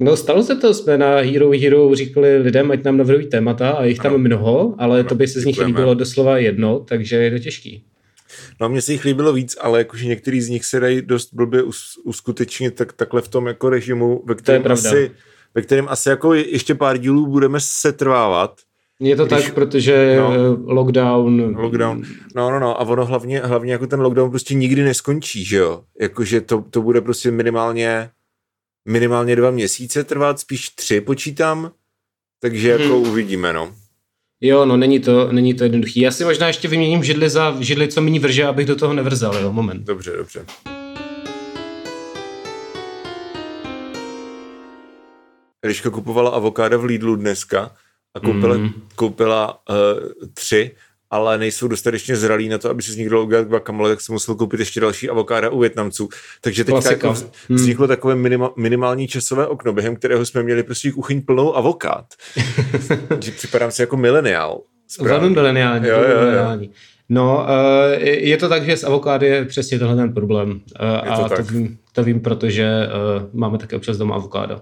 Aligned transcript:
No 0.00 0.16
stalo 0.16 0.42
se 0.42 0.56
to, 0.56 0.74
jsme 0.74 0.98
na 0.98 1.16
Hero 1.16 1.50
Hero 1.50 1.94
říkali 1.94 2.36
lidem, 2.36 2.70
ať 2.70 2.84
nám 2.84 2.96
navrhují 2.96 3.26
témata 3.26 3.70
a 3.70 3.84
jich 3.84 3.98
tam 3.98 4.14
ano. 4.14 4.18
mnoho, 4.18 4.74
ale 4.78 5.04
to 5.04 5.14
by 5.14 5.28
se 5.28 5.40
z 5.40 5.44
nich 5.44 5.60
líbilo 5.60 5.94
doslova 5.94 6.38
jedno, 6.38 6.80
takže 6.88 7.16
je 7.16 7.30
to 7.30 7.38
těžký. 7.38 7.84
No 8.60 8.68
mně 8.68 8.82
se 8.82 8.92
jich 8.92 9.04
líbilo 9.04 9.32
víc, 9.32 9.56
ale 9.60 9.78
jakože 9.78 10.06
některý 10.06 10.40
z 10.40 10.48
nich 10.48 10.64
se 10.64 10.80
dají 10.80 11.02
dost 11.02 11.34
blbě 11.34 11.62
uskutečnit 12.04 12.74
tak, 12.74 12.92
takhle 12.92 13.22
v 13.22 13.28
tom 13.28 13.46
jako 13.46 13.70
režimu, 13.70 14.22
ve 14.26 14.34
kterém 14.34 14.72
asi, 14.72 15.10
ve 15.54 15.62
kterém 15.62 15.88
asi 15.88 16.08
jako 16.08 16.34
ještě 16.34 16.74
pár 16.74 16.98
dílů 16.98 17.26
budeme 17.26 17.58
setrvávat. 17.62 18.60
Je 19.00 19.16
to 19.16 19.26
když, 19.26 19.44
tak, 19.44 19.54
protože 19.54 20.16
no, 20.18 20.58
lockdown... 20.66 21.56
Lockdown, 21.56 22.02
no, 22.36 22.50
no, 22.50 22.60
no, 22.60 22.80
a 22.80 22.84
ono 22.84 23.06
hlavně, 23.06 23.40
hlavně 23.40 23.72
jako 23.72 23.86
ten 23.86 24.00
lockdown 24.00 24.30
prostě 24.30 24.54
nikdy 24.54 24.82
neskončí, 24.82 25.44
že 25.44 25.56
jo? 25.56 25.82
Jakože 26.00 26.40
to, 26.40 26.64
to 26.70 26.82
bude 26.82 27.00
prostě 27.00 27.30
minimálně 27.30 28.10
minimálně 28.88 29.36
dva 29.36 29.50
měsíce 29.50 30.04
trvat, 30.04 30.40
spíš 30.40 30.68
tři 30.68 31.00
počítám, 31.00 31.70
takže 32.40 32.68
jako 32.68 32.84
hmm. 32.84 33.08
uvidíme, 33.10 33.52
no. 33.52 33.74
Jo, 34.40 34.64
no 34.64 34.76
není 34.76 35.00
to, 35.00 35.32
není 35.32 35.54
to 35.54 35.64
jednoduchý. 35.64 36.00
Já 36.00 36.10
si 36.10 36.24
možná 36.24 36.46
ještě 36.46 36.68
vyměním 36.68 37.04
židli 37.04 37.30
za 37.30 37.56
židli, 37.60 37.88
co 37.88 38.00
méně 38.00 38.20
vrže, 38.20 38.44
abych 38.44 38.66
do 38.66 38.76
toho 38.76 38.94
nevrzal, 38.94 39.36
jo, 39.36 39.52
moment. 39.52 39.84
Dobře, 39.84 40.12
dobře. 40.16 40.46
Eliška 45.62 45.90
kupovala 45.90 46.30
avokáda 46.30 46.76
v 46.76 46.84
Lidlu 46.84 47.16
dneska 47.16 47.76
a 48.14 48.20
koupila, 48.20 48.56
mm. 48.56 48.72
koupila 48.94 49.58
uh, 49.70 49.76
tři 50.34 50.70
ale 51.10 51.38
nejsou 51.38 51.68
dostatečně 51.68 52.16
zralí 52.16 52.48
na 52.48 52.58
to, 52.58 52.70
aby 52.70 52.82
si 52.82 52.92
z 52.92 52.96
nich 52.96 53.10
dal 53.10 53.20
udělat 53.20 53.48
guacamole, 53.48 53.90
tak 53.90 54.00
jsem 54.00 54.12
musel 54.12 54.34
koupit 54.34 54.60
ještě 54.60 54.80
další 54.80 55.08
avokáda 55.08 55.50
u 55.50 55.58
Větnamců. 55.58 56.08
Takže 56.40 56.64
teď 56.64 56.74
jako 56.90 57.12
hmm. 57.12 57.58
vzniklo 57.58 57.86
hmm. 57.86 57.88
takové 57.88 58.14
minima, 58.14 58.50
minimální 58.56 59.08
časové 59.08 59.46
okno, 59.46 59.72
během 59.72 59.96
kterého 59.96 60.26
jsme 60.26 60.42
měli 60.42 60.62
prostě 60.62 60.92
kuchyň 60.92 61.22
plnou 61.22 61.56
avokád. 61.56 62.04
že 63.20 63.32
připadám 63.32 63.70
si 63.70 63.82
jako 63.82 63.96
mileniál. 63.96 64.60
Velmi 65.00 65.30
mileniální. 65.30 65.88
Jo, 65.88 65.96
jo, 65.96 66.30
jo. 66.30 66.68
No, 67.08 67.46
uh, 67.46 68.02
je 68.02 68.36
to 68.36 68.48
tak, 68.48 68.64
že 68.64 68.76
s 68.76 68.84
avokády 68.84 69.26
je 69.26 69.44
přesně 69.44 69.78
tenhle 69.78 69.96
ten 69.96 70.14
problém. 70.14 70.50
Uh, 70.50 71.12
a 71.12 71.28
to, 71.28 71.36
to, 71.36 71.42
vím, 71.42 71.78
to 71.92 72.04
vím, 72.04 72.20
protože 72.20 72.88
uh, 73.18 73.40
máme 73.40 73.58
také 73.58 73.76
občas 73.76 73.96
doma 73.96 74.14
avokáda. 74.14 74.60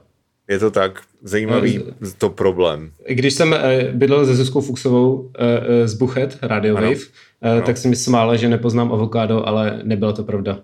Je 0.49 0.59
to 0.59 0.71
tak 0.71 1.03
zajímavý 1.23 1.79
no, 2.01 2.09
to 2.19 2.31
problém. 2.31 2.91
Když 3.09 3.35
jsem 3.35 3.55
eh, 3.55 3.91
bydlel 3.93 4.27
se 4.27 4.35
Zuzkou 4.35 4.61
Fuxovou 4.61 5.31
eh, 5.39 5.45
eh, 5.83 5.89
z 5.89 5.95
Buchet, 5.95 6.39
Radio 6.43 6.75
Wave, 6.75 7.01
ano. 7.43 7.63
tak 7.63 7.77
jsem 7.77 7.91
mi 7.91 7.97
smála, 7.97 8.37
že 8.37 8.49
nepoznám 8.49 8.93
avokádo, 8.93 9.49
ale 9.49 9.81
nebyla 9.83 10.13
to 10.13 10.25
pravda. 10.25 10.59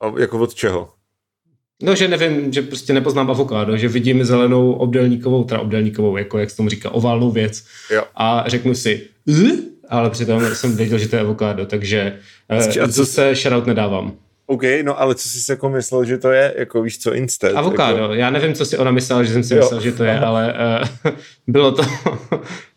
A 0.00 0.20
jako 0.20 0.38
od 0.38 0.54
čeho? 0.54 0.88
No, 1.82 1.94
že 1.94 2.08
nevím, 2.08 2.52
že 2.52 2.62
prostě 2.62 2.92
nepoznám 2.92 3.30
avokádo, 3.30 3.76
že 3.76 3.88
vidím 3.88 4.24
zelenou 4.24 4.72
obdelníkovou, 4.72 5.44
teda 5.44 5.60
obdelníkovou, 5.60 6.16
jako 6.16 6.38
jak 6.38 6.50
se 6.50 6.56
tomu 6.56 6.68
říká, 6.68 6.90
oválnou 6.90 7.30
věc. 7.30 7.64
Jo. 7.90 8.02
A 8.14 8.44
řeknu 8.46 8.74
si, 8.74 9.06
ale 9.88 10.10
přitom 10.10 10.54
jsem 10.54 10.76
věděl, 10.76 10.98
že 10.98 11.08
to 11.08 11.16
je 11.16 11.22
avokádo, 11.22 11.66
takže 11.66 12.18
co 12.92 13.06
se 13.06 13.34
shoutout 13.34 13.66
nedávám. 13.66 14.12
OK, 14.50 14.62
no 14.82 15.00
ale 15.00 15.14
co 15.14 15.28
jsi 15.28 15.40
si 15.40 15.52
jako 15.52 15.70
myslel, 15.70 16.04
že 16.04 16.18
to 16.18 16.30
je, 16.30 16.54
jako 16.58 16.82
víš 16.82 16.98
co, 16.98 17.14
instant? 17.14 17.56
Avokádo, 17.56 17.98
jako... 17.98 18.14
já 18.14 18.30
nevím, 18.30 18.54
co 18.54 18.66
si 18.66 18.78
ona 18.78 18.90
myslela, 18.90 19.22
že 19.22 19.32
jsem 19.32 19.44
si 19.44 19.54
jo. 19.54 19.60
myslel, 19.60 19.80
že 19.80 19.92
to 19.92 20.04
je, 20.04 20.18
ale 20.18 20.54
uh, 21.04 21.12
bylo 21.46 21.72
to, 21.72 21.82
uh, 21.82 21.88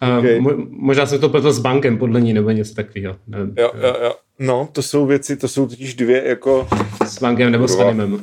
okay. 0.20 0.40
mo- 0.40 0.68
možná 0.70 1.06
jsem 1.06 1.20
to 1.20 1.30
pletl 1.30 1.54
s 1.54 1.60
bankem 1.60 1.98
podle 1.98 2.22
ní, 2.22 2.34
nebo 2.34 2.52
něco 2.52 2.74
takového. 2.74 3.16
Jo, 3.58 3.72
jo, 3.76 3.96
jo. 4.04 4.16
No, 4.40 4.70
to 4.72 4.82
jsou 4.82 5.06
věci, 5.06 5.38
to 5.38 5.48
jsou 5.48 5.68
totiž 5.68 5.94
dvě 5.94 6.24
jako... 6.26 6.68
S 7.06 7.20
bankem 7.20 7.52
nebo 7.52 7.68
s 7.68 7.80
animem. 7.80 8.20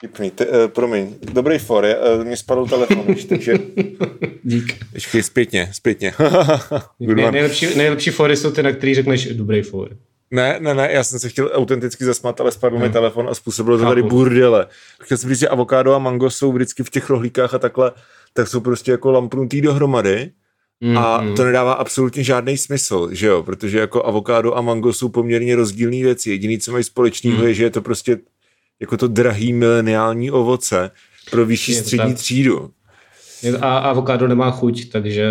Tipný, 0.00 0.30
te, 0.30 0.46
uh, 0.46 0.52
promiň, 0.66 1.14
dobrý 1.32 1.58
for, 1.58 1.84
je, 1.84 1.98
uh, 1.98 2.24
mě 2.24 2.36
spadl 2.36 2.66
telefon, 2.66 3.04
víš, 3.06 3.24
takže... 3.24 3.54
Dík. 4.42 4.76
Ještě 4.94 5.22
zpětně, 5.22 5.68
zpětně. 5.72 6.12
Nej, 7.00 7.32
nejlepší, 7.32 7.78
nejlepší 7.78 8.10
fory 8.10 8.36
jsou 8.36 8.50
ty, 8.50 8.62
na 8.62 8.72
který 8.72 8.94
řekneš 8.94 9.26
dobrý 9.34 9.62
for. 9.62 9.96
Ne, 10.30 10.56
ne, 10.60 10.74
ne, 10.74 10.92
já 10.92 11.04
jsem 11.04 11.18
se 11.18 11.28
chtěl 11.28 11.50
autenticky 11.52 12.04
zasmat, 12.04 12.40
ale 12.40 12.52
spadl 12.52 12.76
hmm. 12.76 12.86
mi 12.86 12.92
telefon 12.92 13.28
a 13.28 13.34
způsobilo 13.34 13.78
to 13.78 13.84
tady 13.84 14.02
burdele. 14.02 14.66
Chtěl 15.02 15.18
jsem 15.18 15.30
říct, 15.30 15.38
že 15.38 15.48
avokádo 15.48 15.94
a 15.94 15.98
mango 15.98 16.30
jsou 16.30 16.52
vždycky 16.52 16.82
v 16.82 16.90
těch 16.90 17.10
rohlíkách 17.10 17.54
a 17.54 17.58
takhle, 17.58 17.92
tak 18.32 18.48
jsou 18.48 18.60
prostě 18.60 18.90
jako 18.90 19.10
lampnutý 19.10 19.60
dohromady. 19.60 20.30
Mm, 20.80 20.98
a 20.98 21.24
to 21.36 21.44
nedává 21.44 21.72
absolutně 21.72 22.24
žádný 22.24 22.56
smysl, 22.56 23.08
že 23.12 23.26
jo, 23.26 23.42
protože 23.42 23.78
jako 23.78 24.06
avokádo 24.06 24.56
a 24.56 24.60
mango 24.60 24.92
jsou 24.92 25.08
poměrně 25.08 25.56
rozdílné 25.56 25.96
věci. 25.96 26.30
Jediný, 26.30 26.58
co 26.58 26.72
mají 26.72 26.84
společného, 26.84 27.38
mm. 27.38 27.46
je, 27.46 27.54
že 27.54 27.64
je 27.64 27.70
to 27.70 27.82
prostě 27.82 28.18
jako 28.80 28.96
to 28.96 29.08
drahý 29.08 29.52
mileniální 29.52 30.30
ovoce 30.30 30.90
pro 31.30 31.46
vyšší 31.46 31.74
střední 31.74 32.12
tak. 32.12 32.16
třídu. 32.16 32.70
A 33.60 33.78
avokádo 33.78 34.28
nemá 34.28 34.50
chuť, 34.50 34.90
takže... 34.92 35.26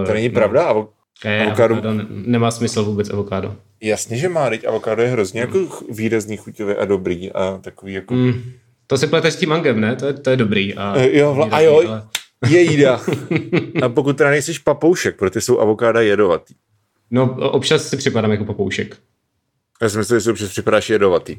Uh, 0.00 0.06
to 0.06 0.12
není 0.12 0.30
pravda? 0.30 0.72
Avo- 0.72 0.88
ne, 1.24 1.46
avokádo... 1.46 1.74
avokádo 1.74 2.06
nemá 2.10 2.50
smysl 2.50 2.84
vůbec 2.84 3.10
avokádo. 3.10 3.56
Jasně, 3.82 4.16
že 4.16 4.28
má, 4.28 4.50
teď 4.50 4.66
avokádo 4.66 5.02
je 5.02 5.08
hrozně 5.08 5.40
jako 5.40 5.58
výrazný 5.90 6.36
chuťově 6.36 6.76
a 6.76 6.84
dobrý 6.84 7.32
a 7.32 7.58
takový 7.62 7.92
jako... 7.92 8.14
Mm, 8.14 8.42
to 8.86 8.98
se 8.98 9.06
plete 9.06 9.30
s 9.30 9.36
tím 9.36 9.48
mangem, 9.48 9.80
ne? 9.80 9.96
To 9.96 10.06
je, 10.06 10.12
to 10.12 10.30
je 10.30 10.36
dobrý. 10.36 10.74
A, 10.74 10.94
uh, 10.96 11.02
jo, 11.02 11.34
vla, 11.34 11.48
a 11.50 11.60
jo, 11.60 11.82
ale... 11.88 12.02
je 12.48 12.60
jída. 12.60 13.00
a 13.82 13.88
pokud 13.88 14.16
teda 14.16 14.30
nejsiš 14.30 14.58
papoušek, 14.58 15.16
protože 15.16 15.40
jsou 15.40 15.60
avokáda 15.60 16.00
jedovatý. 16.00 16.54
No, 17.10 17.50
občas 17.50 17.88
si 17.88 17.96
připadám 17.96 18.30
jako 18.30 18.44
papoušek. 18.44 18.96
Já 19.82 19.88
si 19.88 19.98
myslím, 19.98 20.16
že 20.18 20.20
si 20.24 20.30
občas 20.30 20.48
připadáš 20.48 20.90
jedovatý. 20.90 21.36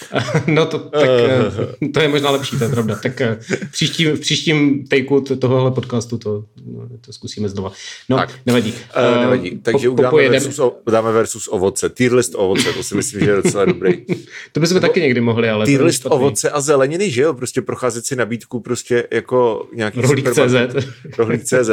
no 0.46 0.66
to, 0.66 0.78
tak, 0.78 1.08
eh, 1.08 1.88
to 1.94 2.00
je 2.00 2.08
možná 2.08 2.30
lepší, 2.30 2.58
to 2.58 2.64
je 2.64 2.70
pravda. 2.70 2.98
Tak 3.02 3.20
eh, 3.20 3.38
v 3.40 3.70
příštím, 3.70 4.16
v 4.16 4.20
příštím 4.20 4.86
takeu 4.86 5.20
tohohle 5.20 5.70
podcastu 5.70 6.18
to, 6.18 6.44
no, 6.66 6.88
to 7.00 7.12
zkusíme 7.12 7.48
znova. 7.48 7.72
No, 8.08 8.16
tak. 8.16 8.30
nevadí. 8.46 8.72
Uh, 8.72 9.20
nevadí. 9.20 9.58
Takže 9.58 9.90
po, 9.90 10.16
versus, 10.16 10.60
udáme 10.86 11.12
versus 11.12 11.48
ovoce. 11.48 11.88
Tier 11.88 12.14
list 12.14 12.34
ovoce, 12.36 12.72
to 12.72 12.82
si 12.82 12.94
myslím, 12.94 13.20
že 13.20 13.30
je 13.30 13.36
docela 13.36 13.64
dobrý. 13.64 14.06
to 14.52 14.60
bychom 14.60 14.80
taky 14.80 15.00
někdy 15.00 15.20
mohli, 15.20 15.50
ale... 15.50 15.66
Tier 15.66 15.82
list 15.82 16.06
ovoce 16.06 16.50
a 16.50 16.60
zeleniny, 16.60 17.10
že 17.10 17.22
jo? 17.22 17.34
Prostě 17.34 17.62
procházet 17.62 18.06
si 18.06 18.16
nabídku 18.16 18.60
prostě 18.60 19.08
jako 19.10 19.68
nějaký 19.74 20.00
Rohlík.cz 20.00 20.86
Rohlík.cz 21.18 21.70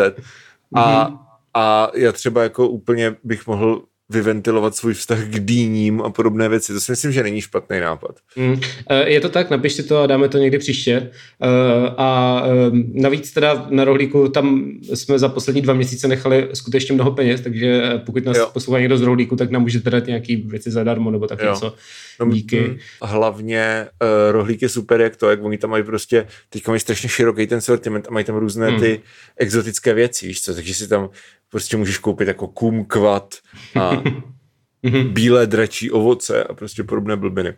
a, 0.75 1.07
mhm. 1.07 1.17
a 1.53 1.91
já 1.93 2.11
třeba 2.11 2.43
jako 2.43 2.67
úplně 2.67 3.15
bych 3.23 3.47
mohl 3.47 3.81
vyventilovat 4.09 4.75
svůj 4.75 4.93
vztah 4.93 5.19
k 5.25 5.39
dýním 5.39 6.01
a 6.01 6.09
podobné 6.09 6.49
věci. 6.49 6.73
To 6.73 6.79
si 6.79 6.91
myslím, 6.91 7.11
že 7.11 7.23
není 7.23 7.41
špatný 7.41 7.79
nápad. 7.79 8.15
Mm. 8.35 8.59
Je 9.05 9.21
to 9.21 9.29
tak, 9.29 9.49
napište 9.49 9.83
to 9.83 10.01
a 10.01 10.07
dáme 10.07 10.29
to 10.29 10.37
někdy 10.37 10.57
příště. 10.57 11.11
Eh, 11.43 11.89
a 11.97 12.41
ehm, 12.45 12.83
navíc 12.93 13.31
teda 13.31 13.67
na 13.69 13.83
rohlíku 13.83 14.29
tam 14.29 14.71
jsme 14.93 15.19
za 15.19 15.29
poslední 15.29 15.61
dva 15.61 15.73
měsíce 15.73 16.07
nechali 16.07 16.49
skutečně 16.53 16.95
mnoho 16.95 17.11
peněz, 17.11 17.41
takže 17.41 18.01
pokud 18.05 18.25
nás 18.25 18.37
jo. 18.37 18.49
poslouchá 18.53 18.79
někdo 18.79 18.97
z 18.97 19.01
rohlíku, 19.01 19.35
tak 19.35 19.51
nám 19.51 19.61
můžete 19.61 19.89
dát 19.89 20.07
nějaký 20.07 20.35
věci 20.35 20.71
zadarmo 20.71 21.11
nebo 21.11 21.27
tak 21.27 21.41
jo. 21.41 21.49
něco. 21.49 21.75
No, 22.19 22.31
Díky. 22.31 22.59
Mm, 22.59 22.77
hlavně 23.01 23.87
uh, 24.01 24.31
rohlík 24.31 24.61
je 24.61 24.69
super, 24.69 25.01
jak 25.01 25.15
to, 25.15 25.29
jak 25.29 25.43
oni 25.43 25.57
tam 25.57 25.69
mají 25.69 25.83
prostě, 25.83 26.27
teďka 26.49 26.71
mají 26.71 26.79
strašně 26.79 27.09
široký 27.09 27.47
ten 27.47 27.61
sortiment 27.61 28.07
a 28.07 28.11
mají 28.11 28.25
tam 28.25 28.35
různé 28.35 28.71
mm. 28.71 28.79
ty 28.79 29.01
exotické 29.37 29.93
věci, 29.93 30.27
víš 30.27 30.41
co, 30.41 30.53
takže 30.53 30.73
si 30.73 30.87
tam 30.87 31.09
prostě 31.49 31.77
můžeš 31.77 31.97
koupit 31.97 32.27
jako 32.27 32.47
kumkvat 32.47 33.35
a 33.81 34.03
bílé 35.11 35.47
dračí 35.47 35.91
ovoce 35.91 36.43
a 36.43 36.53
prostě 36.53 36.83
podobné 36.83 37.15
blbiny. 37.15 37.53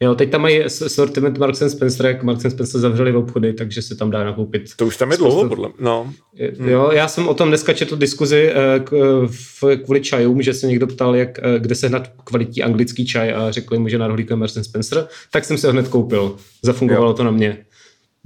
Jo, 0.00 0.14
teď 0.14 0.30
tam 0.30 0.42
mají 0.42 0.62
sortiment 0.66 1.38
Marks 1.38 1.62
Spencer, 1.68 2.06
jak 2.06 2.22
Marks 2.22 2.42
Spencer 2.42 2.80
zavřeli 2.80 3.12
v 3.12 3.16
obchody, 3.16 3.52
takže 3.52 3.82
se 3.82 3.96
tam 3.96 4.10
dá 4.10 4.24
nakoupit. 4.24 4.62
To 4.76 4.86
už 4.86 4.96
tam 4.96 5.10
je 5.10 5.16
dlouho, 5.16 5.48
podle 5.48 5.70
no. 5.80 6.12
Jo, 6.66 6.90
já 6.92 7.08
jsem 7.08 7.28
o 7.28 7.34
tom 7.34 7.48
dneska 7.48 7.72
četl 7.72 7.96
diskuzi 7.96 8.50
eh, 8.50 9.76
kvůli 9.84 10.00
čajům, 10.00 10.42
že 10.42 10.54
se 10.54 10.66
někdo 10.66 10.86
ptal, 10.86 11.16
jak, 11.16 11.38
eh, 11.38 11.58
kde 11.58 11.74
sehnat 11.74 12.10
kvalitní 12.24 12.62
anglický 12.62 13.06
čaj 13.06 13.34
a 13.34 13.50
řekli 13.50 13.78
mu, 13.78 13.88
že 13.88 13.98
na 13.98 14.08
rohlíku 14.08 14.32
je 14.32 14.36
Marks 14.36 14.54
Spencer, 14.62 15.08
tak 15.30 15.44
jsem 15.44 15.58
se 15.58 15.66
ho 15.66 15.72
hned 15.72 15.88
koupil. 15.88 16.36
Zafungovalo 16.62 17.10
jo. 17.10 17.14
to 17.14 17.24
na 17.24 17.30
mě. 17.30 17.64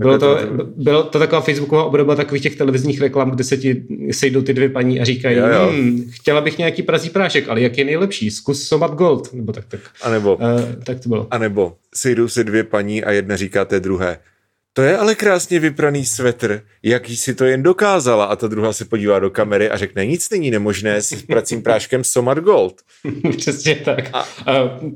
Bylo 0.00 0.19
to, 0.19 0.38
bylo 0.77 1.03
to 1.03 1.19
taková 1.19 1.41
facebooková 1.41 1.84
obdoba 1.84 2.16
takových 2.16 2.43
těch 2.43 2.56
televizních 2.56 3.01
reklam, 3.01 3.30
kde 3.30 3.45
se 3.45 3.57
ti 3.57 3.83
sejdou 4.10 4.42
ty 4.42 4.54
dvě 4.54 4.69
paní 4.69 5.01
a 5.01 5.04
říkají, 5.04 5.36
jo, 5.36 5.47
jo. 5.47 5.71
Hm, 5.72 6.10
chtěla 6.10 6.41
bych 6.41 6.59
nějaký 6.59 6.83
prazí 6.83 7.10
prášek, 7.10 7.48
ale 7.48 7.60
jak 7.60 7.78
je 7.78 7.84
nejlepší? 7.84 8.30
Zkus 8.30 8.63
Somat 8.63 8.95
Gold. 8.95 9.33
Nebo 9.33 9.53
tak, 9.53 9.65
tak. 9.69 9.80
A 10.03 10.10
nebo, 10.10 10.36
uh, 10.36 10.42
tak 10.84 11.01
to 11.01 11.09
bylo. 11.09 11.27
A 11.30 11.39
nebo 11.39 11.77
sejdou 11.95 12.28
se 12.28 12.45
dvě 12.45 12.65
paní 12.65 13.04
a 13.04 13.10
jedna 13.10 13.36
říká 13.36 13.65
té 13.65 13.80
druhé, 13.80 14.19
to 14.72 14.83
je 14.83 14.99
ale 14.99 15.15
krásně 15.15 15.61
vypraný 15.61 16.05
svetr, 16.05 16.63
jaký 16.83 17.17
si 17.17 17.34
to 17.34 17.45
jen 17.45 17.63
dokázala. 17.63 18.25
A 18.25 18.37
ta 18.37 18.47
druhá 18.47 18.72
se 18.72 18.84
podívá 18.84 19.19
do 19.19 19.31
kamery 19.31 19.71
a 19.71 19.77
řekne, 19.77 20.07
nic 20.07 20.31
není 20.31 20.51
nemožné 20.51 21.03
s 21.03 21.22
pracím 21.22 21.63
práškem 21.63 22.05
Somar 22.05 22.41
Gold. 22.41 22.75
Přesně 23.37 23.75
tak. 23.75 24.11
A, 24.13 24.21
a 24.21 24.27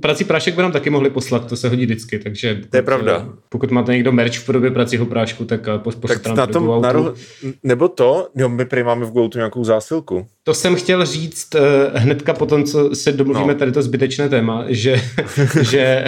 prací 0.01 0.25
prášek 0.25 0.55
by 0.55 0.63
nám 0.63 0.73
taky 0.73 0.91
mohli 0.91 1.11
poslat, 1.11 1.49
to 1.49 1.57
se 1.57 1.69
hodí 1.69 1.85
vždycky, 1.85 2.19
takže 2.19 2.55
pokud, 2.55 2.71
to 2.71 2.77
je 2.77 2.83
pravda. 2.83 3.29
pokud 3.49 3.71
máte 3.71 3.93
někdo 3.93 4.13
merch 4.13 4.39
v 4.39 4.47
podobě 4.47 4.71
pracího 4.71 5.07
prášku, 5.07 5.45
tak 5.45 5.61
pošlete 5.83 6.21
tak 6.21 6.37
na 6.37 6.47
tom, 6.47 6.83
na 6.83 6.93
roh, 6.93 7.17
Nebo 7.63 7.89
to, 7.89 8.29
jo, 8.37 8.49
my 8.49 8.65
prý 8.65 8.83
máme 8.83 9.07
v 9.07 9.11
Goutu 9.11 9.39
nějakou 9.39 9.65
zásilku. 9.65 10.27
To 10.47 10.55
jsem 10.55 10.77
chtěl 10.77 11.07
říct 11.07 11.55
uh, 11.55 11.61
hnedka 11.95 12.33
po 12.33 12.47
tom, 12.47 12.65
co 12.65 12.95
se 12.95 13.13
domluvíme 13.13 13.53
no. 13.53 13.59
tady 13.59 13.73
to 13.73 13.83
zbytečné 13.83 14.29
téma, 14.29 14.65
že... 14.69 15.01
že 15.71 16.05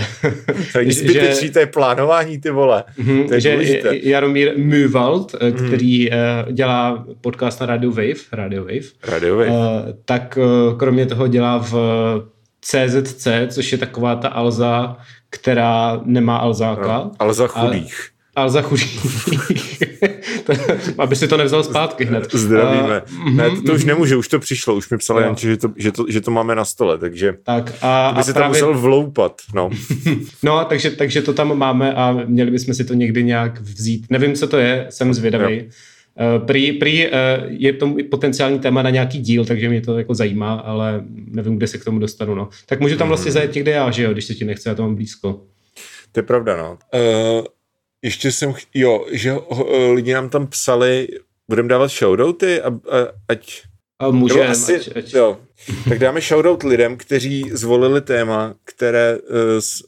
zbytečný, 0.89 1.47
že, 1.47 1.53
to 1.53 1.59
je 1.59 1.67
plánování, 1.67 2.41
ty 2.41 2.51
vole. 2.51 2.85
Mm, 2.99 3.29
to 3.29 3.35
je 3.35 3.41
že 3.41 3.53
důležité. 3.53 3.91
Jaromír 4.03 4.53
Müwald, 4.57 5.35
mm. 5.43 5.53
který 5.53 6.11
uh, 6.11 6.17
dělá 6.53 7.05
podcast 7.21 7.61
na 7.61 7.67
Radio 7.67 7.91
Wave, 7.91 8.21
Radio 8.33 8.65
Wave, 8.65 8.87
Radio 9.05 9.37
Wave. 9.37 9.51
Uh, 9.51 9.57
tak 10.05 10.39
uh, 10.39 10.79
kromě 10.79 11.07
toho 11.07 11.29
dělá 11.29 11.59
v 11.59 11.75
CZC, 12.61 13.29
což 13.49 13.73
je 13.73 13.79
taková 13.79 14.17
ta 14.17 14.29
Alza, 14.29 14.97
která 15.31 16.01
nemá 16.05 16.37
Alzáka. 16.37 16.99
No, 16.99 17.11
Alza 17.19 17.47
chudých. 17.47 18.09
A, 18.13 18.16
ale 18.37 18.51
za 18.51 18.63
chudých. 18.63 19.01
aby 20.99 21.17
si 21.17 21.29
to 21.29 21.37
nevzal 21.37 21.65
zpátky 21.65 22.05
hned. 22.05 22.35
Zdravíme. 22.35 23.03
Uh, 23.03 23.31
ne, 23.31 23.51
to, 23.51 23.63
to 23.63 23.75
už 23.75 23.85
nemůže, 23.85 24.17
už 24.17 24.29
to 24.29 24.39
přišlo, 24.39 24.75
už 24.75 24.91
mi 24.91 24.99
psala 24.99 25.21
Janče, 25.21 25.49
že 25.49 25.57
to, 25.57 25.73
že, 25.77 25.93
to, 25.93 26.05
že 26.09 26.21
to 26.21 26.31
máme 26.31 26.55
na 26.55 26.65
stole, 26.65 26.99
takže 26.99 27.35
tak 27.43 27.75
a, 27.83 28.13
by 28.15 28.21
a 28.21 28.25
se 28.25 28.33
právě... 28.33 28.61
tam 28.61 28.69
musel 28.69 28.81
vloupat. 28.81 29.43
No, 29.55 29.71
no 30.43 30.65
takže, 30.65 30.91
takže 30.91 31.23
to 31.23 31.33
tam 31.33 31.59
máme 31.59 31.95
a 31.95 32.13
měli 32.27 32.51
bychom 32.51 32.75
si 32.75 32.85
to 32.85 32.95
někdy 32.95 33.25
nějak 33.25 33.61
vzít. 33.61 34.07
Nevím, 34.11 34.35
co 34.35 34.47
to 34.47 34.59
je, 34.59 34.87
jsem 34.91 35.15
zvědavý. 35.15 35.57
Jo. 35.57 35.63
Uh, 36.39 36.47
prý, 36.47 36.73
prý 36.73 37.07
uh, 37.07 37.13
je 37.49 37.73
to 37.73 37.95
potenciální 38.11 38.59
téma 38.59 38.83
na 38.83 38.91
nějaký 38.91 39.19
díl, 39.19 39.45
takže 39.45 39.69
mě 39.69 39.81
to 39.81 39.99
jako 39.99 40.15
zajímá, 40.15 40.55
ale 40.55 41.05
nevím, 41.27 41.57
kde 41.57 41.67
se 41.67 41.79
k 41.79 41.85
tomu 41.85 41.99
dostanu. 41.99 42.35
No. 42.35 42.49
Tak 42.67 42.81
můžu 42.81 42.97
tam 42.97 43.09
vlastně 43.09 43.29
mhm. 43.29 43.33
zajet 43.33 43.55
někde 43.55 43.73
já, 43.73 43.91
že 43.91 44.03
jo, 44.03 44.13
když 44.13 44.25
se 44.25 44.35
ti 44.35 44.45
nechce, 44.45 44.69
já 44.69 44.75
to 44.75 44.83
mám 44.83 44.95
blízko. 44.95 45.41
To 46.13 46.21
je 46.21 46.25
pravda, 46.25 46.57
no. 46.57 46.79
Uh, 46.95 47.45
ještě 48.07 48.33
jsem, 48.33 48.53
ch- 48.53 48.67
jo, 48.75 49.07
že 49.13 49.33
ho, 49.33 49.67
eh, 49.75 49.93
lidi 49.93 50.15
nám 50.15 50.29
tam 50.29 50.47
psali, 50.47 51.09
budeme 51.49 51.69
dávat 51.69 51.91
shoutouty, 51.91 52.63
a, 52.63 52.69
a, 52.69 52.73
ať... 53.29 53.63
A 53.99 54.11
můžeme, 54.11 54.47
asi, 54.47 54.77
ať, 54.77 54.97
ať. 54.97 55.15
Jo. 55.15 55.39
Tak 55.89 55.99
dáme 55.99 56.21
shoutout 56.21 56.63
lidem, 56.63 56.97
kteří 56.97 57.51
zvolili 57.53 58.01
téma, 58.01 58.55
které, 58.65 59.19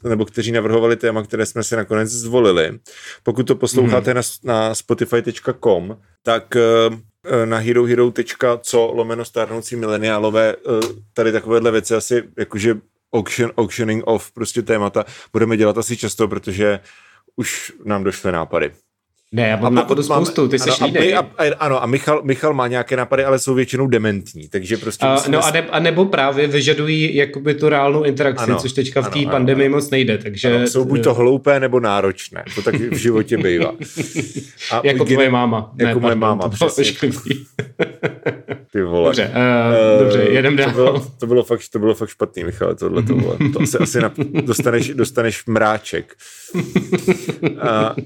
eh, 0.03 0.09
nebo 0.09 0.25
kteří 0.25 0.53
navrhovali 0.53 0.97
téma, 0.97 1.23
které 1.23 1.47
jsme 1.47 1.62
si 1.65 1.76
nakonec 1.76 2.11
zvolili. 2.11 2.79
Pokud 3.23 3.43
to 3.47 3.55
posloucháte 3.55 4.11
mm. 4.11 4.17
na, 4.17 4.23
na 4.44 4.75
spotify.com, 4.75 5.97
tak 6.23 6.56
eh, 6.56 7.47
na 7.47 7.59
herohero.co 7.59 8.93
lomeno 8.94 9.25
stárnoucí 9.25 9.76
mileniálové 9.76 10.56
tady 11.12 11.32
takovéhle 11.32 11.70
věci 11.70 11.94
asi 11.94 12.23
jakože 12.38 12.75
auction, 13.12 13.53
auctioning 13.56 14.03
off 14.06 14.32
prostě 14.32 14.62
témata 14.62 15.05
budeme 15.32 15.56
dělat 15.56 15.79
asi 15.79 15.97
často, 15.97 16.29
protože 16.29 16.81
už 17.38 17.73
nám 17.85 18.05
došly 18.05 18.32
nápady. 18.32 18.70
Ne, 19.32 19.49
já 19.49 19.56
mám 19.56 19.75
nápadu 19.75 20.02
spoustu, 20.02 20.49
ty 20.49 20.58
jsi 20.58 20.70
ano, 20.70 20.93
a, 21.17 21.44
a, 21.44 21.55
ano, 21.58 21.82
a 21.82 21.87
Michal, 21.87 22.23
Michal 22.23 22.55
má 22.55 22.67
nějaké 22.67 22.96
nápady, 22.96 23.25
ale 23.25 23.38
jsou 23.38 23.55
většinou 23.55 23.87
dementní, 23.87 24.49
takže 24.49 24.76
prostě... 24.76 25.06
A, 25.06 25.23
no 25.29 25.44
a, 25.44 25.50
ne, 25.50 25.67
a 25.70 25.79
nebo 25.79 26.05
právě 26.05 26.46
vyžadují 26.46 27.14
jakoby 27.17 27.55
tu 27.55 27.69
reálnou 27.69 28.02
interakci, 28.05 28.44
ano, 28.44 28.56
což 28.56 28.73
teďka 28.73 29.00
v 29.00 29.11
té 29.11 29.31
pandemii 29.31 29.67
ano. 29.67 29.76
moc 29.76 29.90
nejde, 29.90 30.19
takže... 30.19 30.56
Ano, 30.56 30.67
jsou 30.67 30.85
buď 30.85 31.05
to 31.05 31.14
hloupé, 31.14 31.61
nebo 31.61 31.81
náročné, 31.81 32.44
to 32.55 32.62
taky 32.62 32.88
v 32.90 32.96
životě 32.96 33.38
bývá. 33.38 33.73
A 34.70 34.81
jako 34.84 35.05
tvoje 35.05 35.31
máma. 35.31 35.73
Jako 35.79 35.99
ne, 35.99 36.02
moje 36.02 36.14
máma, 36.14 36.49
přesně. 36.49 36.84
Ty 38.73 38.82
vole. 38.82 39.09
Dobře, 39.09 39.29
uh, 39.29 39.94
uh, 39.94 40.03
dobře, 40.03 40.23
jedem 40.23 40.56
dál. 40.56 40.67
To 40.67 40.75
bylo, 40.75 41.06
to 41.19 41.26
bylo, 41.26 41.43
fakt, 41.43 41.61
to 41.73 41.79
bylo 41.79 41.94
fakt 41.94 42.09
špatný, 42.09 42.44
Michal, 42.44 42.75
tohle 42.75 43.03
to 43.03 43.15
bylo. 43.15 43.37
To 43.53 43.61
asi, 43.62 43.79
asi 43.79 44.00
na, 44.00 44.12
dostaneš, 44.43 44.88
dostaneš 44.88 45.47
mráček. 45.47 46.17
Uh, 46.55 46.61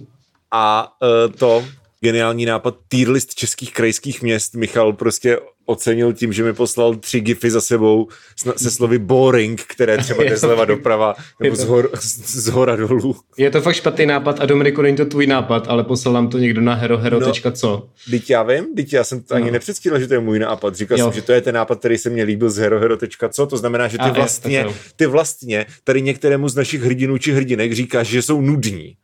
a 0.50 0.92
uh, 1.02 1.32
to 1.32 1.64
geniální 2.02 2.46
nápad 2.46 2.76
tier 2.88 3.10
list 3.10 3.34
českých 3.34 3.72
krajských 3.72 4.22
měst 4.22 4.54
Michal 4.54 4.92
prostě 4.92 5.38
ocenil 5.66 6.12
tím, 6.12 6.32
že 6.32 6.44
mi 6.44 6.52
poslal 6.52 6.94
tři 6.94 7.20
gify 7.20 7.50
za 7.50 7.60
sebou 7.60 8.08
se 8.56 8.70
slovy 8.70 8.98
boring, 8.98 9.62
které 9.62 9.98
třeba 9.98 10.24
jde 10.28 10.36
zleva 10.36 10.64
doprava 10.64 11.14
nebo 11.40 11.56
z, 11.56 11.64
hor, 11.64 11.90
z 12.00 12.48
hora 12.48 12.76
dolů. 12.76 13.16
Je 13.38 13.50
to 13.50 13.60
fakt 13.60 13.74
špatný 13.74 14.06
nápad 14.06 14.40
a 14.40 14.46
Dominiku, 14.46 14.82
není 14.82 14.96
to 14.96 15.04
tvůj 15.04 15.26
nápad, 15.26 15.68
ale 15.68 15.84
poslal 15.84 16.14
nám 16.14 16.28
to 16.28 16.38
někdo 16.38 16.60
na 16.60 16.74
herohero.co. 16.74 17.66
No, 17.66 17.88
teď 18.10 18.30
já 18.30 18.42
vím, 18.42 18.64
teď 18.76 18.92
já 18.92 19.04
jsem 19.04 19.22
to 19.22 19.34
ani 19.34 19.46
no. 19.46 19.52
nepředstíral, 19.52 20.00
že 20.00 20.08
to 20.08 20.14
je 20.14 20.20
můj 20.20 20.38
nápad. 20.38 20.74
Říkal 20.74 20.98
jo. 20.98 21.04
jsem, 21.04 21.12
že 21.12 21.22
to 21.22 21.32
je 21.32 21.40
ten 21.40 21.54
nápad, 21.54 21.78
který 21.78 21.98
se 21.98 22.10
mě 22.10 22.24
líbil 22.24 22.50
z 22.50 22.56
herohero.co, 22.56 23.46
to 23.46 23.56
znamená, 23.56 23.88
že 23.88 23.98
ty 23.98 24.04
a 24.04 24.12
vlastně, 24.12 24.66
ty 24.96 25.06
vlastně 25.06 25.66
tady 25.84 26.02
některému 26.02 26.48
z 26.48 26.54
našich 26.54 26.82
hrdinů 26.82 27.18
či 27.18 27.32
hrdinek 27.32 27.72
říkáš, 27.72 28.06
že 28.06 28.22
jsou 28.22 28.40
nudní. 28.40 28.96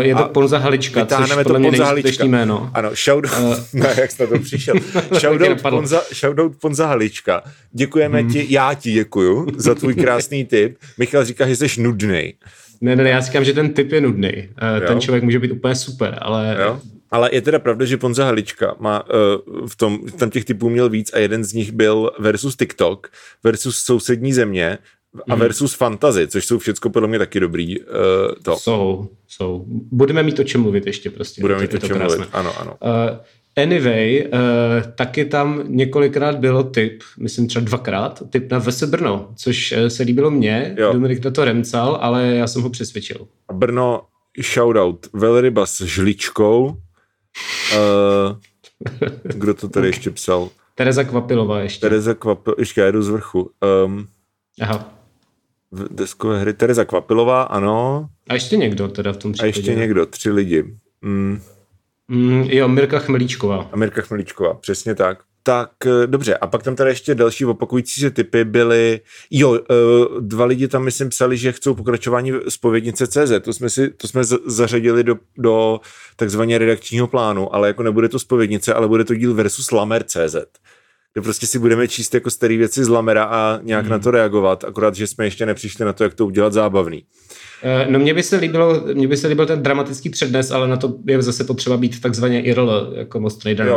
Je 0.00 0.14
to 0.14 0.24
Ponza 0.24 0.58
Halička, 0.58 1.06
což 1.06 1.30
to 1.44 1.54
Ponza 1.54 1.84
Halička. 1.84 2.24
jméno. 2.24 2.70
Ano, 2.74 2.90
shoutout, 2.94 3.38
uh, 3.38 3.56
no, 3.80 3.86
jak 3.96 4.10
jsi 4.10 4.22
na 4.22 4.28
to 4.28 4.38
přišel. 4.38 4.74
shoutout, 5.20 5.62
Ponza, 5.62 6.02
shoutout 6.14 6.56
Ponza 6.60 6.86
Halička. 6.86 7.42
Děkujeme 7.72 8.20
hmm. 8.20 8.30
ti, 8.30 8.46
já 8.48 8.74
ti 8.74 8.92
děkuju 8.92 9.46
za 9.56 9.74
tvůj 9.74 9.94
krásný 10.04 10.44
tip. 10.44 10.76
Michal 10.98 11.24
říká, 11.24 11.48
že 11.48 11.56
jsi 11.56 11.80
nudný. 11.80 12.34
Ne, 12.80 12.96
ne, 12.96 13.10
já 13.10 13.20
říkám, 13.20 13.44
že 13.44 13.52
ten 13.52 13.74
typ 13.74 13.92
je 13.92 14.00
nudný. 14.00 14.32
Uh, 14.80 14.86
ten 14.86 15.00
člověk 15.00 15.24
může 15.24 15.38
být 15.38 15.52
úplně 15.52 15.74
super, 15.74 16.18
ale... 16.22 16.56
Jo. 16.62 16.80
Ale 17.10 17.28
je 17.32 17.42
teda 17.42 17.58
pravda, 17.58 17.84
že 17.84 17.96
Ponza 17.96 18.24
Halička 18.24 18.74
má 18.78 19.04
uh, 19.04 19.68
v 19.68 19.76
tom, 19.76 19.98
tam 20.18 20.30
těch 20.30 20.44
typů 20.44 20.70
měl 20.70 20.88
víc 20.88 21.12
a 21.14 21.18
jeden 21.18 21.44
z 21.44 21.52
nich 21.52 21.72
byl 21.72 22.10
versus 22.18 22.56
TikTok 22.56 23.08
versus 23.44 23.78
sousední 23.78 24.32
země 24.32 24.78
a 25.28 25.34
mhm. 25.34 25.40
versus 25.40 25.74
fantasy, 25.74 26.28
což 26.28 26.46
jsou 26.46 26.58
všechno 26.58 26.90
podle 26.90 27.08
mě 27.08 27.18
taky 27.18 27.40
dobrý. 27.40 27.80
Uh, 27.80 27.86
to. 28.42 28.56
Jsou, 28.56 29.08
jsou. 29.28 29.64
Budeme 29.68 30.22
mít 30.22 30.38
o 30.38 30.44
čem 30.44 30.62
mluvit 30.62 30.86
ještě 30.86 31.10
prostě. 31.10 31.40
Budeme 31.40 31.60
mít 31.60 31.74
o 31.74 31.78
čem 31.78 31.98
mluvit, 31.98 32.28
ano, 32.32 32.60
ano. 32.60 32.76
Uh, 32.82 33.18
Anyway, 33.62 34.24
uh, 34.24 34.92
taky 34.94 35.24
tam 35.24 35.62
několikrát 35.66 36.38
bylo 36.38 36.62
typ, 36.62 37.02
myslím 37.18 37.48
třeba 37.48 37.64
dvakrát, 37.64 38.22
typ 38.30 38.50
na 38.50 38.58
Vese 38.58 38.86
Brno, 38.86 39.28
což 39.36 39.74
se 39.88 40.02
líbilo 40.02 40.30
mně, 40.30 40.74
jo. 40.78 40.92
Dominik 40.92 41.24
na 41.24 41.30
to 41.30 41.44
remcal, 41.44 41.98
ale 42.00 42.26
já 42.26 42.46
jsem 42.46 42.62
ho 42.62 42.70
přesvědčil. 42.70 43.26
A 43.48 43.52
Brno, 43.52 44.02
shoutout, 44.42 45.06
velryba 45.12 45.66
s 45.66 45.80
žličkou. 45.80 46.64
Uh, 46.66 46.76
kdo 49.22 49.54
to 49.54 49.68
tady 49.68 49.86
ještě 49.86 50.10
psal? 50.10 50.48
Tereza 50.74 51.04
Kvapilová 51.04 51.60
ještě. 51.60 51.80
Tereza 51.80 52.14
Kvapilová, 52.14 52.56
ještě 52.60 52.80
já 52.80 52.90
jdu 52.90 53.02
z 53.02 53.08
vrchu. 53.08 53.50
Um, 53.84 54.06
Aha 54.60 54.95
deskové 55.90 56.40
hry. 56.40 56.52
Tereza 56.52 56.84
Kvapilová, 56.84 57.42
ano. 57.42 58.08
A 58.28 58.34
ještě 58.34 58.56
někdo 58.56 58.88
teda 58.88 59.12
v 59.12 59.16
tom 59.16 59.32
případě. 59.32 59.46
A 59.46 59.56
ještě 59.56 59.74
někdo, 59.74 60.06
tři 60.06 60.30
lidi. 60.30 60.64
Mm. 61.02 61.40
Mm, 62.08 62.42
jo, 62.50 62.68
Mirka 62.68 62.98
Chmelíčková. 62.98 63.68
A 63.72 63.76
Mirka 63.76 64.02
Chmelíčková, 64.02 64.54
přesně 64.54 64.94
tak. 64.94 65.18
Tak 65.42 65.70
eh, 65.86 66.06
dobře, 66.06 66.36
a 66.36 66.46
pak 66.46 66.62
tam 66.62 66.76
teda 66.76 66.90
ještě 66.90 67.14
další 67.14 67.44
opakující 67.44 68.00
se 68.00 68.10
typy 68.10 68.44
byly, 68.44 69.00
jo, 69.30 69.54
eh, 69.54 69.64
dva 70.20 70.44
lidi 70.44 70.68
tam 70.68 70.84
myslím 70.84 71.08
psali, 71.08 71.36
že 71.36 71.52
chcou 71.52 71.74
pokračování 71.74 72.32
spovědnice 72.48 73.06
CZ, 73.06 73.32
to 73.42 73.52
jsme, 73.52 73.70
si, 73.70 73.90
to 73.90 74.08
jsme 74.08 74.24
zařadili 74.46 75.04
do, 75.04 75.16
do 75.38 75.80
takzvaně 76.16 76.58
redakčního 76.58 77.06
plánu, 77.06 77.54
ale 77.54 77.68
jako 77.68 77.82
nebude 77.82 78.08
to 78.08 78.18
spovědnice, 78.18 78.74
ale 78.74 78.88
bude 78.88 79.04
to 79.04 79.14
díl 79.14 79.34
versus 79.34 79.70
Lamer 79.70 80.02
CZ 80.02 80.36
kde 81.16 81.22
prostě 81.22 81.46
si 81.46 81.58
budeme 81.58 81.88
číst 81.88 82.14
jako 82.14 82.30
staré 82.30 82.56
věci 82.56 82.84
z 82.84 82.88
Lamera 82.88 83.24
a 83.24 83.60
nějak 83.62 83.84
hmm. 83.84 83.90
na 83.90 83.98
to 83.98 84.10
reagovat, 84.10 84.64
akorát, 84.64 84.94
že 84.94 85.06
jsme 85.06 85.24
ještě 85.24 85.46
nepřišli 85.46 85.84
na 85.84 85.92
to, 85.92 86.04
jak 86.04 86.14
to 86.14 86.26
udělat 86.26 86.52
zábavný. 86.52 87.04
Eh, 87.62 87.86
no 87.90 87.98
mně 87.98 88.14
by 88.14 88.22
se 88.22 88.36
líbilo, 88.36 88.82
mně 88.94 89.08
by 89.08 89.16
se 89.16 89.28
líbil 89.28 89.46
ten 89.46 89.62
dramatický 89.62 90.10
přednes, 90.10 90.50
ale 90.50 90.68
na 90.68 90.76
to 90.76 90.94
je 91.06 91.22
zase 91.22 91.44
potřeba 91.44 91.76
být 91.76 92.00
takzvaně 92.00 92.42
IRL, 92.42 92.92
jako 92.96 93.20
most 93.20 93.44
nejde 93.44 93.64
na 93.64 93.76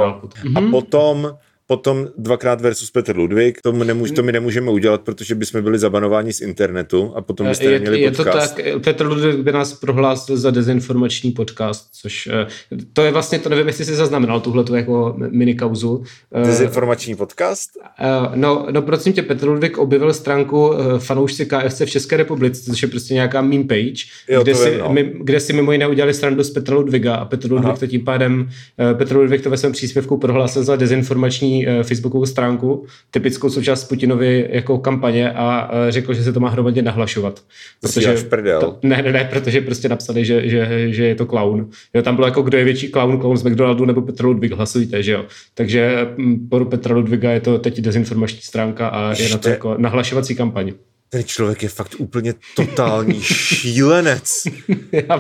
A 0.56 0.60
mhm. 0.60 0.72
potom 0.72 1.38
Potom 1.70 2.08
dvakrát 2.18 2.62
versus 2.62 2.92
Petr 2.92 3.18
Ludvík, 3.18 3.62
to, 3.62 3.72
nemůž, 3.72 4.12
to 4.12 4.24
my 4.24 4.32
nemůžeme 4.32 4.72
udělat, 4.72 5.02
protože 5.02 5.36
bychom 5.36 5.62
byli 5.62 5.80
zabanováni 5.80 6.34
z 6.34 6.42
internetu 6.42 7.12
a 7.16 7.22
potom 7.22 7.48
byste 7.48 7.66
je, 7.66 7.72
neměli 7.72 8.02
je 8.02 8.12
podcast. 8.12 8.56
to 8.56 8.64
tak, 8.64 8.84
Petr 8.84 9.06
Ludvík 9.06 9.36
by 9.36 9.52
nás 9.52 9.74
prohlásil 9.74 10.38
za 10.38 10.52
dezinformační 10.52 11.32
podcast, 11.32 11.90
což 11.94 12.28
eh, 12.28 12.48
to 12.94 13.02
je 13.02 13.12
vlastně, 13.12 13.40
to 13.40 13.50
nevím, 13.50 13.68
jestli 13.68 13.86
jsi 13.86 13.96
zaznamenal 13.96 14.40
tuhle 14.40 14.64
tu 14.64 14.76
jako 14.76 15.16
minikauzu. 15.18 16.04
Eh, 16.34 16.46
dezinformační 16.46 17.16
podcast? 17.16 17.70
Eh, 18.00 18.06
no, 18.36 18.68
no 18.72 18.82
prosím 18.82 19.14
tě, 19.14 19.22
Petr 19.22 19.48
Ludvík 19.48 19.78
objevil 19.78 20.14
stránku 20.14 20.72
fanoušci 20.98 21.46
KFC 21.46 21.82
v 21.82 21.90
České 21.90 22.18
republice, 22.18 22.62
což 22.72 22.82
je 22.82 22.88
prostě 22.88 23.14
nějaká 23.14 23.42
meme 23.42 23.64
page, 23.64 24.04
jo, 24.30 24.44
kde, 24.44 24.56
si, 24.56 24.78
no. 24.78 24.94
mi, 24.94 25.14
kde 25.22 25.40
si 25.40 25.54
mimo 25.54 25.72
jiné 25.72 25.88
udělali 25.88 26.14
srandu 26.14 26.44
z 26.44 26.50
Petra 26.50 26.76
Ludviga 26.76 27.16
a 27.16 27.26
Petr 27.26 27.52
Ludvík 27.52 27.80
to 27.80 27.88
tím 27.88 28.06
pádem, 28.06 28.50
Petr 28.98 29.16
Ludvík 29.16 29.42
to 29.42 29.50
ve 29.50 29.58
svém 29.58 29.72
příspěvku 29.72 30.18
prohlásil 30.18 30.64
za 30.64 30.76
dezinformační 30.76 31.59
uh, 31.68 31.84
facebookovou 31.84 32.26
stránku, 32.26 32.86
typickou 33.12 33.50
součást 33.50 33.84
Putinovy 33.84 34.50
jako 34.52 34.78
kampaně 34.78 35.32
a 35.32 35.72
uh, 35.72 35.90
řekl, 35.90 36.14
že 36.14 36.24
se 36.24 36.34
to 36.34 36.40
má 36.40 36.50
hromadně 36.50 36.82
nahlašovat. 36.82 37.44
Protože, 37.82 38.16
to, 38.60 38.80
ne, 38.84 39.02
ne, 39.02 39.12
ne, 39.12 39.30
protože 39.32 39.62
prostě 39.62 39.90
napsali, 39.90 40.26
že, 40.26 40.50
že, 40.50 40.88
že 40.90 41.06
je 41.06 41.16
to 41.16 41.26
clown. 41.26 41.70
Jo, 41.94 42.02
tam 42.02 42.16
bylo 42.16 42.28
jako, 42.28 42.42
kdo 42.42 42.58
je 42.58 42.64
větší 42.64 42.92
clown, 42.92 43.20
clown 43.20 43.38
z 43.38 43.44
McDonaldu 43.44 43.86
nebo 43.86 44.02
Petr 44.02 44.26
Ludvík, 44.26 44.52
hlasujte, 44.52 45.04
že 45.04 45.12
jo. 45.12 45.26
Takže 45.54 46.08
mm, 46.18 46.48
po 46.50 46.66
Petra 46.66 46.96
Ludviga 46.96 47.32
je 47.32 47.42
to 47.42 47.60
teď 47.60 47.82
dezinformační 47.82 48.42
stránka 48.42 48.88
a 48.88 49.14
je 49.22 49.30
na 49.30 49.38
to 49.38 49.50
jako 49.50 49.76
nahlašovací 49.78 50.36
kampaň 50.36 50.74
ten 51.10 51.24
člověk 51.24 51.64
je 51.64 51.70
fakt 51.70 51.96
úplně 51.98 52.34
totální 52.56 53.22
šílenec. 53.24 54.44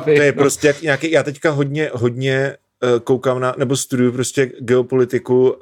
to 0.04 0.10
je 0.10 0.34
prostě 0.34 0.68
jak 0.68 0.82
nějaký, 0.82 1.12
já 1.12 1.24
teďka 1.24 1.52
hodně, 1.52 1.90
hodně 1.94 2.56
koukám 3.04 3.40
na, 3.40 3.56
nebo 3.58 3.78
studuju 3.78 4.12
prostě 4.12 4.52
geopolitiku 4.60 5.50
uh, 5.50 5.58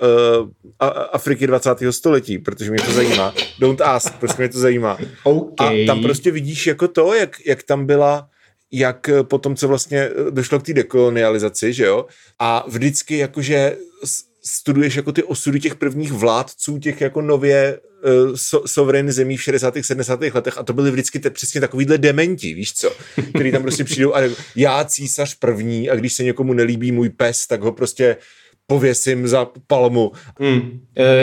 Afriky 1.11 1.47
20. 1.47 1.77
století, 1.89 2.37
protože 2.37 2.71
mě 2.71 2.79
to 2.85 2.91
zajímá. 2.91 3.33
Don't 3.59 3.81
ask, 3.81 4.15
prostě 4.15 4.41
mě 4.41 4.49
to 4.49 4.59
zajímá. 4.59 4.97
Okay. 5.23 5.83
A 5.83 5.87
tam 5.87 6.01
prostě 6.01 6.31
vidíš 6.31 6.67
jako 6.67 6.87
to, 6.87 7.13
jak, 7.13 7.45
jak 7.45 7.63
tam 7.63 7.85
byla 7.85 8.29
jak 8.71 9.09
potom, 9.23 9.55
co 9.55 9.67
vlastně 9.67 10.09
došlo 10.29 10.59
k 10.59 10.63
té 10.63 10.73
dekolonializaci, 10.73 11.73
že 11.73 11.85
jo? 11.85 12.05
A 12.39 12.65
vždycky 12.67 13.17
jakože 13.17 13.77
studuješ 14.45 14.95
jako 14.95 15.11
ty 15.11 15.23
osudy 15.23 15.59
těch 15.59 15.75
prvních 15.75 16.11
vládců, 16.11 16.77
těch 16.77 17.01
jako 17.01 17.21
nově 17.21 17.79
so, 18.35 18.67
sovereign 18.67 19.11
zemí 19.11 19.37
v 19.37 19.43
60. 19.43 19.73
70. 19.81 20.19
letech 20.33 20.57
a 20.57 20.63
to 20.63 20.73
byly 20.73 20.91
vždycky 20.91 21.19
te, 21.19 21.29
přesně 21.29 21.61
takovýhle 21.61 21.97
dementi, 21.97 22.53
víš 22.53 22.73
co, 22.73 22.91
který 23.33 23.51
tam 23.51 23.61
prostě 23.61 23.83
přijdou 23.83 24.15
a 24.15 24.19
já 24.55 24.83
císař 24.83 25.35
první 25.35 25.89
a 25.89 25.95
když 25.95 26.13
se 26.13 26.23
někomu 26.23 26.53
nelíbí 26.53 26.91
můj 26.91 27.09
pes, 27.09 27.47
tak 27.47 27.61
ho 27.61 27.71
prostě 27.71 28.17
pověsím 28.67 29.27
za 29.27 29.47
palmu. 29.67 30.11
Hmm. 30.39 30.79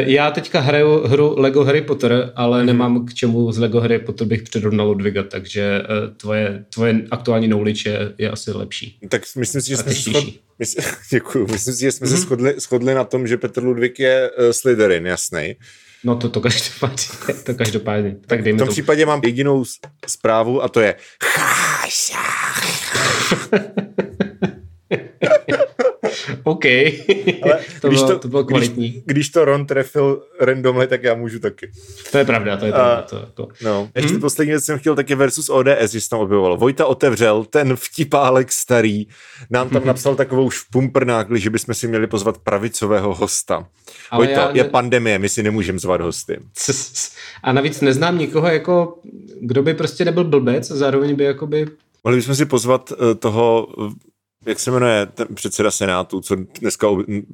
Já 0.06 0.30
teďka 0.30 0.60
hraju 0.60 1.00
hru 1.06 1.34
Lego 1.36 1.64
Harry 1.64 1.82
Potter, 1.82 2.32
ale 2.36 2.58
hmm. 2.58 2.66
nemám 2.66 3.06
k 3.06 3.14
čemu 3.14 3.52
z 3.52 3.58
Lego 3.58 3.80
Harry 3.80 3.98
Potter 3.98 4.26
bych 4.26 4.42
přirovnal 4.42 4.88
Ludviga, 4.88 5.22
takže 5.22 5.60
e, 5.60 6.14
tvoje, 6.16 6.64
tvoje 6.74 7.02
aktuální 7.10 7.46
knowledge 7.46 7.90
je, 7.90 8.14
je 8.18 8.30
asi 8.30 8.50
lepší. 8.52 8.98
Tak 9.08 9.22
myslím 9.36 9.60
si, 9.60 9.68
že 9.68 9.76
jsme 9.76 9.94
se 9.94 10.10
schod... 10.10 10.24
Mysl... 10.58 10.80
Děkuju. 11.10 11.46
Myslím 11.52 11.74
si, 11.74 11.80
že 11.80 11.92
jsme 11.92 12.06
hmm. 12.06 12.16
se 12.16 12.22
shodli, 12.22 12.54
shodli 12.60 12.94
na 12.94 13.04
tom, 13.04 13.26
že 13.26 13.36
Petr 13.36 13.64
Ludvík 13.64 13.98
je 13.98 14.30
uh, 14.30 14.50
Slytherin, 14.50 15.06
jasný. 15.06 15.54
No 16.04 16.16
to, 16.16 16.28
to 16.28 16.40
každopádně, 16.40 17.04
to 17.44 17.54
každopádně. 17.54 18.16
Tak 18.26 18.40
v 18.40 18.44
tom 18.44 18.58
to... 18.58 18.66
případě 18.66 19.06
mám 19.06 19.20
jedinou 19.24 19.64
zprávu 20.06 20.62
a 20.62 20.68
to 20.68 20.80
je 20.80 20.94
OK. 26.44 26.64
Ale 27.42 27.58
to, 27.80 27.88
když 27.88 28.00
bylo, 28.00 28.08
to, 28.08 28.18
to 28.18 28.28
bylo 28.28 28.44
kvalitní. 28.44 28.90
Když, 28.90 29.02
když 29.06 29.28
to 29.28 29.44
Ron 29.44 29.66
trefil 29.66 30.22
randomly, 30.40 30.86
tak 30.86 31.02
já 31.02 31.14
můžu 31.14 31.38
taky. 31.38 31.70
To 32.12 32.18
je 32.18 32.24
pravda, 32.24 32.56
to 32.56 32.66
je 32.66 32.72
pravda. 32.72 33.02
To, 33.02 33.26
to. 33.34 33.48
No. 33.62 33.88
Ještě 33.94 34.12
hmm. 34.12 34.20
poslední 34.20 34.50
věc 34.50 34.64
jsem 34.64 34.78
chtěl 34.78 34.96
taky 34.96 35.14
versus 35.14 35.48
ODS, 35.48 35.92
že 35.92 36.00
se 36.00 36.08
tam 36.08 36.20
objevovalo. 36.20 36.56
Vojta 36.56 36.86
otevřel, 36.86 37.44
ten 37.44 37.76
vtipálek 37.76 38.52
starý, 38.52 39.06
nám 39.50 39.70
tam 39.70 39.84
napsal 39.84 40.16
takovou 40.16 40.50
špumprnákli, 40.50 41.40
že 41.40 41.50
bychom 41.50 41.74
si 41.74 41.88
měli 41.88 42.06
pozvat 42.06 42.38
pravicového 42.38 43.14
hosta. 43.14 43.66
Ale 44.10 44.26
Vojta, 44.26 44.40
já... 44.40 44.50
je 44.52 44.64
pandemie, 44.64 45.18
my 45.18 45.28
si 45.28 45.42
nemůžeme 45.42 45.78
zvat 45.78 46.00
hosty. 46.00 46.40
A 47.42 47.52
navíc 47.52 47.80
neznám 47.80 48.18
nikoho, 48.18 48.48
jako, 48.48 48.98
kdo 49.40 49.62
by 49.62 49.74
prostě 49.74 50.04
nebyl 50.04 50.24
blbec 50.24 50.70
a 50.70 50.76
zároveň 50.76 51.14
by 51.14 51.24
jakoby 51.24 51.66
Mohli 52.04 52.16
bychom 52.16 52.34
si 52.34 52.46
pozvat 52.46 52.92
uh, 52.92 53.14
toho 53.14 53.68
jak 54.46 54.60
se 54.60 54.70
jmenuje 54.70 55.06
ten 55.06 55.26
předseda 55.34 55.70
Senátu, 55.70 56.20
co 56.20 56.36
dneska 56.60 56.88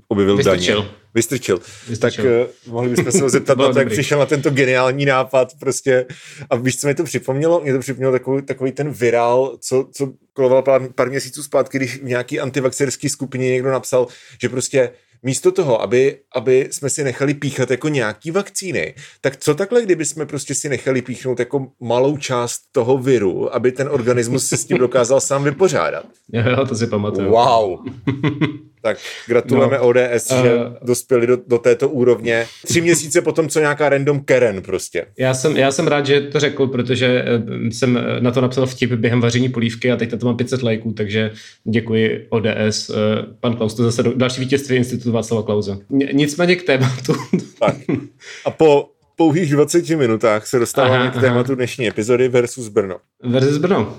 objevil 0.09 0.37
Vystrčil. 0.37 0.77
daně. 0.83 0.91
Vystrčil. 1.15 1.61
Vystrčil. 1.89 2.25
Tak 2.25 2.49
uh, 2.67 2.73
mohli 2.73 2.91
bychom 2.91 3.13
se 3.13 3.23
ho 3.23 3.31
zeptat 3.31 3.59
na 3.59 3.73
to, 3.73 3.79
jak 3.79 3.89
přišel 3.89 4.19
na 4.19 4.27
tento 4.27 4.51
geniální 4.51 5.05
nápad 5.05 5.49
prostě. 5.61 6.07
A 6.51 6.57
víš, 6.57 6.81
co 6.81 6.87
mi 6.87 6.95
to 6.95 7.05
připomnělo? 7.05 7.61
Mě 7.61 7.73
to 7.73 7.79
připomnělo 7.79 8.13
takový, 8.13 8.43
takový 8.43 8.73
ten 8.73 8.91
virál, 8.91 9.57
co, 9.61 9.89
co 9.93 10.13
koloval 10.33 10.63
pár, 10.63 10.89
pár 10.95 11.11
měsíců 11.11 11.43
zpátky, 11.43 11.79
když 11.79 11.97
v 11.97 12.05
nějaký 12.05 12.41
antivaxerský 12.41 13.09
skupině 13.09 13.51
někdo 13.51 13.71
napsal, 13.71 14.07
že 14.43 14.49
prostě 14.49 14.91
místo 15.23 15.53
toho, 15.53 15.83
aby, 15.83 16.19
aby 16.35 16.69
jsme 16.71 16.91
si 16.91 17.05
nechali 17.05 17.35
píchat 17.35 17.71
jako 17.71 17.89
nějaký 17.89 18.31
vakcíny, 18.31 18.95
tak 19.21 19.37
co 19.37 19.55
takhle, 19.55 19.83
kdyby 19.83 20.05
jsme 20.05 20.27
prostě 20.27 20.55
si 20.55 20.69
nechali 20.69 21.03
píchnout 21.03 21.39
jako 21.39 21.67
malou 21.81 22.17
část 22.17 22.61
toho 22.73 22.99
viru, 22.99 23.55
aby 23.55 23.73
ten 23.73 23.89
organismus 23.89 24.47
se 24.47 24.57
s 24.57 24.65
tím 24.65 24.79
dokázal 24.79 25.21
sám 25.21 25.45
vypořádat? 25.45 26.07
Jo, 26.33 26.67
to 26.67 26.75
si 26.75 26.87
pamatuju. 26.87 27.31
Wow. 27.31 27.79
Tak 28.83 28.99
gratulujeme 29.27 29.79
no, 29.79 29.85
ODS, 29.85 30.31
uh, 30.31 30.43
že 30.43 30.59
dospěli 30.83 31.27
do, 31.27 31.39
do 31.47 31.59
této 31.59 31.89
úrovně. 31.89 32.47
Tři 32.65 32.81
měsíce 32.81 33.23
potom, 33.23 33.49
co 33.49 33.61
nějaká 33.61 33.89
random 33.89 34.21
Karen 34.25 34.63
prostě. 34.63 35.07
Já 35.19 35.35
jsem, 35.35 35.57
já 35.57 35.73
jsem 35.73 35.87
rád, 35.87 36.07
že 36.07 36.21
to 36.21 36.41
řekl, 36.41 36.67
protože 36.67 37.25
eh, 37.27 37.71
jsem 37.71 37.99
na 38.21 38.31
to 38.31 38.41
napsal 38.41 38.67
vtip 38.67 38.93
během 38.93 39.21
vaření 39.21 39.49
polívky 39.49 39.93
a 39.93 39.97
teď 39.97 40.13
na 40.13 40.19
to 40.19 40.27
mám 40.27 40.37
500 40.37 40.63
lajků, 40.63 40.93
takže 40.93 41.31
děkuji 41.65 42.27
ODS. 42.29 42.91
Eh, 42.91 42.95
pan 43.41 43.57
Klaus, 43.57 43.75
to 43.75 43.85
zase 43.85 44.03
další 44.15 44.41
vítězství 44.41 44.77
Institutu 44.77 45.13
Václava 45.13 45.43
Klauze. 45.43 45.79
Nicméně 46.13 46.57
k 46.57 46.63
tématu. 46.63 47.13
Tak. 47.59 47.77
A 48.45 48.51
po 48.51 48.91
pouhých 49.17 49.53
20 49.53 49.89
minutách 49.89 50.47
se 50.47 50.59
dostáváme 50.59 50.97
aha, 50.97 51.11
k 51.11 51.21
tématu 51.21 51.53
aha. 51.53 51.55
dnešní 51.55 51.89
epizody 51.89 52.29
versus 52.29 52.69
Brno. 52.69 52.97
Versus 53.23 53.59
Brno. 53.59 53.97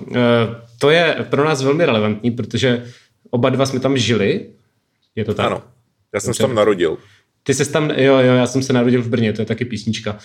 To 0.78 0.90
je 0.90 1.16
pro 1.30 1.44
nás 1.44 1.62
velmi 1.62 1.86
relevantní, 1.86 2.30
protože 2.30 2.84
oba 3.30 3.50
dva 3.50 3.66
jsme 3.66 3.80
tam 3.80 3.96
žili 3.96 4.46
je 5.16 5.24
to 5.24 5.34
tak? 5.34 5.46
Ano, 5.46 5.62
já 6.14 6.20
jsem 6.20 6.34
se 6.34 6.42
tam 6.42 6.54
narodil. 6.54 6.98
Ty 7.42 7.54
jsi 7.54 7.72
tam, 7.72 7.90
jo, 7.90 8.18
jo, 8.18 8.34
já 8.34 8.46
jsem 8.46 8.62
se 8.62 8.72
narodil 8.72 9.02
v 9.02 9.08
Brně, 9.08 9.32
to 9.32 9.42
je 9.42 9.46
taky 9.46 9.64
písnička. 9.64 10.12
Uh, 10.12 10.18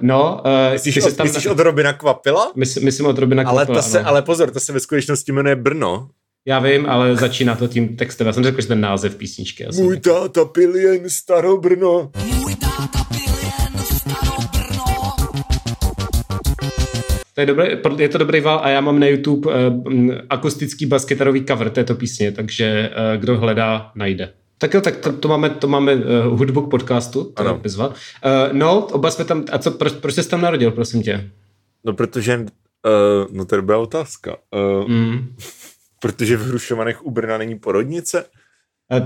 no, 0.00 0.42
uh, 0.44 0.72
myslíš, 0.72 0.94
ty 0.94 1.02
od, 1.02 1.16
tam, 1.16 1.26
myslíš 1.26 1.46
od 1.46 1.58
Robina 1.58 1.92
Kvapila? 1.92 2.52
Mys, 2.56 2.76
myslím 2.76 3.06
od 3.06 3.18
Robina 3.18 3.42
Kvapila, 3.42 3.64
ale, 3.64 3.74
ta 3.76 3.82
se, 3.82 4.00
ale 4.00 4.22
pozor, 4.22 4.50
to 4.50 4.60
se 4.60 4.72
ve 4.72 4.80
skutečnosti 4.80 5.32
jmenuje 5.32 5.56
Brno. 5.56 6.08
Já 6.46 6.58
vím, 6.58 6.86
ale 6.86 7.16
začíná 7.16 7.56
to 7.56 7.68
tím 7.68 7.96
textem. 7.96 8.26
Já 8.26 8.32
jsem 8.32 8.44
řekl, 8.44 8.60
že 8.60 8.68
ten 8.68 8.80
název 8.80 9.16
písničky. 9.16 9.66
Můj 9.74 10.00
táta 10.00 10.44
pil 10.44 10.76
jen 10.76 11.10
Starobrno. 11.10 12.10
Můj 12.24 12.31
To 17.34 17.40
je, 17.40 17.46
dobrý, 17.46 17.66
je 17.98 18.08
to 18.08 18.18
dobrý 18.18 18.40
val 18.40 18.60
a 18.62 18.68
já 18.68 18.80
mám 18.80 19.00
na 19.00 19.06
YouTube 19.06 19.54
uh, 19.54 19.84
akustický 20.30 20.86
baskytarový 20.86 21.44
cover 21.44 21.70
této 21.70 21.94
písně, 21.94 22.32
takže 22.32 22.90
uh, 22.90 23.20
kdo 23.20 23.38
hledá, 23.38 23.90
najde. 23.94 24.32
Tak 24.58 24.74
jo, 24.74 24.80
tak 24.80 24.96
to, 24.96 25.12
to 25.12 25.28
máme, 25.28 25.50
to 25.50 25.68
máme 25.68 25.94
uh, 25.94 26.02
hudbu 26.24 26.62
k 26.62 26.70
podcastu, 26.70 27.24
to 27.24 27.40
ano. 27.40 27.62
Uh, 27.64 27.92
no, 28.52 28.86
oba 28.86 29.10
jsme 29.10 29.24
tam, 29.24 29.44
a 29.52 29.58
co, 29.58 29.70
proč, 29.70 29.92
proč 29.92 30.14
jsi 30.14 30.28
tam 30.28 30.40
narodil, 30.40 30.70
prosím 30.70 31.02
tě? 31.02 31.30
No, 31.84 31.92
protože, 31.92 32.38
uh, 32.38 32.46
no 33.36 33.44
to 33.44 33.54
je 33.54 33.60
dobrá 33.60 33.78
otázka. 33.78 34.36
Uh, 34.82 34.88
mm. 34.88 35.36
Protože 36.00 36.36
v 36.36 36.46
Hrušovanech 36.46 37.06
u 37.06 37.10
Brna 37.10 37.38
není 37.38 37.58
porodnice? 37.58 38.24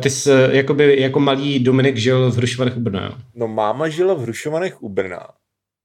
Ty 0.00 0.10
jsi 0.10 0.30
jakoby, 0.50 1.00
jako 1.00 1.20
malý 1.20 1.58
Dominik 1.58 1.96
žil 1.96 2.30
v 2.30 2.36
Hrušovanech 2.36 2.76
u 2.76 2.80
Brna, 2.80 3.04
jo? 3.04 3.12
No 3.34 3.48
máma 3.48 3.88
žila 3.88 4.14
v 4.14 4.20
Hrušovanech 4.20 4.82
u 4.82 4.88
Brna, 4.88 5.28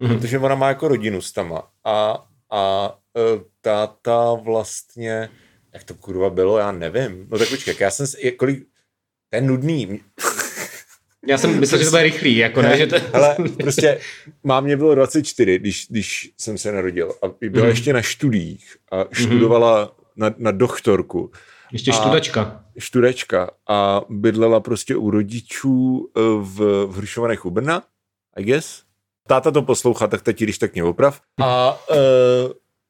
mm-hmm. 0.04 0.20
protože 0.20 0.40
ona 0.40 0.56
má 0.56 0.68
jako 0.68 0.88
rodinu 0.88 1.22
s 1.22 1.32
tama. 1.32 1.64
A 1.86 2.24
a 2.52 2.94
uh, 3.14 3.42
táta 3.62 4.34
vlastně, 4.34 5.30
jak 5.74 5.84
to 5.84 5.96
kurva 5.96 6.30
bylo, 6.30 6.58
já 6.58 6.72
nevím. 6.72 7.28
No 7.30 7.38
tak 7.38 7.50
počkej, 7.50 7.76
já 7.80 7.92
jsem, 7.92 8.08
kolik, 8.38 8.60
to 9.30 9.36
je 9.36 9.42
nudný. 9.42 10.02
Já 11.28 11.38
jsem 11.38 11.60
myslel, 11.60 11.80
že 11.80 11.86
to 11.86 11.92
bude 11.92 12.04
rychlý, 12.04 12.38
jako 12.38 12.62
ne, 12.62 12.78
že 12.78 12.88
to... 12.88 12.96
Ale 13.14 13.36
prostě 13.60 14.00
mámě 14.44 14.78
bylo 14.78 14.96
24, 14.96 15.60
když, 15.60 15.88
když 15.90 16.34
jsem 16.38 16.58
se 16.58 16.72
narodil 16.72 17.14
a 17.22 17.28
byla 17.50 17.66
mm. 17.66 17.70
ještě 17.70 17.94
na 17.94 18.04
studiích 18.04 18.78
a 18.92 18.98
mhm. 18.98 19.08
študovala 19.14 19.84
mm. 19.84 19.90
na, 20.16 20.36
na 20.38 20.52
doktorku. 20.52 21.32
Ještě 21.72 21.92
študačka. 21.92 22.66
Študačka 22.78 23.50
a 23.68 24.02
bydlela 24.10 24.60
prostě 24.60 24.96
u 24.96 25.12
rodičů 25.12 26.10
eh, 26.18 26.22
v, 26.40 26.86
v 26.86 26.96
Hrušovanech 26.96 27.46
u 27.46 27.50
Brna, 27.50 27.84
I 28.36 28.44
guess 28.44 28.84
táta 29.28 29.52
to 29.52 29.62
poslouchá, 29.62 30.08
tak 30.08 30.22
teď 30.22 30.40
když 30.40 30.58
tak 30.58 30.74
mě 30.74 30.84
oprav. 30.84 31.22
A 31.42 31.80
uh, 31.90 31.98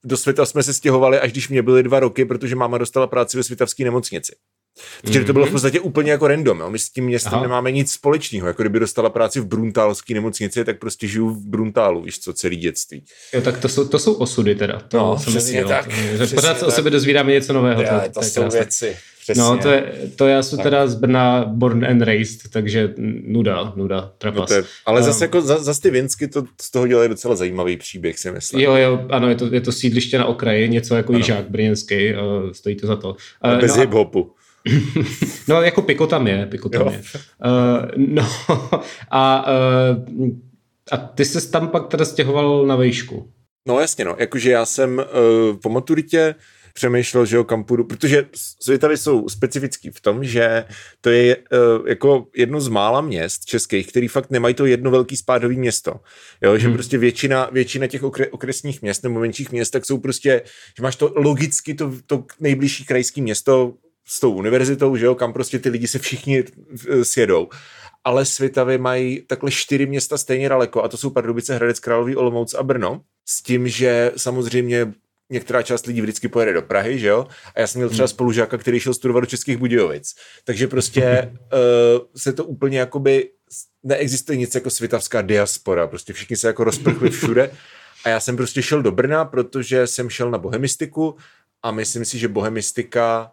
do 0.04 0.18
světa 0.18 0.46
jsme 0.46 0.64
se 0.64 0.74
stěhovali, 0.74 1.20
až 1.20 1.32
když 1.32 1.50
mě 1.50 1.62
byly 1.62 1.84
dva 1.84 2.00
roky, 2.00 2.26
protože 2.26 2.56
máma 2.56 2.78
dostala 2.78 3.08
práci 3.08 3.38
ve 3.38 3.44
světavské 3.44 3.84
nemocnici. 3.84 4.36
Takže 5.02 5.22
mm-hmm. 5.22 5.26
to 5.26 5.34
bylo 5.34 5.46
v 5.46 5.48
mhm. 5.48 5.54
podstatě 5.54 5.80
úplně 5.80 6.12
jako 6.12 6.28
random. 6.28 6.60
Jo. 6.60 6.70
My 6.70 6.80
s 6.80 6.90
tím 6.90 7.06
městem 7.06 7.34
Aha. 7.34 7.42
nemáme 7.42 7.72
nic 7.72 7.92
společného. 7.92 8.48
Jako 8.48 8.64
kdyby 8.64 8.80
dostala 8.80 9.10
práci 9.10 9.40
v 9.40 9.46
Bruntálské 9.46 10.14
nemocnici, 10.14 10.66
tak 10.66 10.80
prostě 10.80 11.08
žiju 11.08 11.30
v 11.30 11.46
Bruntálu, 11.46 12.02
víš 12.02 12.20
co, 12.20 12.34
celý 12.34 12.58
dětství. 12.58 13.06
Jo, 13.34 13.42
tak 13.42 13.60
to 13.60 13.70
jsou, 13.70 13.88
to 13.88 14.00
jsou 14.00 14.14
osudy 14.14 14.56
teda. 14.56 14.80
To 14.80 14.98
no, 14.98 15.16
přesně 15.16 15.66
tak. 15.66 15.88
Přesně 16.16 16.36
pořád 16.36 16.60
tak. 16.60 16.68
o 16.68 16.72
sebe 16.72 16.90
dozvídáme 16.90 17.32
něco 17.32 17.54
nového. 17.54 17.82
Já, 17.82 18.00
to, 18.00 18.06
to, 18.06 18.20
to 18.20 18.26
jsou 18.26 18.50
věci. 18.50 18.98
Přesně. 19.32 19.44
No, 19.44 19.58
to, 19.58 19.70
je, 19.70 19.94
to 20.16 20.28
já 20.28 20.44
jsem 20.44 20.60
teda 20.60 20.88
z 20.88 20.96
Brna 20.96 21.46
born 21.48 21.86
and 21.86 22.02
raised, 22.02 22.52
takže 22.52 22.94
nuda, 23.28 23.74
nuda, 23.76 24.12
trapas. 24.18 24.50
No 24.50 24.56
je, 24.56 24.64
ale 24.86 25.04
zase 25.04 25.18
um, 25.18 25.22
jako 25.24 25.42
za, 25.42 25.64
zase 25.64 25.82
ty 25.82 25.90
Vinsky 25.90 26.28
to 26.28 26.44
z 26.62 26.72
toho 26.72 26.88
dělají 26.88 27.10
docela 27.10 27.36
zajímavý 27.36 27.78
příběh, 27.78 28.20
si 28.20 28.32
myslím. 28.32 28.62
Jo, 28.62 28.76
jo, 28.76 29.06
ano, 29.10 29.30
je 29.30 29.36
to, 29.36 29.54
je 29.54 29.62
to 29.62 29.72
sídliště 29.72 30.18
na 30.18 30.26
okraji, 30.26 30.70
něco 30.70 30.96
jako 30.96 31.14
Jižák 31.14 31.50
brněnský, 31.50 32.14
uh, 32.14 32.52
stojí 32.52 32.76
to 32.76 32.88
za 32.88 32.96
to. 32.96 33.16
Uh, 33.46 33.60
bez 33.60 33.76
no, 33.76 33.84
hip-hopu. 33.84 34.32
no, 35.48 35.62
jako 35.62 35.82
Piko 35.82 36.08
tam 36.08 36.28
je, 36.28 36.46
Piko 36.46 36.70
tam 36.70 36.82
jo. 36.82 36.92
je. 36.92 37.00
Uh, 37.00 37.86
no, 37.96 38.30
a, 39.12 39.46
uh, 40.20 40.28
a 40.92 40.98
ty 40.98 41.26
jsi 41.26 41.52
tam 41.52 41.68
pak 41.68 41.88
teda 41.88 42.06
stěhoval 42.06 42.66
na 42.66 42.76
vejšku. 42.76 43.32
No 43.68 43.80
jasně, 43.80 44.06
no, 44.06 44.16
jakože 44.20 44.52
já 44.52 44.66
jsem 44.66 44.98
uh, 44.98 45.58
po 45.58 45.70
maturitě 45.70 46.36
přemýšlel, 46.74 47.26
že 47.26 47.36
jo, 47.36 47.44
kam 47.44 47.64
půjdu, 47.64 47.84
protože 47.84 48.26
Svitavy 48.60 48.98
jsou 48.98 49.30
specifický 49.30 49.90
v 49.90 50.02
tom, 50.02 50.24
že 50.24 50.66
to 51.02 51.10
je 51.10 51.38
uh, 51.38 51.88
jako 51.88 52.28
jedno 52.36 52.62
z 52.62 52.68
mála 52.68 53.02
měst 53.02 53.46
českých, 53.46 53.88
který 53.88 54.08
fakt 54.08 54.32
nemají 54.32 54.56
to 54.56 54.66
jedno 54.66 54.92
velký 54.92 55.18
spádový 55.18 55.58
město. 55.58 55.94
Jo, 56.42 56.58
že 56.58 56.68
hmm. 56.68 56.74
prostě 56.74 56.98
většina, 56.98 57.50
většina 57.52 57.88
těch 57.88 58.04
okre, 58.04 58.28
okresních 58.28 58.82
měst 58.82 59.04
nebo 59.04 59.20
menších 59.20 59.52
měst, 59.52 59.70
tak 59.70 59.86
jsou 59.86 59.98
prostě, 59.98 60.42
že 60.78 60.84
máš 60.84 60.96
to 60.96 61.14
logicky 61.16 61.74
to, 61.74 61.94
to 62.06 62.26
nejbližší 62.40 62.86
krajské 62.86 63.22
město 63.22 63.74
s 64.08 64.20
tou 64.20 64.32
univerzitou, 64.32 64.96
že 64.96 65.06
jo, 65.06 65.16
kam 65.16 65.34
prostě 65.34 65.60
ty 65.60 65.70
lidi 65.70 65.88
se 65.88 66.00
všichni 66.00 66.44
eh, 66.44 67.06
sjedou. 67.06 67.50
Ale 68.04 68.26
Svitavy 68.26 68.78
mají 68.78 69.22
takhle 69.28 69.52
čtyři 69.52 69.86
města 69.86 70.18
stejně 70.18 70.50
daleko 70.50 70.84
a 70.84 70.88
to 70.88 70.98
jsou 70.98 71.10
Pardubice, 71.10 71.56
Hradec 71.56 71.80
Králový, 71.80 72.16
Olomouc 72.16 72.54
a 72.54 72.64
Brno. 72.64 73.02
S 73.26 73.42
tím, 73.42 73.68
že 73.68 74.12
samozřejmě 74.18 74.94
některá 75.32 75.62
část 75.62 75.86
lidí 75.86 76.02
vždycky 76.02 76.28
pojede 76.28 76.54
do 76.54 76.62
Prahy, 76.62 77.00
že 77.00 77.08
jo? 77.08 77.28
A 77.56 77.60
já 77.60 77.68
jsem 77.68 77.80
měl 77.80 77.90
třeba 77.90 78.06
hmm. 78.06 78.14
spolužáka, 78.14 78.58
který 78.58 78.80
šel 78.80 78.94
studovat 78.94 79.20
do 79.20 79.26
Českých 79.26 79.58
Budějovic. 79.58 80.16
Takže 80.44 80.68
prostě 80.68 81.32
uh, 81.34 82.06
se 82.18 82.34
to 82.34 82.46
úplně 82.46 82.80
jakoby 82.80 83.30
neexistuje 83.84 84.38
nic 84.38 84.56
jako 84.56 84.70
svitavská 84.70 85.22
diaspora, 85.22 85.88
prostě 85.88 86.14
všichni 86.14 86.38
se 86.38 86.48
jako 86.48 86.64
rozprchli 86.64 87.10
všude 87.20 87.52
a 88.06 88.10
já 88.10 88.20
jsem 88.20 88.38
prostě 88.38 88.62
šel 88.62 88.82
do 88.82 88.92
Brna, 88.92 89.26
protože 89.26 89.88
jsem 89.88 90.10
šel 90.10 90.32
na 90.32 90.38
bohemistiku 90.38 91.16
a 91.64 91.72
myslím 91.72 92.06
si, 92.06 92.20
že 92.20 92.28
bohemistika 92.28 93.32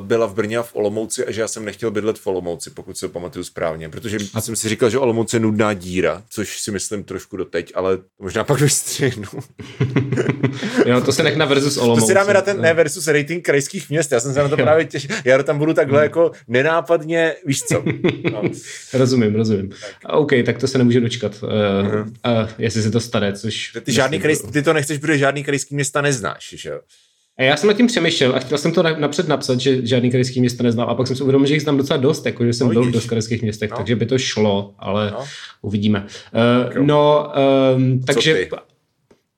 byla 0.00 0.26
v 0.26 0.34
Brně 0.34 0.58
a 0.58 0.62
v 0.62 0.76
Olomouci 0.76 1.26
a 1.26 1.30
že 1.30 1.40
já 1.40 1.48
jsem 1.48 1.64
nechtěl 1.64 1.90
bydlet 1.90 2.18
v 2.18 2.26
Olomouci, 2.26 2.70
pokud 2.70 2.98
se 2.98 3.06
to 3.06 3.12
pamatuju 3.12 3.44
správně, 3.44 3.88
protože 3.88 4.18
a 4.34 4.40
jsem 4.40 4.56
si 4.56 4.68
říkal, 4.68 4.90
že 4.90 4.98
Olomouc 4.98 5.34
je 5.34 5.40
nudná 5.40 5.74
díra, 5.74 6.22
což 6.30 6.60
si 6.60 6.70
myslím 6.70 7.04
trošku 7.04 7.36
doteď, 7.36 7.72
ale 7.74 7.98
možná 8.18 8.44
pak 8.44 8.60
vystřihnu. 8.60 9.28
jo, 10.86 11.00
to 11.00 11.12
se 11.12 11.22
nech 11.22 11.36
na 11.36 11.44
versus 11.44 11.76
Olomouc. 11.76 12.00
To 12.00 12.06
si 12.06 12.14
dáme 12.14 12.34
na 12.34 12.42
ten 12.42 12.60
ne 12.60 12.74
versus 12.74 13.08
rating 13.08 13.44
krajských 13.44 13.90
měst, 13.90 14.12
já 14.12 14.20
jsem 14.20 14.34
se 14.34 14.42
na 14.42 14.48
to 14.48 14.56
právě 14.66 14.84
těšil, 14.84 15.16
já 15.24 15.42
tam 15.42 15.58
budu 15.58 15.74
takhle 15.74 16.02
jako 16.02 16.30
nenápadně, 16.48 17.34
víš 17.46 17.62
co. 17.62 17.84
No. 18.32 18.42
rozumím, 18.92 19.34
rozumím. 19.34 19.68
Tak. 19.68 20.12
OK, 20.12 20.30
tak 20.46 20.58
to 20.58 20.68
se 20.68 20.78
nemůže 20.78 21.00
dočkat, 21.00 21.42
uh, 21.42 21.48
uh-huh. 21.48 22.02
uh, 22.02 22.50
jestli 22.58 22.82
se 22.82 22.90
to 22.90 23.00
stane, 23.00 23.32
což... 23.32 23.72
Ty, 23.82 23.92
žádný 23.92 24.20
kraj, 24.20 24.36
ty 24.52 24.62
to 24.62 24.72
nechceš, 24.72 24.98
protože 24.98 25.18
žádný 25.18 25.44
krajský 25.44 25.74
města 25.74 26.00
neznáš, 26.00 26.54
že 26.58 26.68
jo? 26.70 26.80
A 27.40 27.42
já 27.42 27.56
jsem 27.56 27.68
nad 27.68 27.76
tím 27.76 27.86
přemýšlel 27.86 28.36
a 28.36 28.38
chtěl 28.38 28.58
jsem 28.58 28.72
to 28.72 28.82
napřed 28.82 29.28
napsat, 29.28 29.60
že 29.60 29.86
žádný 29.86 30.10
krajský 30.10 30.40
město 30.40 30.62
neznám. 30.62 30.88
A 30.88 30.94
pak 30.94 31.06
jsem 31.06 31.16
si 31.16 31.22
uvědomil, 31.22 31.46
že 31.46 31.54
jich 31.54 31.62
znám 31.62 31.76
docela 31.76 31.96
dost, 31.96 32.26
jako 32.26 32.44
že 32.44 32.52
jsem 32.52 32.66
no, 32.66 32.72
byl 32.72 32.84
v 32.84 32.90
dost 32.90 33.06
krajských 33.06 33.42
městech, 33.42 33.70
no. 33.70 33.76
takže 33.76 33.96
by 33.96 34.06
to 34.06 34.18
šlo, 34.18 34.74
ale 34.78 35.10
no. 35.10 35.24
uvidíme. 35.62 36.06
Uh, 36.76 36.86
no, 36.86 37.32
um, 37.76 38.00
takže... 38.00 38.46
Co, 38.50 38.56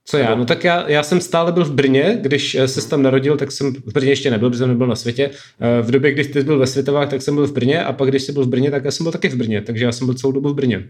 co 0.04 0.18
já? 0.18 0.35
No 0.35 0.44
tak 0.44 0.64
já, 0.64 0.90
já 0.90 1.02
jsem 1.02 1.21
stále 1.21 1.52
byl 1.52 1.64
v 1.64 1.73
Brně, 1.73 2.18
když 2.21 2.54
eh, 2.54 2.68
se 2.68 2.88
tam 2.88 3.02
narodil, 3.02 3.37
tak 3.37 3.52
jsem 3.52 3.75
v 3.75 3.92
Brně 3.92 4.11
ještě 4.11 4.30
nebyl, 4.30 4.50
protože 4.50 4.59
jsem 4.59 4.68
nebyl 4.68 4.87
na 4.87 4.97
světě. 4.97 5.30
Eh, 5.61 5.82
v 5.82 5.90
době, 5.90 6.12
kdy 6.12 6.25
ty 6.25 6.42
byl 6.42 6.59
ve 6.59 6.66
Světovách, 6.66 7.11
tak 7.11 7.23
jsem 7.23 7.35
byl 7.35 7.47
v 7.47 7.52
Brně 7.52 7.85
a 7.85 7.92
pak, 7.92 8.09
když 8.09 8.23
jsi 8.23 8.32
byl 8.32 8.44
v 8.44 8.49
Brně, 8.49 8.71
tak 8.71 8.85
já 8.85 8.90
jsem 8.90 9.04
byl 9.04 9.12
taky 9.12 9.28
v 9.28 9.35
Brně, 9.35 9.62
takže 9.62 9.85
já 9.85 9.92
jsem 9.92 10.06
byl 10.06 10.14
celou 10.14 10.32
dobu 10.32 10.49
v 10.49 10.54
Brně. 10.54 10.88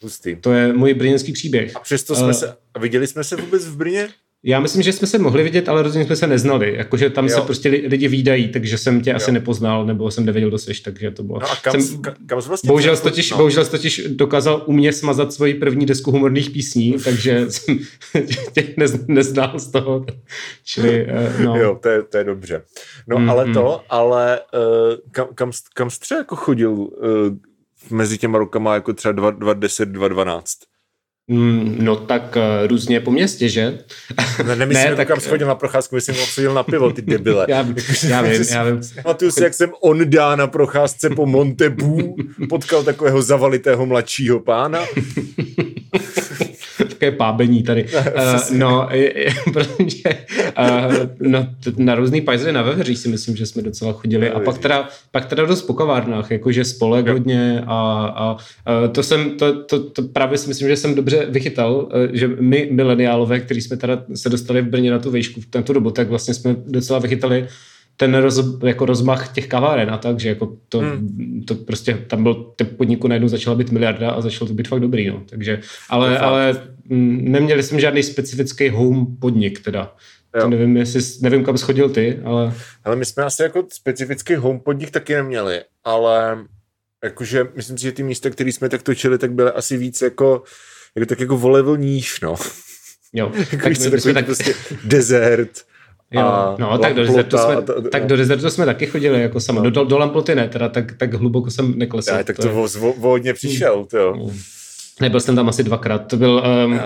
Pustý. 0.00 0.36
To 0.36 0.52
je 0.52 0.72
můj 0.72 0.94
brněnský 0.94 1.32
příběh. 1.32 1.76
A 1.76 1.80
přesto 1.80 2.14
jsme 2.14 2.26
uh, 2.26 2.32
se, 2.32 2.54
viděli 2.80 3.06
jsme 3.06 3.24
se 3.24 3.36
vůbec 3.36 3.66
v 3.66 3.76
Brně? 3.76 4.08
Já 4.44 4.60
myslím, 4.60 4.82
že 4.82 4.92
jsme 4.92 5.06
se 5.06 5.18
mohli 5.18 5.42
vidět, 5.42 5.68
ale 5.68 5.82
rozhodně 5.82 6.06
jsme 6.06 6.16
se 6.16 6.26
neznali. 6.26 6.74
Jakože 6.76 7.10
tam 7.10 7.26
jo. 7.26 7.34
se 7.34 7.40
prostě 7.40 7.68
lidi 7.68 8.08
výdají, 8.08 8.48
takže 8.48 8.78
jsem 8.78 9.00
tě 9.00 9.10
jo. 9.10 9.16
asi 9.16 9.32
nepoznal, 9.32 9.86
nebo 9.86 10.10
jsem 10.10 10.24
nevěděl, 10.24 10.48
kdo 10.48 10.58
jsi, 10.58 10.82
takže 10.84 11.10
to 11.10 11.22
bylo. 11.22 11.38
No 11.40 11.50
a 11.50 11.56
kam, 11.56 11.80
jsem, 11.80 12.02
kam 12.02 12.40
vlastně 12.40 12.66
bohužel, 12.66 12.96
jsi 12.96 13.02
totiž, 13.02 13.30
no. 13.30 13.36
bohužel 13.36 13.66
totiž 13.66 14.06
dokázal 14.08 14.62
u 14.66 14.72
mě 14.72 14.92
smazat 14.92 15.32
svoji 15.32 15.54
první 15.54 15.86
desku 15.86 16.10
humorných 16.10 16.50
písní, 16.50 16.96
takže 17.04 17.46
jsem 17.48 17.78
tě 18.52 18.74
nez, 18.76 19.06
neznal 19.08 19.58
z 19.58 19.70
toho. 19.70 20.06
Čili, 20.64 21.06
uh, 21.06 21.44
no. 21.44 21.56
Jo, 21.56 21.78
to 21.82 21.88
je, 21.88 22.02
to 22.02 22.18
je 22.18 22.24
dobře. 22.24 22.62
No 23.06 23.18
mm, 23.18 23.30
ale 23.30 23.46
mm. 23.46 23.54
to, 23.54 23.80
ale 23.88 24.40
uh, 24.54 24.94
kam, 25.10 25.26
kam, 25.34 25.50
kam 25.74 25.90
jsi 25.90 26.00
třeba 26.00 26.18
jako 26.18 26.36
chodil 26.36 26.72
uh, 26.72 26.88
mezi 27.90 28.18
těma 28.18 28.38
rokama 28.38 28.74
jako 28.74 28.92
třeba 28.92 29.30
2010, 29.30 29.88
2012? 29.88 30.71
Mm, 31.30 31.76
no 31.80 31.96
tak 31.96 32.36
uh, 32.36 32.68
různě 32.68 33.00
po 33.00 33.10
městě, 33.10 33.48
že? 33.48 33.78
Ne, 34.46 34.56
nemyslím, 34.56 34.90
ne, 34.90 34.96
tak 34.96 35.08
kam 35.08 35.20
schodil 35.20 35.46
na 35.46 35.54
procházku, 35.54 35.94
myslím, 35.94 36.14
že 36.14 36.26
chodil 36.34 36.54
na 36.54 36.62
pivo, 36.62 36.92
ty 36.92 37.02
debile. 37.02 37.46
já, 37.48 37.66
já 38.08 38.22
vím, 38.22 38.44
já 38.50 38.64
vím. 38.64 38.80
Pamatuju 39.02 39.30
si, 39.30 39.42
jak 39.42 39.54
jsem 39.54 39.70
on 39.80 40.10
dá 40.10 40.36
na 40.36 40.46
procházce 40.46 41.10
po 41.10 41.26
Montebu, 41.26 42.16
potkal 42.48 42.84
takového 42.84 43.22
zavalitého 43.22 43.86
mladšího 43.86 44.40
pána 44.40 44.84
také 47.02 47.16
pábení 47.16 47.62
tady. 47.62 47.86
Uh, 48.12 48.58
no, 48.58 48.88
protože 49.52 50.08
uh, 50.58 50.94
no, 51.20 51.48
na 51.76 51.94
různý 51.94 52.20
pajzry 52.20 52.52
na 52.52 52.62
Veveří 52.62 52.96
si 52.96 53.08
myslím, 53.08 53.36
že 53.36 53.46
jsme 53.46 53.62
docela 53.62 53.92
chodili. 53.92 54.30
A 54.30 54.40
pak 54.40 54.58
teda, 54.58 54.88
pak 55.10 55.26
teda 55.26 55.44
dost 55.44 55.62
po 55.62 55.74
kavárnách, 55.74 56.30
jakože 56.30 56.64
spolek 56.64 57.08
hodně 57.08 57.62
a, 57.66 58.12
a 58.16 58.32
uh, 58.32 58.92
to 58.92 59.02
jsem, 59.02 59.30
to, 59.30 59.62
to, 59.62 59.80
to, 59.90 60.02
právě 60.02 60.38
si 60.38 60.48
myslím, 60.48 60.68
že 60.68 60.76
jsem 60.76 60.94
dobře 60.94 61.26
vychytal, 61.28 61.88
že 62.12 62.28
my 62.28 62.68
mileniálové, 62.70 63.40
kteří 63.40 63.60
jsme 63.60 63.76
teda 63.76 64.02
se 64.14 64.28
dostali 64.28 64.62
v 64.62 64.68
Brně 64.68 64.90
na 64.90 64.98
tu 64.98 65.10
výšku 65.10 65.40
v 65.40 65.46
tento 65.46 65.72
dobu, 65.72 65.90
tak 65.90 66.08
vlastně 66.08 66.34
jsme 66.34 66.56
docela 66.66 66.98
vychytali 66.98 67.48
ten 67.96 68.14
roz, 68.14 68.40
jako 68.64 68.86
rozmach 68.86 69.32
těch 69.32 69.46
kaváren 69.46 69.90
a 69.90 69.98
tak, 69.98 70.20
že 70.20 70.28
jako 70.28 70.56
to, 70.68 70.78
hmm. 70.78 71.42
to 71.46 71.54
prostě 71.54 71.94
tam 72.06 72.22
byl, 72.22 72.34
ten 72.34 72.66
podniku 72.76 73.08
najednou 73.08 73.28
začala 73.28 73.56
být 73.56 73.70
miliarda 73.70 74.10
a 74.10 74.20
začalo 74.20 74.48
to 74.48 74.54
být 74.54 74.68
fakt 74.68 74.80
dobrý, 74.80 75.08
no. 75.08 75.22
Takže, 75.30 75.60
ale, 75.90 76.18
ale 76.18 76.62
neměli 76.88 77.62
jsme 77.62 77.80
žádný 77.80 78.02
specifický 78.02 78.68
home 78.68 79.16
podnik 79.20 79.60
teda. 79.60 79.94
To 80.40 80.48
nevím, 80.48 80.76
jestli, 80.76 81.00
nevím, 81.20 81.44
kam 81.44 81.58
schodil 81.58 81.88
ty, 81.88 82.18
ale... 82.24 82.54
Ale 82.84 82.96
my 82.96 83.04
jsme 83.04 83.24
asi 83.24 83.42
jako 83.42 83.66
specifický 83.72 84.34
home 84.34 84.60
podnik 84.60 84.90
taky 84.90 85.14
neměli, 85.14 85.60
ale 85.84 86.38
jakože 87.04 87.44
myslím 87.56 87.78
si, 87.78 87.82
že 87.82 87.92
ty 87.92 88.02
místa, 88.02 88.30
které 88.30 88.52
jsme 88.52 88.68
tak 88.68 88.82
točili, 88.82 89.18
tak 89.18 89.32
byly 89.32 89.50
asi 89.50 89.76
víc 89.76 90.02
jako, 90.02 90.42
jako 90.96 91.06
tak 91.06 91.20
jako 91.20 91.36
volevil 91.36 91.76
níž, 91.76 92.20
no. 92.20 92.34
Jo, 93.12 93.32
tak 93.50 93.66
my, 93.66 93.74
jsme 93.74 94.14
tak... 94.14 94.24
prostě 94.24 94.54
desert, 94.84 95.50
Jo, 96.12 96.56
no, 96.58 96.78
tak 96.78 96.94
do, 96.94 97.02
Desertu 97.02 97.38
jsme, 97.38 97.62
to, 97.62 97.82
tak 97.82 98.06
do 98.06 98.16
Desertu 98.16 98.50
jsme 98.50 98.66
taky 98.66 98.86
chodili, 98.86 99.22
jako 99.22 99.40
sama. 99.40 99.62
No. 99.62 99.70
Do, 99.70 99.84
do 99.84 99.98
Lamploty 99.98 100.34
ne, 100.34 100.48
teda 100.48 100.68
tak, 100.68 100.92
tak 100.92 101.14
hluboko 101.14 101.50
jsem 101.50 101.78
neklesl. 101.78 102.14
Já, 102.14 102.24
tak 102.24 102.36
to, 102.36 102.42
to 102.42 102.68
vo, 102.78 102.94
hodně 103.00 103.34
přišel, 103.34 103.86
jo. 103.92 104.14
No. 104.16 104.30
Nebyl 105.00 105.20
jsem 105.20 105.36
tam 105.36 105.48
asi 105.48 105.64
dvakrát. 105.64 105.98
To 105.98 106.16
byl 106.16 106.42
um, 106.66 106.80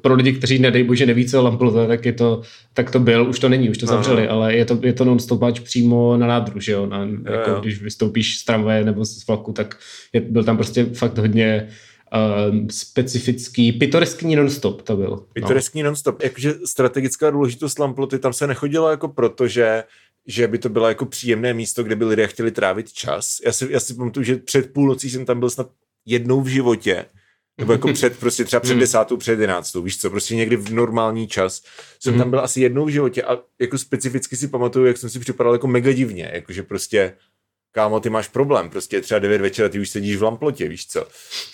pro 0.00 0.14
lidi, 0.14 0.32
kteří 0.32 0.58
nedej 0.58 0.84
bože 0.84 1.06
neví, 1.06 1.28
co 1.28 1.42
Lamplota, 1.42 1.86
tak 1.86 2.04
je 2.06 2.12
to, 2.12 2.42
tak 2.74 2.90
to 2.90 2.98
byl, 2.98 3.28
už 3.28 3.38
to 3.38 3.48
není, 3.48 3.70
už 3.70 3.78
to 3.78 3.86
zavřeli, 3.86 4.28
Aha. 4.28 4.36
ale 4.36 4.54
je 4.54 4.64
to, 4.64 4.78
je 4.82 4.92
to 4.92 5.04
non-stopač 5.04 5.60
přímo 5.60 6.16
na 6.16 6.26
nádru, 6.26 6.60
že 6.60 6.72
jo, 6.72 6.86
na, 6.86 7.08
jako, 7.30 7.50
jo. 7.50 7.60
když 7.60 7.82
vystoupíš 7.82 8.38
z 8.38 8.44
tramvaje 8.44 8.84
nebo 8.84 9.04
z 9.04 9.26
vlaku, 9.26 9.52
tak 9.52 9.78
je, 10.12 10.20
byl 10.20 10.44
tam 10.44 10.56
prostě 10.56 10.84
fakt 10.84 11.18
hodně 11.18 11.68
uh, 11.68 11.74
specifický, 12.70 13.72
pitoreskní 13.72 14.36
nonstop 14.36 14.82
to 14.82 14.96
byl. 14.96 15.10
No. 15.10 15.26
Pitoreskní 15.32 15.82
no. 15.82 15.88
nonstop, 15.90 16.22
jakože 16.22 16.54
strategická 16.66 17.30
důležitost 17.30 17.78
Lamploty, 17.78 18.18
tam 18.18 18.32
se 18.32 18.46
nechodilo 18.46 18.90
jako 18.90 19.08
proto, 19.08 19.48
že 19.48 19.84
že 20.26 20.48
by 20.48 20.58
to 20.58 20.68
bylo 20.68 20.88
jako 20.88 21.06
příjemné 21.06 21.54
místo, 21.54 21.84
kde 21.84 21.96
by 21.96 22.04
lidé 22.04 22.26
chtěli 22.26 22.50
trávit 22.50 22.92
čas. 22.92 23.36
Já 23.46 23.52
si, 23.52 23.72
já 23.72 23.80
si 23.80 23.94
pamatuju, 23.94 24.24
že 24.24 24.36
před 24.36 24.72
půlnocí 24.72 25.10
jsem 25.10 25.24
tam 25.24 25.40
byl 25.40 25.50
snad 25.50 25.70
jednou 26.06 26.40
v 26.40 26.46
životě, 26.46 27.04
nebo 27.58 27.72
jako 27.72 27.92
před, 27.92 28.18
prostě 28.18 28.44
třeba 28.44 28.60
před 28.60 28.72
hmm. 28.72 28.80
desátou, 28.80 29.16
před 29.16 29.30
jedenáctou, 29.30 29.82
víš 29.82 29.98
co, 29.98 30.10
prostě 30.10 30.36
někdy 30.36 30.56
v 30.56 30.72
normální 30.72 31.28
čas. 31.28 31.62
Jsem 32.00 32.14
tam 32.14 32.22
hmm. 32.22 32.30
byl 32.30 32.40
asi 32.40 32.60
jednou 32.60 32.84
v 32.84 32.90
životě 32.90 33.22
a 33.22 33.38
jako 33.60 33.78
specificky 33.78 34.36
si 34.36 34.48
pamatuju, 34.48 34.86
jak 34.86 34.98
jsem 34.98 35.10
si 35.10 35.18
připadal 35.18 35.52
jako 35.52 35.66
mega 35.66 35.92
divně, 35.92 36.30
jakože 36.34 36.62
prostě 36.62 37.14
kámo, 37.72 38.00
ty 38.00 38.10
máš 38.10 38.28
problém, 38.28 38.70
prostě 38.70 39.00
třeba 39.00 39.18
9 39.18 39.40
večera, 39.40 39.68
ty 39.68 39.80
už 39.80 39.88
sedíš 39.88 40.16
v 40.16 40.22
Lamplotě, 40.22 40.68
víš 40.68 40.86
co. 40.86 41.06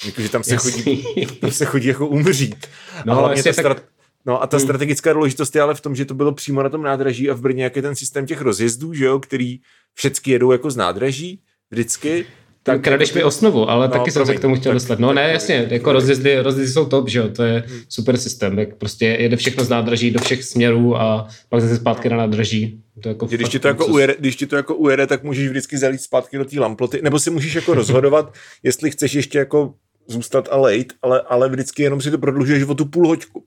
Jakože 0.06 0.28
tam 0.28 0.42
se 0.42 0.56
chodí, 0.56 1.04
tam 1.40 1.50
se 1.50 1.64
chodí 1.64 1.88
jako 1.88 2.06
umřít. 2.06 2.66
No, 3.04 3.12
a 3.12 3.16
hlavně 3.16 3.42
ta, 3.42 3.48
tak... 3.48 3.54
strat... 3.54 3.84
no 4.26 4.42
a 4.42 4.46
ta 4.46 4.56
hmm. 4.56 4.66
strategická 4.66 5.12
důležitost 5.12 5.54
je 5.54 5.62
ale 5.62 5.74
v 5.74 5.80
tom, 5.80 5.96
že 5.96 6.04
to 6.04 6.14
bylo 6.14 6.32
přímo 6.32 6.62
na 6.62 6.68
tom 6.68 6.82
nádraží 6.82 7.30
a 7.30 7.34
v 7.34 7.40
Brně, 7.40 7.64
jak 7.64 7.76
je 7.76 7.82
ten 7.82 7.96
systém 7.96 8.26
těch 8.26 8.40
rozjezdů, 8.40 8.94
že 8.94 9.04
jo, 9.04 9.18
který 9.18 9.58
všechny 9.94 10.32
jedou 10.32 10.52
jako 10.52 10.70
z 10.70 10.76
nádraží 10.76 11.42
vždycky, 11.70 12.26
tak 12.62 12.82
kradeš 12.82 13.12
mi 13.12 13.24
osnovu, 13.24 13.70
ale 13.70 13.86
no, 13.88 13.92
taky 13.92 14.10
jsem 14.10 14.26
se 14.26 14.34
k 14.34 14.40
tomu 14.40 14.56
chtěl 14.56 14.72
dostat. 14.72 14.98
No 14.98 15.12
ne, 15.12 15.32
jasně, 15.32 15.66
jako 15.70 15.92
rozjezdy, 15.92 16.40
rozjezdy 16.40 16.72
jsou 16.72 16.86
top, 16.86 17.08
že 17.08 17.18
jo, 17.18 17.28
to 17.28 17.42
je 17.42 17.64
hmm. 17.66 17.80
super 17.88 18.16
systém, 18.16 18.58
jak 18.58 18.74
prostě 18.76 19.06
jede 19.06 19.36
všechno 19.36 19.64
z 19.64 19.68
nádraží 19.68 20.10
do 20.10 20.20
všech 20.20 20.44
směrů 20.44 20.96
a 20.96 21.28
pak 21.48 21.60
zase 21.60 21.76
zpátky 21.76 22.08
na 22.08 22.16
nádraží. 22.16 22.80
To 23.02 23.08
jako 23.08 23.26
když, 23.26 23.48
ti 23.48 23.58
to 23.58 23.68
jako 23.68 23.86
ujede, 23.86 24.16
když 24.18 24.36
ti 24.36 24.46
to 24.46 24.56
jako 24.56 24.74
ujede, 24.74 25.06
tak 25.06 25.24
můžeš 25.24 25.48
vždycky 25.48 25.78
zalít 25.78 26.00
zpátky 26.00 26.38
do 26.38 26.44
té 26.44 26.60
lamploty, 26.60 27.00
nebo 27.02 27.18
si 27.18 27.30
můžeš 27.30 27.54
jako 27.54 27.74
rozhodovat, 27.74 28.34
jestli 28.62 28.90
chceš 28.90 29.14
ještě 29.14 29.38
jako 29.38 29.74
zůstat 30.06 30.48
a 30.50 30.56
lejt, 30.56 30.92
ale, 31.02 31.20
ale 31.20 31.48
vždycky 31.48 31.82
jenom 31.82 32.00
si 32.00 32.10
to 32.10 32.18
prodlužuješ 32.18 32.62
o 32.62 32.74
tu 32.74 32.84
půl 32.84 33.08
hoďku. 33.08 33.44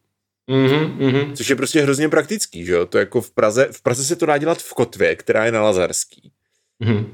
Mm-hmm, 0.50 0.98
mm-hmm. 0.98 1.34
Což 1.34 1.50
je 1.50 1.56
prostě 1.56 1.82
hrozně 1.82 2.10
praktický, 2.10 2.66
že 2.66 2.72
jo? 2.72 2.86
To 2.86 2.98
jako 2.98 3.22
v 3.22 3.32
Praze, 3.32 3.68
v 3.72 3.82
Praze 3.82 4.04
se 4.04 4.16
to 4.16 4.26
dá 4.26 4.38
dělat 4.38 4.58
v 4.58 4.74
Kotvě, 4.74 5.16
která 5.16 5.46
je 5.46 5.52
na 5.52 5.62
Lazarský. 5.62 6.32
Mm-hmm 6.84 7.06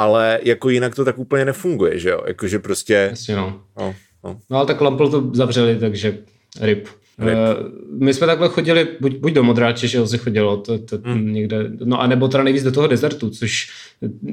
ale 0.00 0.40
jako 0.42 0.68
jinak 0.70 0.94
to 0.94 1.04
tak 1.04 1.18
úplně 1.18 1.44
nefunguje, 1.44 1.98
že 1.98 2.10
jo? 2.10 2.20
Jakože 2.26 2.58
prostě... 2.58 3.08
Jasně, 3.10 3.36
no. 3.36 3.60
No, 3.78 3.94
no. 4.24 4.40
no 4.50 4.56
ale 4.56 4.66
tak 4.66 4.80
Lampl 4.80 5.08
to 5.08 5.30
zavřeli, 5.32 5.76
takže 5.78 6.18
rip. 6.60 6.88
Rip. 7.18 7.38
Uh, 7.38 8.02
my 8.02 8.14
jsme 8.14 8.26
takhle 8.26 8.48
chodili, 8.48 8.88
buď, 9.00 9.16
buď 9.16 9.32
do 9.32 9.42
Modráče, 9.42 9.88
že 9.88 9.98
jo, 9.98 10.06
se 10.06 10.18
chodilo 10.18 10.56
to, 10.56 10.78
to 10.78 10.98
hmm. 11.04 11.32
někde, 11.32 11.70
no 11.84 12.00
a 12.00 12.06
nebo 12.06 12.28
teda 12.28 12.44
nejvíc 12.44 12.62
do 12.62 12.72
toho 12.72 12.86
desertu, 12.86 13.30
což, 13.30 13.70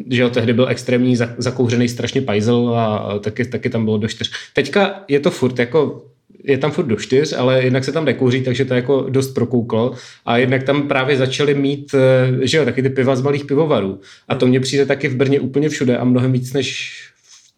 že 0.10 0.22
jo, 0.22 0.30
tehdy 0.30 0.54
byl 0.54 0.68
extrémní 0.70 1.16
zakouřený 1.38 1.90
strašně 1.90 2.22
pajzel 2.22 2.76
a 2.76 3.20
taky, 3.20 3.46
taky 3.46 3.70
tam 3.70 3.86
bylo 3.86 3.98
do 3.98 4.08
čtyř. 4.08 4.32
Teďka 4.54 5.04
je 5.08 5.20
to 5.20 5.32
furt 5.32 5.60
jako 5.60 6.06
je 6.48 6.58
tam 6.58 6.72
furt 6.72 6.86
do 6.86 6.96
čtyř, 6.96 7.34
ale 7.34 7.64
jednak 7.64 7.84
se 7.84 7.92
tam 7.92 8.06
nekouří, 8.06 8.42
takže 8.42 8.66
to 8.66 8.74
jako 8.74 9.06
dost 9.10 9.34
prokouklo 9.34 9.94
a 10.26 10.38
jednak 10.38 10.64
tam 10.64 10.88
právě 10.88 11.18
začali 11.18 11.54
mít, 11.54 11.96
eh, 11.96 12.48
že 12.48 12.58
jo, 12.58 12.66
taky 12.66 12.82
ty 12.82 12.90
piva 12.90 13.16
z 13.16 13.22
malých 13.22 13.46
pivovarů 13.46 14.00
a 14.28 14.36
to 14.36 14.48
mně 14.48 14.60
přijde 14.60 14.86
taky 14.86 15.08
v 15.08 15.16
Brně 15.16 15.40
úplně 15.40 15.70
všude 15.70 15.98
a 15.98 16.04
mnohem 16.04 16.32
víc 16.32 16.54
než 16.54 16.98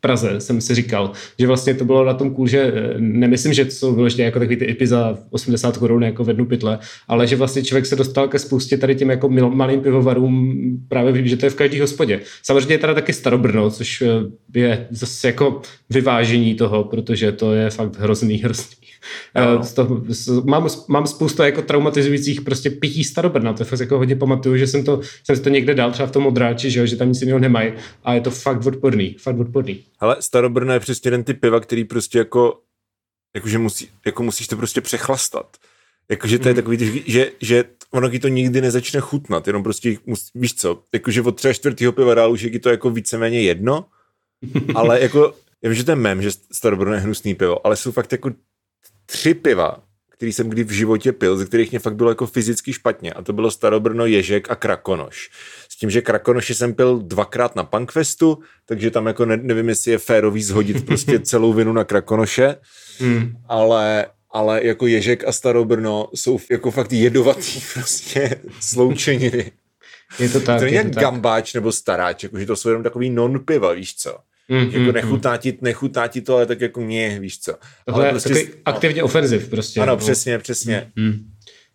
Praze 0.01 0.39
jsem 0.39 0.61
si 0.61 0.75
říkal, 0.75 1.11
že 1.39 1.47
vlastně 1.47 1.73
to 1.73 1.85
bylo 1.85 2.05
na 2.05 2.13
tom 2.13 2.35
cool, 2.35 2.47
že 2.47 2.61
eh, 2.61 2.93
nemyslím, 2.97 3.53
že 3.53 3.65
to 3.65 3.71
jsou 3.71 3.95
vyloženě 3.95 4.23
jako 4.23 4.39
takový 4.39 4.55
ty 4.55 4.65
ipy 4.65 4.87
za 4.87 5.17
80 5.29 5.77
korun 5.77 6.03
jako 6.03 6.23
v 6.23 6.27
jednu 6.27 6.45
pytle, 6.45 6.79
ale 7.07 7.27
že 7.27 7.35
vlastně 7.35 7.63
člověk 7.63 7.85
se 7.85 7.95
dostal 7.95 8.27
ke 8.27 8.39
spoustě 8.39 8.77
tady 8.77 8.95
těm 8.95 9.09
jako 9.09 9.29
malým 9.29 9.81
pivovarům, 9.81 10.59
právě 10.87 11.11
vím, 11.11 11.27
že 11.27 11.37
to 11.37 11.45
je 11.45 11.49
v 11.49 11.55
každé 11.55 11.81
hospodě. 11.81 12.21
Samozřejmě 12.43 12.73
je 12.73 12.77
teda 12.77 12.93
taky 12.93 13.13
Starobrno, 13.13 13.69
což 13.71 14.01
eh, 14.01 14.07
je 14.59 14.87
zase 14.89 15.27
jako 15.27 15.61
vyvážení 15.89 16.55
toho, 16.55 16.83
protože 16.83 17.31
to 17.31 17.53
je 17.53 17.69
fakt 17.69 17.99
hrozný, 17.99 18.37
hrozný. 18.37 18.78
No. 19.35 19.61
To, 19.75 20.01
mám, 20.43 20.67
mám 20.87 21.07
spoustu 21.07 21.41
jako 21.41 21.61
traumatizujících 21.61 22.41
prostě 22.41 22.69
pití 22.69 23.03
Starobrna, 23.03 23.53
to 23.53 23.65
fakt 23.65 23.79
jako 23.79 23.97
hodně 23.97 24.15
pamatuju, 24.15 24.57
že 24.57 24.67
jsem 24.67 24.83
to, 24.83 25.01
jsem 25.23 25.35
si 25.35 25.41
to 25.41 25.49
někde 25.49 25.75
dal 25.75 25.91
třeba 25.91 26.07
v 26.07 26.11
tom 26.11 26.27
odráči, 26.27 26.71
že, 26.71 26.87
že 26.87 26.95
tam 26.95 27.07
nic 27.09 27.21
jiného 27.21 27.39
nemají 27.39 27.73
a 28.03 28.13
je 28.13 28.21
to 28.21 28.31
fakt 28.31 28.65
odporný, 28.65 29.15
fakt 29.19 29.39
odporný. 29.39 29.83
Ale 29.99 30.17
Starobrno 30.19 30.73
je 30.73 30.79
přesně 30.79 31.11
ten 31.11 31.23
typ 31.23 31.41
piva, 31.41 31.59
který 31.59 31.83
prostě 31.83 32.17
jako, 32.17 32.59
jakože 33.35 33.57
musí, 33.57 33.89
jako 34.05 34.23
musíš 34.23 34.47
to 34.47 34.57
prostě 34.57 34.81
přechlastat. 34.81 35.57
Jakože 36.09 36.39
to 36.39 36.47
je 36.47 36.53
mhm. 36.53 36.61
takový, 36.61 37.03
že, 37.05 37.31
že 37.41 37.63
ono 37.91 38.09
ti 38.09 38.19
to 38.19 38.27
nikdy 38.27 38.61
nezačne 38.61 38.99
chutnat, 38.99 39.47
jenom 39.47 39.63
prostě, 39.63 39.97
víš 40.35 40.53
co, 40.55 40.83
jakože 40.93 41.21
od 41.21 41.31
třeba 41.31 41.53
čtvrtého 41.53 41.91
piva 41.91 42.13
dál 42.13 42.31
už 42.31 42.41
je 42.41 42.49
ti 42.49 42.59
to 42.59 42.69
jako 42.69 42.89
víceméně 42.89 43.41
jedno, 43.41 43.85
ale 44.75 45.01
jako, 45.01 45.33
já 45.61 45.69
vím, 45.69 45.77
že 45.77 45.83
to 45.83 45.91
je 45.91 45.95
mem, 45.95 46.21
že 46.21 46.29
Starobrno 46.51 46.93
je 46.93 46.99
hnusný 46.99 47.35
pivo, 47.35 47.65
ale 47.65 47.75
jsou 47.75 47.91
fakt 47.91 48.11
jako 48.11 48.31
tři 49.11 49.33
piva, 49.33 49.83
který 50.09 50.33
jsem 50.33 50.49
kdy 50.49 50.63
v 50.63 50.71
životě 50.71 51.11
pil, 51.11 51.37
ze 51.37 51.45
kterých 51.45 51.71
mě 51.71 51.79
fakt 51.79 51.95
bylo 51.95 52.09
jako 52.11 52.27
fyzicky 52.27 52.73
špatně. 52.73 53.13
A 53.13 53.21
to 53.21 53.33
bylo 53.33 53.51
Starobrno, 53.51 54.05
Ježek 54.05 54.51
a 54.51 54.55
Krakonoš. 54.55 55.29
S 55.69 55.75
tím, 55.75 55.89
že 55.89 56.01
Krakonoši 56.01 56.55
jsem 56.55 56.73
pil 56.73 56.99
dvakrát 56.99 57.55
na 57.55 57.63
Punkfestu, 57.63 58.39
takže 58.65 58.91
tam 58.91 59.07
jako 59.07 59.25
ne, 59.25 59.37
nevím, 59.37 59.69
jestli 59.69 59.91
je 59.91 59.97
férový 59.97 60.43
zhodit 60.43 60.85
prostě 60.85 61.19
celou 61.19 61.53
vinu 61.53 61.73
na 61.73 61.83
Krakonoše, 61.83 62.55
hmm. 62.99 63.33
ale 63.47 64.07
ale 64.31 64.65
jako 64.65 64.87
Ježek 64.87 65.27
a 65.27 65.31
Starobrno 65.31 66.09
jsou 66.15 66.39
jako 66.51 66.71
fakt 66.71 66.93
jedovatý 66.93 67.61
prostě 67.73 68.41
sloučeniny. 68.59 69.51
Je 70.19 70.29
to 70.29 70.39
tak. 70.39 70.59
To 70.59 70.65
je 70.65 70.73
jak 70.73 70.95
gambáč 70.95 71.53
nebo 71.53 71.71
staráč, 71.71 72.23
jakože 72.23 72.45
to 72.45 72.55
jsou 72.55 72.69
jenom 72.69 72.83
takový 72.83 73.09
non-piva, 73.09 73.73
víš 73.73 73.95
co? 73.95 74.17
Mm, 74.49 74.69
jako 74.71 74.91
nechutná, 74.91 75.37
ti, 75.37 75.57
nechutná 75.61 76.07
ti 76.07 76.21
to, 76.21 76.35
ale 76.35 76.45
tak 76.45 76.61
jako 76.61 76.81
mě, 76.81 77.19
víš 77.19 77.39
co. 77.39 77.53
Tohle 77.85 78.03
ale 78.03 78.11
prostě, 78.11 78.29
takový 78.29 78.51
aktivně 78.65 79.03
ofenziv 79.03 79.49
prostě. 79.49 79.79
Ano, 79.79 79.91
no. 79.91 79.97
přesně, 79.97 80.39
přesně. 80.39 80.91
Mm, 80.95 81.05
mm. 81.05 81.29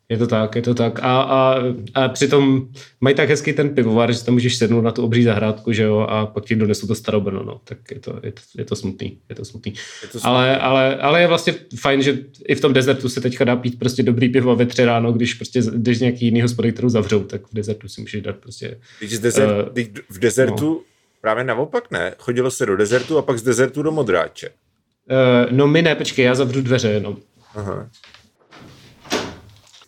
Je 0.09 0.19
to 0.19 0.27
tak, 0.27 0.57
je 0.57 0.63
to 0.63 0.75
tak. 0.75 0.99
A, 1.03 1.23
a, 1.23 1.59
a 1.95 2.09
přitom 2.09 2.69
mají 3.01 3.17
tak 3.17 3.29
hezký 3.29 3.53
ten 3.53 3.69
pivovar, 3.69 4.13
že 4.13 4.25
tam 4.25 4.35
můžeš 4.35 4.57
sednout 4.57 4.81
na 4.83 4.91
tu 4.91 5.03
obří 5.03 5.23
zahrádku, 5.23 5.73
že 5.73 5.83
jo, 5.83 5.99
a 5.99 6.27
pak 6.27 6.45
ti 6.45 6.57
donesu 6.57 6.87
to 6.87 6.95
starobrno, 6.95 7.43
no. 7.43 7.61
Tak 7.65 7.79
je 7.91 8.01
to, 8.01 8.21
je 8.23 8.33
to, 8.33 8.41
je 8.59 8.65
to 8.65 8.77
smutný, 8.77 9.19
je 9.29 9.35
to 9.35 9.45
smutný. 9.45 9.73
Je 10.03 10.09
to 10.09 10.21
smutný. 10.21 10.31
Ale, 10.31 10.59
ale, 10.59 10.97
ale, 10.97 11.21
je 11.21 11.27
vlastně 11.27 11.55
fajn, 11.81 12.03
že 12.03 12.19
i 12.49 12.55
v 12.55 12.61
tom 12.61 12.73
dezertu 12.73 13.09
se 13.09 13.21
teďka 13.21 13.45
dá 13.45 13.57
pít 13.57 13.79
prostě 13.79 14.03
dobrý 14.03 14.29
pivo 14.29 14.57
ve 14.57 14.67
tři 14.67 14.85
ráno, 14.85 15.13
když 15.13 15.35
prostě 15.35 15.63
jdeš 15.63 15.99
nějaký 16.01 16.25
jiný 16.25 16.43
hospody, 16.43 16.73
kterou 16.73 16.89
zavřou, 16.89 17.25
tak 17.25 17.47
v 17.47 17.55
dezertu 17.55 17.89
si 17.89 18.01
můžeš 18.01 18.23
dát 18.23 18.37
prostě... 18.37 18.79
Když 18.99 19.19
desert, 19.19 19.79
uh, 19.79 19.85
v 20.11 20.19
dezertu 20.19 20.71
no 20.71 20.94
Právě 21.25 21.45
naopak 21.45 21.91
ne. 21.91 22.15
Chodilo 22.19 22.51
se 22.51 22.67
do 22.67 22.77
dezertu 22.77 23.19
a 23.19 23.23
pak 23.23 23.39
z 23.39 23.43
dezertu 23.43 23.83
do 23.83 23.93
modráče. 23.93 24.49
Uh, 24.49 25.53
no 25.53 25.67
my 25.67 25.83
ne, 25.83 25.95
počkej, 25.95 26.25
já 26.25 26.35
zavřu 26.35 26.63
dveře 26.63 26.89
jenom. 26.89 27.17
Aha. 27.55 27.91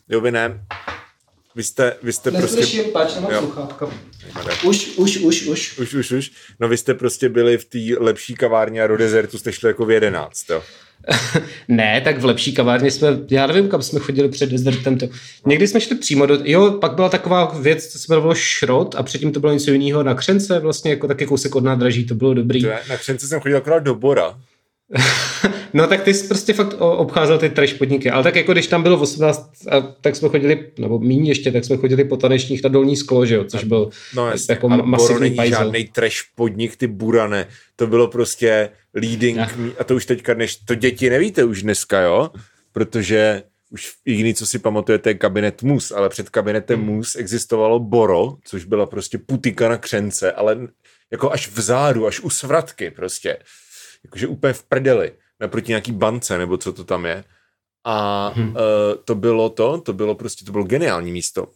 Jo, 0.09 0.21
vy 0.21 0.31
ne. 0.31 0.67
Vy 1.55 1.63
jste, 1.63 1.97
vy 2.03 2.13
jste 2.13 2.31
Neslyším, 2.31 2.85
prostě... 2.93 3.21
nemám 3.21 3.39
sluchátka. 3.39 3.91
Už, 4.65 4.97
už, 4.97 5.17
už, 5.17 5.47
už. 5.47 5.79
Už, 5.79 5.95
už, 5.95 6.13
už. 6.13 6.33
No 6.61 6.69
vy 6.69 6.77
jste 6.77 6.95
prostě 6.95 7.29
byli 7.29 7.59
v 7.59 7.65
té 7.65 7.79
lepší 8.05 8.35
kavárně 8.35 8.83
a 8.83 8.87
do 8.87 8.97
dezertu 8.97 9.39
jste 9.39 9.53
šli 9.53 9.69
jako 9.69 9.87
v 9.87 9.91
jedenáct, 9.91 10.51
jo. 10.51 10.63
ne, 11.69 12.01
tak 12.01 12.19
v 12.19 12.25
lepší 12.25 12.55
kavárně 12.55 12.91
jsme, 12.91 13.09
já 13.31 13.47
nevím, 13.47 13.69
kam 13.69 13.83
jsme 13.83 14.01
chodili 14.01 14.29
před 14.29 14.51
dezertem. 14.51 14.99
To. 14.99 15.07
Někdy 15.47 15.69
jsme 15.69 15.81
šli 15.81 15.97
přímo 15.97 16.27
do, 16.27 16.39
jo, 16.45 16.71
pak 16.71 16.95
byla 16.95 17.09
taková 17.09 17.45
věc, 17.61 17.87
co 17.87 17.99
se 17.99 18.07
jmenovalo 18.09 18.35
šrot 18.35 18.95
a 18.95 19.03
předtím 19.03 19.33
to 19.33 19.41
bylo 19.41 19.53
něco 19.53 19.71
jiného 19.71 20.03
na 20.03 20.15
Křence, 20.15 20.59
vlastně 20.59 20.91
jako 20.91 21.09
taky 21.09 21.27
kousek 21.27 21.57
od 21.57 21.65
nádraží, 21.65 22.07
to 22.07 22.15
bylo 22.15 22.35
dobrý. 22.35 22.61
To 22.63 22.69
je, 22.69 22.79
na 22.89 22.97
Křence 22.97 23.27
jsem 23.27 23.41
chodil 23.41 23.59
akorát 23.59 23.79
do 23.79 23.95
Bora. 23.95 24.39
no 25.73 25.87
tak 25.87 26.03
ty 26.03 26.15
jsi 26.15 26.29
prostě 26.29 26.53
fakt 26.53 26.75
obcházel 26.81 27.39
ty 27.39 27.51
trash 27.51 27.75
podniky, 27.75 28.11
ale 28.11 28.23
tak 28.23 28.37
jako 28.37 28.53
když 28.53 28.67
tam 28.67 28.83
bylo 28.83 29.01
18, 29.01 29.51
tak 30.01 30.17
jsme 30.17 30.29
chodili, 30.29 30.71
nebo 30.79 30.99
méně 30.99 31.31
ještě, 31.31 31.53
tak 31.53 31.65
jsme 31.65 31.77
chodili 31.77 32.05
po 32.05 32.17
tanečních 32.17 32.63
na 32.63 32.69
dolní 32.69 32.97
sklo, 32.97 33.27
že 33.27 33.35
jo, 33.35 33.45
což 33.45 33.65
byl 33.65 33.91
no, 34.15 34.31
jasně, 34.31 34.53
jako 34.53 34.69
masivní 34.69 35.31
pajzel. 35.31 35.59
žádný 35.59 35.85
trash 35.85 36.23
podnik, 36.35 36.77
ty 36.77 36.87
burane, 36.87 37.47
to 37.77 37.87
bylo 37.87 38.09
prostě 38.09 38.71
leading, 38.95 39.37
ja. 39.37 39.49
a 39.79 39.85
to 39.85 39.95
už 39.95 40.07
teďka, 40.07 40.35
než 40.35 40.57
to 40.57 40.75
děti 40.75 41.11
nevíte 41.11 41.45
už 41.45 41.63
dneska, 41.63 42.01
jo, 42.01 42.31
protože 42.73 43.43
už 43.71 43.93
jediný, 44.05 44.35
co 44.35 44.47
si 44.47 44.59
pamatujete, 44.59 45.11
je 45.11 45.15
kabinet 45.15 45.63
Mus, 45.63 45.91
ale 45.91 46.09
před 46.09 46.31
kabinetem 46.31 46.81
hmm. 46.81 46.89
Mus 46.89 47.17
existovalo 47.17 47.79
Boro, 47.79 48.35
což 48.45 48.65
byla 48.65 48.87
prostě 48.87 49.19
putika 49.19 49.69
na 49.69 49.77
křence, 49.77 50.33
ale 50.33 50.59
jako 51.11 51.33
až 51.33 51.49
vzadu, 51.49 52.07
až 52.07 52.21
u 52.21 52.31
svratky 52.31 52.91
prostě 52.91 53.37
jakože 54.07 54.27
úplně 54.27 54.53
v 54.53 54.63
prdeli, 54.63 55.13
naproti 55.41 55.69
nějaký 55.69 55.93
bance, 55.93 56.39
nebo 56.39 56.57
co 56.57 56.73
to 56.73 56.85
tam 56.85 57.05
je. 57.05 57.25
A 57.85 58.29
hmm. 58.37 58.49
uh, 58.49 58.55
to 59.05 59.15
bylo 59.15 59.51
to, 59.51 59.81
to 59.81 59.93
bylo 59.93 60.15
prostě, 60.15 60.45
to 60.45 60.53
bylo 60.53 60.65
geniální 60.65 61.13
místo. 61.13 61.47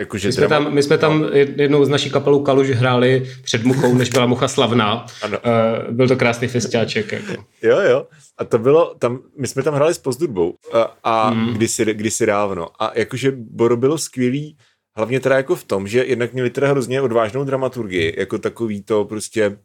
Jakože 0.00 0.28
my, 0.28 0.32
jsme 0.32 0.48
tam, 0.48 0.74
my 0.74 0.82
jsme 0.82 0.98
tam 0.98 1.24
jednou 1.34 1.84
z 1.84 1.88
naší 1.88 2.10
kapelou 2.10 2.42
Kaluž 2.42 2.70
hráli 2.70 3.32
před 3.42 3.64
Muchou, 3.64 3.94
než 3.94 4.10
byla 4.10 4.26
Mucha 4.26 4.48
slavná. 4.48 5.06
Ano. 5.22 5.38
Uh, 5.38 5.94
byl 5.94 6.08
to 6.08 6.16
krásný 6.16 6.48
festiáček. 6.48 7.12
Jako. 7.12 7.44
Jo, 7.62 7.80
jo. 7.80 8.06
A 8.38 8.44
to 8.44 8.58
bylo, 8.58 8.94
tam, 8.94 9.18
my 9.38 9.46
jsme 9.46 9.62
tam 9.62 9.74
hráli 9.74 9.94
s 9.94 9.98
Pozdudbou 9.98 10.54
a, 10.72 10.96
a 11.04 11.28
hmm. 11.28 11.54
kdysi, 11.54 11.84
kdysi 11.94 12.26
dávno. 12.26 12.68
A 12.82 12.92
jakože 12.94 13.32
Boro 13.36 13.76
bylo 13.76 13.98
skvělý, 13.98 14.56
hlavně 14.96 15.20
teda 15.20 15.36
jako 15.36 15.56
v 15.56 15.64
tom, 15.64 15.88
že 15.88 16.04
jednak 16.04 16.32
měli 16.32 16.50
teda 16.50 16.68
hrozně 16.68 17.02
odvážnou 17.02 17.44
dramaturgii, 17.44 18.14
jako 18.18 18.38
takový 18.38 18.82
to 18.82 19.04
prostě 19.04 19.58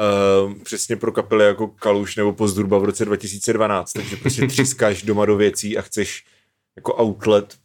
Uh, 0.00 0.54
přesně 0.62 0.96
pro 0.96 1.12
kapely 1.12 1.44
jako 1.44 1.68
Kaluš 1.68 2.16
nebo 2.16 2.32
Pozdurba 2.32 2.78
v 2.78 2.84
roce 2.84 3.04
2012, 3.04 3.92
takže 3.92 4.16
prostě 4.16 4.46
třískáš 4.46 5.02
doma 5.02 5.26
do 5.26 5.36
věcí 5.36 5.78
a 5.78 5.82
chceš 5.82 6.24
jako 6.76 7.02
outlet, 7.02 7.56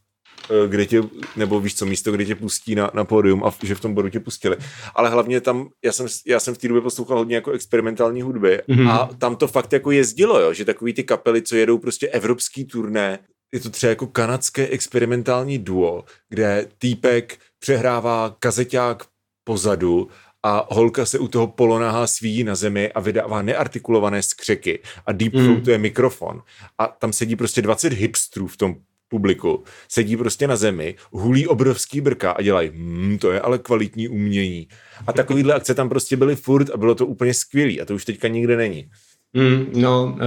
uh, 0.49 0.69
kde 0.69 0.85
tě, 0.85 1.01
nebo 1.35 1.59
víš 1.59 1.75
co, 1.75 1.85
místo, 1.85 2.11
kde 2.11 2.25
tě 2.25 2.35
pustí 2.35 2.75
na, 2.75 2.91
na 2.93 3.05
pódium 3.05 3.43
a 3.43 3.53
že 3.63 3.75
v 3.75 3.79
tom 3.79 3.93
bodu 3.93 4.09
tě 4.09 4.19
pustili. 4.19 4.57
Ale 4.95 5.09
hlavně 5.09 5.41
tam, 5.41 5.69
já 5.85 5.91
jsem, 5.91 6.07
já 6.25 6.39
jsem 6.39 6.55
v 6.55 6.57
té 6.57 6.67
době 6.67 6.81
poslouchal 6.81 7.17
hodně 7.17 7.35
jako 7.35 7.51
experimentální 7.51 8.21
hudby 8.21 8.61
mm-hmm. 8.69 8.91
a 8.91 9.09
tam 9.17 9.35
to 9.35 9.47
fakt 9.47 9.73
jako 9.73 9.91
jezdilo, 9.91 10.39
jo, 10.39 10.53
že 10.53 10.65
takový 10.65 10.93
ty 10.93 11.03
kapely, 11.03 11.41
co 11.41 11.55
jedou 11.55 11.77
prostě 11.77 12.07
evropský 12.07 12.65
turné, 12.65 13.19
je 13.53 13.59
to 13.59 13.69
třeba 13.69 13.89
jako 13.89 14.07
kanadské 14.07 14.67
experimentální 14.67 15.57
duo, 15.57 16.03
kde 16.29 16.67
týpek 16.77 17.39
přehrává 17.59 18.35
kazeťák 18.39 19.05
pozadu 19.43 20.07
a 20.43 20.67
holka 20.69 21.05
se 21.05 21.19
u 21.19 21.27
toho 21.27 21.47
polonáhá 21.47 22.07
svíjí 22.07 22.43
na 22.43 22.55
zemi 22.55 22.91
a 22.91 22.99
vydává 22.99 23.41
neartikulované 23.41 24.21
skřeky 24.21 24.79
a 25.05 25.11
deep 25.11 25.33
mm. 25.33 25.61
to 25.61 25.71
je 25.71 25.77
mikrofon. 25.77 26.41
A 26.77 26.87
tam 26.87 27.13
sedí 27.13 27.35
prostě 27.35 27.61
20 27.61 27.93
hipstrů 27.93 28.47
v 28.47 28.57
tom 28.57 28.75
publiku, 29.09 29.63
sedí 29.89 30.17
prostě 30.17 30.47
na 30.47 30.55
zemi, 30.55 30.95
hulí 31.11 31.47
obrovský 31.47 32.01
brka 32.01 32.31
a 32.31 32.41
dělají, 32.41 32.69
hmm, 32.69 33.17
to 33.17 33.31
je 33.31 33.41
ale 33.41 33.57
kvalitní 33.57 34.07
umění. 34.07 34.67
A 35.07 35.13
takovýhle 35.13 35.53
akce 35.53 35.73
tam 35.73 35.89
prostě 35.89 36.17
byly 36.17 36.35
furt 36.35 36.69
a 36.69 36.77
bylo 36.77 36.95
to 36.95 37.05
úplně 37.05 37.33
skvělý 37.33 37.81
a 37.81 37.85
to 37.85 37.95
už 37.95 38.05
teďka 38.05 38.27
nikde 38.27 38.57
není. 38.57 38.89
Mm, 39.33 39.71
no, 39.75 40.17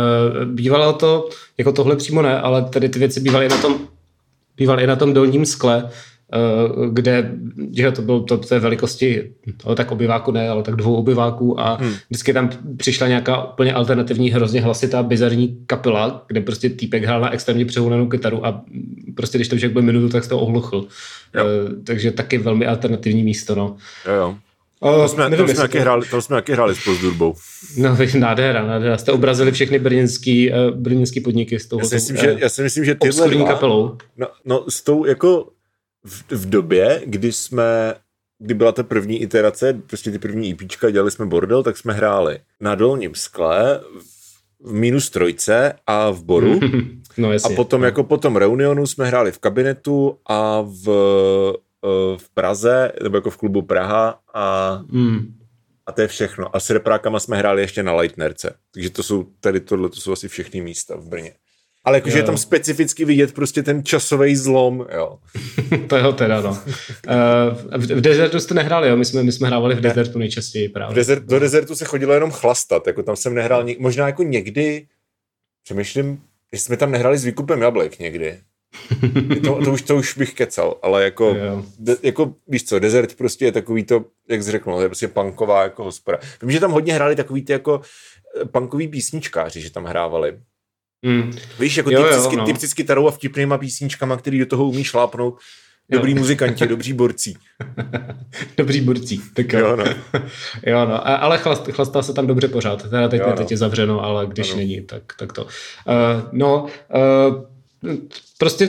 e, 0.43 0.47
bývalo 0.47 0.93
to, 0.93 1.29
jako 1.59 1.73
tohle 1.73 1.97
přímo 1.97 2.23
ne, 2.23 2.41
ale 2.41 2.69
tady 2.69 2.89
ty 2.89 2.99
věci 2.99 3.21
bývaly 3.21 3.49
na 3.49 3.59
tom, 3.59 3.89
bývaly 4.57 4.83
i 4.83 4.87
na 4.87 4.97
tom 4.97 5.15
dolním 5.15 5.47
skle, 5.47 5.91
Eh, 6.20 6.20
kde 6.91 7.31
že 7.73 7.93
to 7.93 8.03
bylo 8.03 8.21
to, 8.21 8.37
té 8.37 8.59
velikosti, 8.59 9.33
ale 9.65 9.77
tak 9.77 9.93
obyváku 9.93 10.33
ne, 10.33 10.49
ale 10.49 10.63
tak 10.63 10.77
dvou 10.77 10.95
obyváků 10.95 11.61
a 11.61 11.75
hmm. 11.75 11.95
vždycky 12.11 12.33
tam 12.33 12.51
přišla 12.77 13.09
nějaká 13.09 13.53
úplně 13.53 13.73
alternativní, 13.73 14.31
hrozně 14.31 14.61
hlasitá, 14.61 15.03
bizarní 15.03 15.59
kapela, 15.67 16.25
kde 16.27 16.41
prostě 16.41 16.71
týpek 16.71 17.05
hrál 17.05 17.21
na 17.21 17.33
extrémně 17.33 17.65
přehulenou 17.65 18.09
kytaru 18.09 18.47
a 18.47 18.65
prostě 19.17 19.39
když 19.39 19.49
to 19.49 19.57
už 19.57 19.65
byl 19.65 19.83
minutu, 19.83 20.09
tak 20.09 20.25
se 20.25 20.31
to 20.31 20.39
ohluchl. 20.39 20.77
Uh, 20.77 21.83
takže 21.85 22.11
taky 22.11 22.39
velmi 22.39 22.67
alternativní 22.67 23.23
místo, 23.23 23.55
no. 23.55 23.77
Jo, 24.07 24.15
jo. 24.15 24.37
Uh, 24.81 25.03
to 25.03 25.09
jsme, 25.09 25.31
nevím, 25.31 25.47
to, 25.47 25.55
jsme 25.55 25.69
to... 25.69 25.79
hráli, 25.79 26.07
to 26.11 26.23
jsme 26.23 26.37
taky 26.37 26.53
hráli 26.53 26.75
s 26.75 26.85
Pozdurbou. 26.85 27.35
No, 27.77 27.97
nádhera, 28.19 28.67
nádhera. 28.67 28.99
Jste 28.99 29.13
obrazili 29.13 29.53
všechny 29.53 29.79
brněnský, 29.79 30.51
uh, 30.51 30.57
brněnský 30.71 31.21
podniky 31.21 31.59
s 31.59 31.67
tou 31.67 31.79
já 31.79 31.85
si 31.85 31.95
myslím, 31.95 32.17
uh, 32.17 32.23
že, 32.23 32.37
já 32.39 32.49
si 32.49 32.63
myslím, 32.63 32.85
že 32.85 32.95
tyhle 32.95 33.29
dva, 33.29 33.47
kapelou. 33.47 33.97
No, 34.17 34.27
no, 34.45 34.65
s 34.69 34.83
tou 34.83 35.07
jako 35.07 35.47
v, 36.05 36.33
v 36.33 36.51
době, 36.51 37.03
kdy 37.07 37.33
jsme 37.33 37.95
kdy 38.41 38.55
byla 38.55 38.73
ta 38.73 38.83
první 38.83 39.23
iterace, 39.23 39.73
prostě 39.87 40.11
ty 40.11 40.19
první 40.19 40.51
EPčka, 40.51 40.91
dělali 40.91 41.11
jsme 41.11 41.27
bordel, 41.27 41.63
tak 41.63 41.77
jsme 41.77 41.93
hráli 41.93 42.39
na 42.61 42.75
dolním 42.75 43.15
skle, 43.15 43.81
v 44.61 44.73
minus 44.73 45.11
trojce 45.11 45.73
a 45.87 46.11
v 46.11 46.25
Boru. 46.25 46.61
no, 47.17 47.33
jasně. 47.33 47.55
A 47.55 47.57
potom 47.57 47.81
no. 47.81 47.87
jako 47.87 48.05
po 48.05 48.17
tom 48.17 48.37
reunionu 48.37 48.87
jsme 48.87 49.07
hráli 49.07 49.33
v 49.33 49.39
kabinetu 49.39 50.19
a 50.27 50.61
v, 50.61 50.89
eh, 51.85 52.17
v 52.17 52.31
Praze, 52.35 52.93
nebo 53.03 53.17
jako 53.17 53.31
v 53.31 53.37
klubu 53.37 53.63
Praha 53.63 54.21
a, 54.35 54.81
Mm. 54.89 55.35
a 55.87 55.93
to 55.93 56.01
je 56.01 56.09
všechno. 56.09 56.57
A 56.57 56.61
s 56.61 56.71
reprákama 56.71 57.21
jsme 57.21 57.37
hráli 57.37 57.63
ještě 57.63 57.83
na 57.83 57.95
Lightnerce. 57.95 58.55
Takže 58.75 58.91
to 58.91 59.03
jsou 59.03 59.27
tady 59.41 59.61
tohle, 59.61 59.89
to 59.89 59.97
jsou 60.01 60.13
asi 60.13 60.29
všechny 60.29 60.61
místa 60.61 60.97
v 60.97 61.05
Brně. 61.05 61.33
Ale 61.85 61.97
jakože 61.97 62.19
je 62.19 62.23
tam 62.23 62.39
specificky 62.39 63.05
vidět 63.05 63.35
prostě 63.35 63.63
ten 63.63 63.85
časový 63.85 64.37
zlom, 64.37 64.87
jo. 64.95 65.19
to 65.89 65.97
jo 65.97 66.13
teda, 66.13 66.41
no. 66.41 66.51
Uh, 66.51 66.57
v, 67.81 67.91
v 67.91 68.01
Desertu 68.01 68.41
jste 68.41 68.55
nehráli, 68.55 68.89
jo? 68.89 68.97
My 68.97 69.05
jsme, 69.05 69.23
my 69.23 69.33
jsme 69.33 69.49
hrávali 69.49 69.75
v 69.75 69.81
Desertu 69.81 70.19
nejčastěji 70.19 70.69
V 70.69 70.73
právě. 70.73 70.97
desert, 70.97 71.25
do 71.25 71.41
dezertu 71.41 71.75
se 71.75 71.85
chodilo 71.85 72.15
jenom 72.15 72.31
chlastat, 72.31 72.87
jako 72.87 73.03
tam 73.03 73.17
jsem 73.17 73.35
nehrál, 73.35 73.67
možná 73.79 74.07
jako 74.07 74.23
někdy, 74.23 74.87
přemýšlím, 75.65 76.21
jestli 76.53 76.67
jsme 76.67 76.77
tam 76.77 76.91
nehráli 76.91 77.19
s 77.19 77.25
výkupem 77.25 77.63
jablek 77.63 77.99
někdy. 77.99 78.39
To, 79.45 79.65
to, 79.65 79.73
už, 79.73 79.83
to 79.83 79.97
už 79.97 80.17
bych 80.19 80.35
kecal, 80.35 80.79
ale 80.83 81.05
jako, 81.05 81.37
de, 81.79 81.97
jako 82.03 82.35
víš 82.49 82.65
co, 82.65 82.79
desert 82.79 83.15
prostě 83.15 83.45
je 83.45 83.53
takový 83.53 83.85
to, 83.85 84.05
jak 84.29 84.43
jsi 84.43 84.51
řekl, 84.51 84.71
no, 84.71 84.77
to 84.77 84.83
je 84.83 84.89
prostě 84.89 85.09
punková 85.09 85.63
jako 85.63 85.85
hospoda. 85.85 86.19
Vím, 86.43 86.51
že 86.51 86.61
tam 86.61 86.71
hodně 86.71 86.95
hráli 86.95 87.17
takový 87.17 87.45
ty 87.45 87.53
jako 87.53 87.81
eh, 88.41 88.45
punkový 88.45 88.89
písničkáři, 88.89 89.61
že 89.61 89.71
tam 89.71 89.85
hrávali. 89.85 90.39
Mm. 91.03 91.33
Víš, 91.61 91.77
jako 91.77 91.91
Jo, 91.91 92.01
jo, 92.01 92.09
typicky, 92.09 92.37
no. 92.37 92.45
typicky 92.45 92.85
tarou 92.85 93.09
a 93.09 93.11
vtipnýma 93.11 93.59
písničkama, 93.59 94.17
který 94.17 94.39
do 94.39 94.47
toho 94.47 94.65
umí 94.69 94.85
šlápnout. 94.85 95.39
Dobrý 95.93 96.13
Jo. 96.13 96.19
muzikanti, 96.19 96.67
dobří 96.67 96.93
borci. 96.93 97.35
Dobrý 98.57 98.81
burcí, 98.81 99.21
tak 99.35 99.53
jo. 99.53 99.59
Jo, 99.61 99.77
no. 99.77 99.85
jo 100.67 100.85
no. 100.87 101.09
A, 101.09 101.15
ale 101.17 101.39
chlast, 101.39 101.67
chlastá 101.73 102.03
se 102.03 102.13
tam 102.13 102.27
dobře 102.27 102.49
pořád. 102.49 102.91
Teda 102.91 103.09
teď, 103.09 103.21
Jo, 103.21 103.27
jo, 103.27 103.31
no. 103.31 103.37
teď 103.37 103.51
je 103.51 103.57
zavřeno, 103.57 104.01
ale 104.05 104.27
když 104.27 104.51
Ano. 104.51 104.57
není, 104.59 104.81
tak, 104.81 105.03
tak 105.19 105.33
to. 105.33 105.45
Uh, 105.45 105.49
no, 106.33 106.67
uh, 106.95 107.45
prostě 108.39 108.69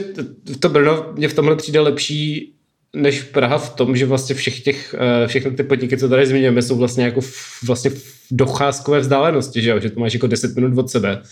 to 0.60 0.68
Brno 0.68 1.06
mě 1.12 1.28
v 1.28 1.34
tomhle 1.34 1.56
přijde 1.56 1.80
lepší 1.80 2.51
než 2.96 3.22
Praha 3.22 3.58
v 3.58 3.74
tom, 3.74 3.96
že 3.96 4.06
vlastně 4.06 4.34
všech 4.34 4.60
těch, 4.60 4.94
eh, 4.98 5.26
všechny 5.26 5.50
ty 5.50 5.62
podniky, 5.62 5.96
co 5.96 6.08
tady 6.08 6.26
zmiňujeme, 6.26 6.62
jsou 6.62 6.76
vlastně 6.76 7.04
jako 7.04 7.20
v, 7.20 7.62
vlastně 7.66 7.90
v 7.90 8.12
docházkové 8.30 9.00
vzdálenosti, 9.00 9.62
že, 9.62 9.70
jo? 9.70 9.80
že 9.80 9.90
to 9.90 10.00
máš 10.00 10.14
jako 10.14 10.26
10 10.26 10.54
minut 10.56 10.78
od 10.78 10.90
sebe 10.90 11.22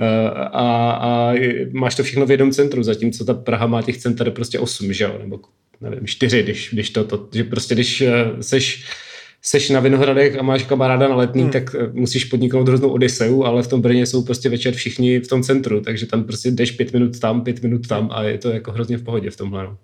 Eh, 0.00 0.30
a, 0.52 0.90
a 0.90 1.34
máš 1.72 1.94
to 1.94 2.02
všechno 2.02 2.26
v 2.26 2.30
jednom 2.30 2.52
centru, 2.52 2.82
zatímco 2.82 3.24
ta 3.24 3.34
Praha 3.34 3.66
má 3.66 3.82
těch 3.82 3.98
center 3.98 4.30
prostě 4.30 4.58
8, 4.58 4.92
že 4.92 5.04
jo? 5.04 5.18
nebo 5.22 5.40
nevím, 5.80 6.06
4, 6.06 6.42
když, 6.42 6.70
když 6.72 6.90
to, 6.90 7.04
to, 7.04 7.28
že 7.32 7.44
prostě 7.44 7.74
když 7.74 8.00
eh, 8.00 8.24
seš 8.40 8.84
seš 9.42 9.70
na 9.70 9.80
Vinohradech 9.80 10.38
a 10.38 10.42
máš 10.42 10.62
kamaráda 10.62 11.08
na 11.08 11.16
letný, 11.16 11.42
Hmm. 11.42 11.50
tak 11.50 11.76
musíš 11.92 12.24
podniknout 12.24 12.68
hroznou 12.68 12.88
odiseu, 12.88 13.42
ale 13.44 13.62
v 13.62 13.68
tom 13.68 13.80
Brně 13.80 14.06
jsou 14.06 14.22
prostě 14.22 14.48
večer 14.48 14.74
všichni 14.74 15.20
v 15.20 15.28
tom 15.28 15.42
centru, 15.42 15.80
takže 15.80 16.06
tam 16.06 16.24
prostě 16.24 16.50
jdeš 16.50 16.70
pět 16.70 16.92
minut 16.92 17.18
tam, 17.18 17.44
pět 17.44 17.62
minut 17.62 17.88
tam 17.88 18.08
a 18.12 18.22
je 18.22 18.38
to 18.38 18.50
jako 18.50 18.72
hrozně 18.72 18.96
v 18.98 19.02
pohodě 19.02 19.30
v 19.30 19.36
tomhle. 19.36 19.64
No. 19.64 19.76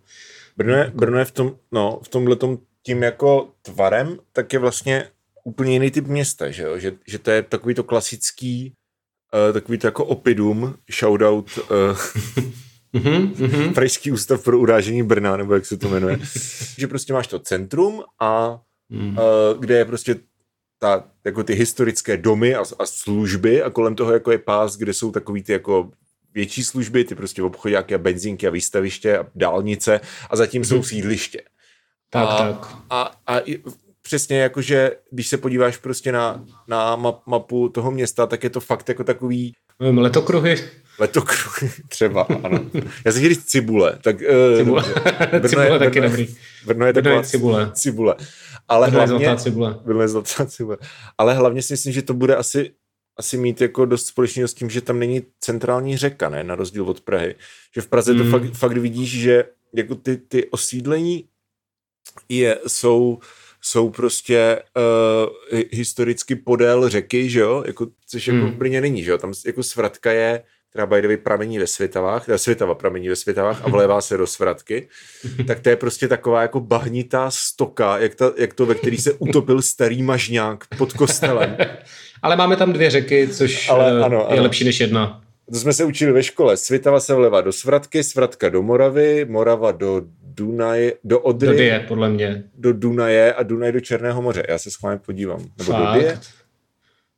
Brno 0.56 0.74
je, 0.74 0.92
Brno 0.94 1.18
je 1.18 1.24
v 1.24 1.30
tom, 1.30 1.56
no, 1.72 2.00
v 2.04 2.08
tomhle 2.08 2.36
tím 2.82 3.02
jako 3.02 3.48
tvarem, 3.62 4.18
tak 4.32 4.52
je 4.52 4.58
vlastně 4.58 5.08
úplně 5.44 5.72
jiný 5.72 5.90
typ 5.90 6.06
města, 6.06 6.50
že, 6.50 6.62
jo? 6.62 6.78
Že, 6.78 6.92
že 7.06 7.18
to 7.18 7.30
je 7.30 7.42
takový 7.42 7.74
to 7.74 7.84
klasický, 7.84 8.72
uh, 9.48 9.52
takový 9.52 9.78
to 9.78 9.86
jako 9.86 10.04
opidum, 10.04 10.74
shoutout 10.90 11.58
uh, 11.58 11.98
Mhm, 12.94 13.34
mhm. 13.38 13.74
Pražský 13.74 14.12
ústav 14.12 14.44
pro 14.44 14.58
urážení 14.58 15.02
Brna, 15.02 15.36
nebo 15.36 15.54
jak 15.54 15.66
se 15.66 15.76
to 15.76 15.88
jmenuje. 15.88 16.18
že 16.78 16.88
prostě 16.88 17.12
máš 17.12 17.26
to 17.26 17.38
centrum 17.38 18.02
a 18.20 18.60
Mm. 18.92 19.08
uh, 19.18 19.60
kde 19.60 19.78
je 19.78 19.84
prostě 19.84 20.16
ta, 20.78 21.04
jako 21.24 21.44
ty 21.44 21.54
historické 21.54 22.16
domy 22.16 22.54
a, 22.54 22.60
a 22.78 22.86
služby 22.86 23.62
a 23.62 23.70
kolem 23.70 23.94
toho 23.94 24.12
jako 24.12 24.30
je 24.30 24.38
pás, 24.38 24.76
kde 24.76 24.94
jsou 24.94 25.10
takový 25.12 25.42
ty 25.42 25.52
jako 25.52 25.90
větší 26.34 26.64
služby, 26.64 27.04
ty 27.04 27.14
prostě 27.14 27.42
obchodáky 27.42 27.94
a 27.94 27.98
benzínky 27.98 28.46
a 28.46 28.50
výstaviště 28.50 29.18
a 29.18 29.26
dálnice 29.34 30.00
a 30.30 30.36
zatím 30.36 30.64
jsou 30.64 30.82
sídliště. 30.82 31.42
Tak, 32.10 32.28
a, 32.28 32.36
tak. 32.36 32.76
A, 32.90 33.10
a 33.26 33.40
přesně 34.02 34.38
jakože, 34.38 34.90
když 35.10 35.28
se 35.28 35.36
podíváš 35.36 35.76
prostě 35.76 36.12
na, 36.12 36.44
na 36.68 36.96
map, 36.96 37.26
mapu 37.26 37.68
toho 37.68 37.90
města, 37.90 38.26
tak 38.26 38.44
je 38.44 38.50
to 38.50 38.60
fakt 38.60 38.88
jako 38.88 39.04
takový 39.04 39.52
Vím, 39.80 39.98
Letokruhy, 39.98 40.70
letokruh, 40.98 41.58
třeba, 41.88 42.22
ano. 42.22 42.60
Já 43.04 43.12
jsem 43.12 43.22
říct 43.22 43.44
cibule, 43.44 43.98
tak 44.02 44.16
uh, 44.20 44.58
cibule, 44.58 44.84
cibule 45.48 45.78
taky 45.78 46.00
Brno, 46.00 46.08
dobrý. 46.08 46.36
Brno 46.66 46.86
je 46.86 46.92
Brno 46.92 47.02
taková 47.02 47.20
je 47.20 47.24
cibule. 47.24 47.70
cibule. 47.74 48.16
Ale 48.68 48.90
Brno 48.90 49.00
je 49.00 49.06
hlavně, 49.06 49.26
zlatá 49.26 49.42
cibule. 49.42 49.78
Brno 49.84 50.02
je 50.02 50.08
zlatá 50.08 50.46
cibule. 50.46 50.76
Ale 51.18 51.34
hlavně 51.34 51.62
si 51.62 51.72
myslím, 51.72 51.92
že 51.92 52.02
to 52.02 52.14
bude 52.14 52.36
asi, 52.36 52.70
asi 53.16 53.36
mít 53.36 53.60
jako 53.60 53.84
dost 53.84 54.06
společného 54.06 54.48
s 54.48 54.54
tím, 54.54 54.70
že 54.70 54.80
tam 54.80 54.98
není 54.98 55.22
centrální 55.40 55.96
řeka, 55.96 56.28
ne, 56.28 56.44
na 56.44 56.54
rozdíl 56.54 56.84
od 56.84 57.00
Prahy. 57.00 57.34
Že 57.74 57.80
v 57.80 57.86
Praze 57.86 58.14
to 58.14 58.24
Mm. 58.24 58.30
fakt, 58.30 58.52
fakt 58.54 58.76
vidíš, 58.76 59.20
že 59.20 59.44
jako 59.74 59.94
ty, 59.94 60.16
ty 60.16 60.46
osídlení 60.50 61.24
je, 62.28 62.58
jsou, 62.66 63.18
jsou 63.60 63.90
prostě 63.90 64.62
uh, 65.52 65.60
historicky 65.70 66.34
podél 66.36 66.88
řeky, 66.88 67.30
že 67.30 67.40
jo, 67.40 67.62
jako, 67.66 67.86
což 68.06 68.26
jako 68.26 68.38
Mm. 68.46 68.50
v 68.50 68.54
Brně 68.54 68.80
není, 68.80 69.04
že 69.04 69.10
jo, 69.10 69.18
tam 69.18 69.32
jako 69.46 69.62
svratka 69.62 70.12
je, 70.12 70.42
která 70.70 70.84
way 70.84 71.16
pramení 71.16 71.58
ve 71.58 71.66
Svitavách, 71.66 72.26
teda 72.26 72.38
Svitava 72.38 72.74
pramení 72.74 73.08
ve 73.08 73.16
Svitavách 73.16 73.64
a 73.64 73.68
vlévá 73.68 74.00
se 74.00 74.16
do 74.16 74.26
Svratky, 74.26 74.88
tak 75.46 75.60
to 75.60 75.68
je 75.68 75.76
prostě 75.76 76.08
taková 76.08 76.42
jako 76.42 76.60
bahnitá 76.60 77.30
stoka, 77.30 77.98
jak, 77.98 78.14
ta, 78.14 78.32
jak 78.36 78.54
to, 78.54 78.66
ve 78.66 78.74
který 78.74 78.98
se 78.98 79.12
utopil 79.12 79.62
starý 79.62 80.02
mažňák 80.02 80.64
pod 80.78 80.92
kostelem. 80.92 81.56
Ale 82.22 82.36
máme 82.36 82.56
tam 82.56 82.72
dvě 82.72 82.90
řeky, 82.90 83.28
což 83.28 83.68
Ale 83.68 83.90
Ale, 83.90 84.04
ano, 84.04 84.18
je 84.18 84.26
ano. 84.26 84.42
lepší 84.42 84.64
než 84.64 84.80
jedna. 84.80 85.22
To 85.52 85.58
jsme 85.58 85.72
se 85.72 85.84
učili 85.84 86.12
ve 86.12 86.22
škole. 86.22 86.56
Svitava 86.56 87.00
se 87.00 87.14
vlevá 87.14 87.40
do 87.40 87.52
Svratky, 87.52 88.02
Svratka 88.04 88.48
do 88.48 88.62
Moravy, 88.62 89.24
Morava 89.28 89.72
do 89.72 90.02
Dunaje, 90.34 90.94
do 91.04 91.20
Odry, 91.20 91.48
Do 91.48 91.54
die, 91.56 91.84
podle 91.88 92.08
mě. 92.08 92.44
do 92.54 92.72
Dunaje 92.72 93.34
a 93.34 93.42
Dunaj 93.42 93.72
do 93.72 93.80
Černého 93.80 94.22
moře. 94.22 94.42
Já 94.48 94.58
se 94.58 94.70
schválně 94.70 95.00
podívám. 95.06 95.38
Nebo 95.58 95.72
do 95.72 95.78
Fakt? 95.78 96.00
Die? 96.00 96.18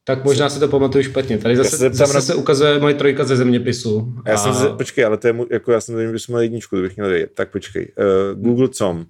Tak 0.04 0.24
možná 0.24 0.48
si 0.48 0.60
to 0.60 0.68
pamatuju 0.68 1.04
špatně. 1.04 1.38
Tady 1.38 1.56
se 1.56 1.62
zase, 1.62 1.76
zeptám 1.76 1.98
zase 1.98 2.14
na- 2.14 2.20
se 2.20 2.34
ukazuje 2.34 2.78
moje 2.78 2.94
trojka 2.94 3.24
ze 3.24 3.36
zeměpisu. 3.36 4.14
Já 4.26 4.34
a... 4.34 4.36
jsem 4.36 4.54
se, 4.54 4.68
počkej, 4.68 5.04
ale 5.04 5.16
to 5.16 5.26
je, 5.28 5.34
jako 5.50 5.72
já 5.72 5.80
jsem 5.80 5.94
tady 5.94 6.06
měl 6.28 6.40
jedničku, 6.40 6.76
to 6.76 6.82
bych 6.82 6.96
měl 6.96 7.08
vědět. 7.08 7.30
Tak 7.34 7.50
počkej. 7.50 7.92
Uh, 7.98 8.42
Google 8.42 8.68
com. 8.68 9.04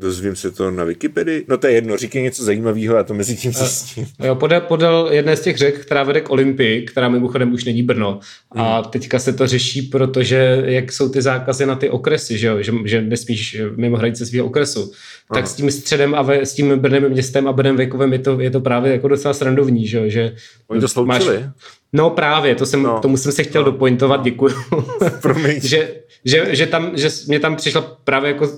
Dozvím 0.00 0.36
se 0.36 0.50
to 0.50 0.70
na 0.70 0.84
Wikipedii? 0.84 1.44
No 1.48 1.56
to 1.58 1.66
je 1.66 1.72
jedno, 1.72 1.96
říkej 1.96 2.22
něco 2.22 2.44
zajímavého, 2.44 2.96
já 2.96 3.02
to 3.02 3.14
mezi 3.14 3.36
tím 3.36 3.52
zjistím. 3.52 4.06
Jo, 4.24 4.34
podél, 4.34 4.60
podél 4.60 5.08
jedné 5.10 5.36
z 5.36 5.40
těch 5.40 5.56
řek, 5.56 5.78
která 5.80 6.02
vede 6.02 6.20
k 6.20 6.30
Olympii, 6.30 6.82
která 6.82 7.08
mimochodem 7.08 7.52
už 7.52 7.64
není 7.64 7.82
Brno. 7.82 8.20
A 8.52 8.74
Hmm. 8.80 8.90
teďka 8.90 9.18
se 9.18 9.32
to 9.32 9.46
řeší, 9.46 9.82
protože 9.82 10.62
jak 10.66 10.92
jsou 10.92 11.08
ty 11.08 11.22
zákazy 11.22 11.66
na 11.66 11.76
ty 11.76 11.90
okresy, 11.90 12.38
že, 12.38 12.46
jo? 12.46 12.62
že, 12.62 12.72
že 12.84 13.02
nesmíš 13.02 13.56
mimo 13.76 13.96
hranice 13.96 14.26
svého 14.26 14.46
okresu, 14.46 14.92
tak 15.34 15.44
Aha. 15.44 15.46
s 15.46 15.54
tím 15.54 15.70
středem 15.70 16.14
a 16.14 16.22
ve, 16.22 16.46
s 16.46 16.54
tím 16.54 16.78
Brnem 16.78 17.08
městem 17.08 17.48
a 17.48 17.52
Brnem 17.52 17.76
Vejkovem 17.76 18.12
je 18.12 18.18
to, 18.18 18.40
je 18.40 18.50
to 18.50 18.60
právě 18.60 18.92
jako 18.92 19.08
docela 19.08 19.34
srandovní, 19.34 19.86
že, 19.86 19.98
jo? 19.98 20.04
že 20.06 20.34
Oni 20.68 20.80
to 20.80 20.88
sloučili? 20.88 21.44
No 21.92 22.10
právě, 22.10 22.54
to 22.54 22.66
jsem, 22.66 22.82
No. 22.82 22.98
tomu 23.00 23.16
jsem 23.16 23.32
se 23.32 23.42
chtěl 23.42 23.64
No. 23.64 23.70
dopointovat, 23.70 24.24
děkuju. 24.24 24.54
Promiň. 25.22 25.60
že, 25.60 25.94
že, 26.24 26.46
že, 26.56 26.66
tam, 26.66 26.90
že 26.94 27.08
mě 27.28 27.40
tam 27.40 27.56
přišla 27.56 27.80
právě 28.04 28.28
jako 28.32 28.48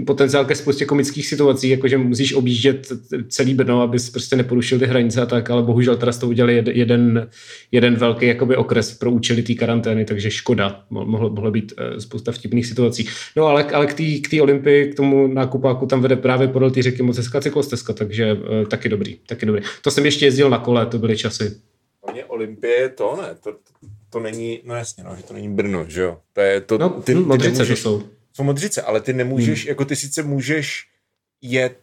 eh, 0.00 0.04
potenciál 0.04 0.44
ke 0.44 0.54
spoustě 0.54 0.84
komických 0.84 1.26
situací, 1.26 1.68
jako 1.68 1.88
že 1.88 1.98
musíš 1.98 2.34
objíždět 2.34 2.92
celý 3.28 3.54
Brno, 3.54 3.82
abys 3.82 4.10
prostě 4.10 4.36
neporušil 4.36 4.78
ty 4.78 4.86
hranice 4.86 5.22
a 5.22 5.26
tak, 5.26 5.50
ale 5.50 5.62
bohužel 5.62 5.96
teda 5.96 6.12
toho 6.12 6.30
udělali 6.30 6.62
jed- 6.62 6.72
jeden, 6.74 7.28
jeden 7.72 7.94
velký 7.94 8.26
jakoby 8.26 8.56
okres 8.56 8.94
pro 8.98 9.10
účely 9.10 9.42
té 9.42 9.54
karantény, 9.54 10.04
takže 10.04 10.30
škoda. 10.30 10.82
Mo- 10.92 11.06
Mohlo, 11.06 11.30
mohlo 11.30 11.50
být 11.50 11.72
eh, 11.78 12.00
spousta 12.00 12.32
vtipných 12.32 12.66
situací. 12.66 13.08
No 13.36 13.44
ale, 13.46 13.64
ale 13.64 13.86
k 13.86 14.28
té 14.30 14.42
Olympii, 14.42 14.92
k 14.92 14.94
tomu 14.94 15.26
nákupáku 15.26 15.86
tam 15.86 16.00
vede 16.02 16.16
právě 16.16 16.48
podél 16.48 16.70
té 16.70 16.82
řeky 16.82 17.02
moc 17.02 17.16
hezká 17.16 17.40
cyklostezka, 17.40 17.92
takže 17.92 18.36
eh, 18.62 18.66
taky 18.66 18.88
dobrý, 18.88 19.16
taky 19.26 19.46
dobrý. 19.46 19.62
To 19.82 19.90
jsem 19.90 20.04
ještě 20.04 20.24
jezdil 20.24 20.50
na 20.50 20.58
kole, 20.58 20.86
to 20.86 20.98
byly 20.98 21.16
časy. 21.16 21.56
Hlavně 22.06 22.24
Olympie, 22.24 22.88
to 22.88 23.18
ne, 23.22 23.34
to, 23.34 23.56
to 24.10 24.20
není, 24.20 24.60
no 24.64 24.74
jasně, 24.74 25.04
no, 25.04 25.16
že 25.16 25.22
to 25.22 25.34
není 25.34 25.48
Brno, 25.48 25.84
že 25.88 26.02
jo. 26.02 26.18
To 26.32 26.40
je 26.40 26.60
to, 26.60 26.78
No, 26.78 26.88
ty, 26.90 27.14
modřice 27.14 27.58
nemůžeš- 27.62 27.82
to 27.82 27.98
jsou. 28.00 28.02
jsou 28.32 28.42
modřice, 28.42 28.82
ale 28.82 29.00
ty 29.00 29.12
nemůžeš, 29.12 29.62
hmm. 29.62 29.68
jako 29.68 29.84
ty 29.84 29.96
sice 29.96 30.22
můžeš 30.22 30.84
jet, 31.42 31.78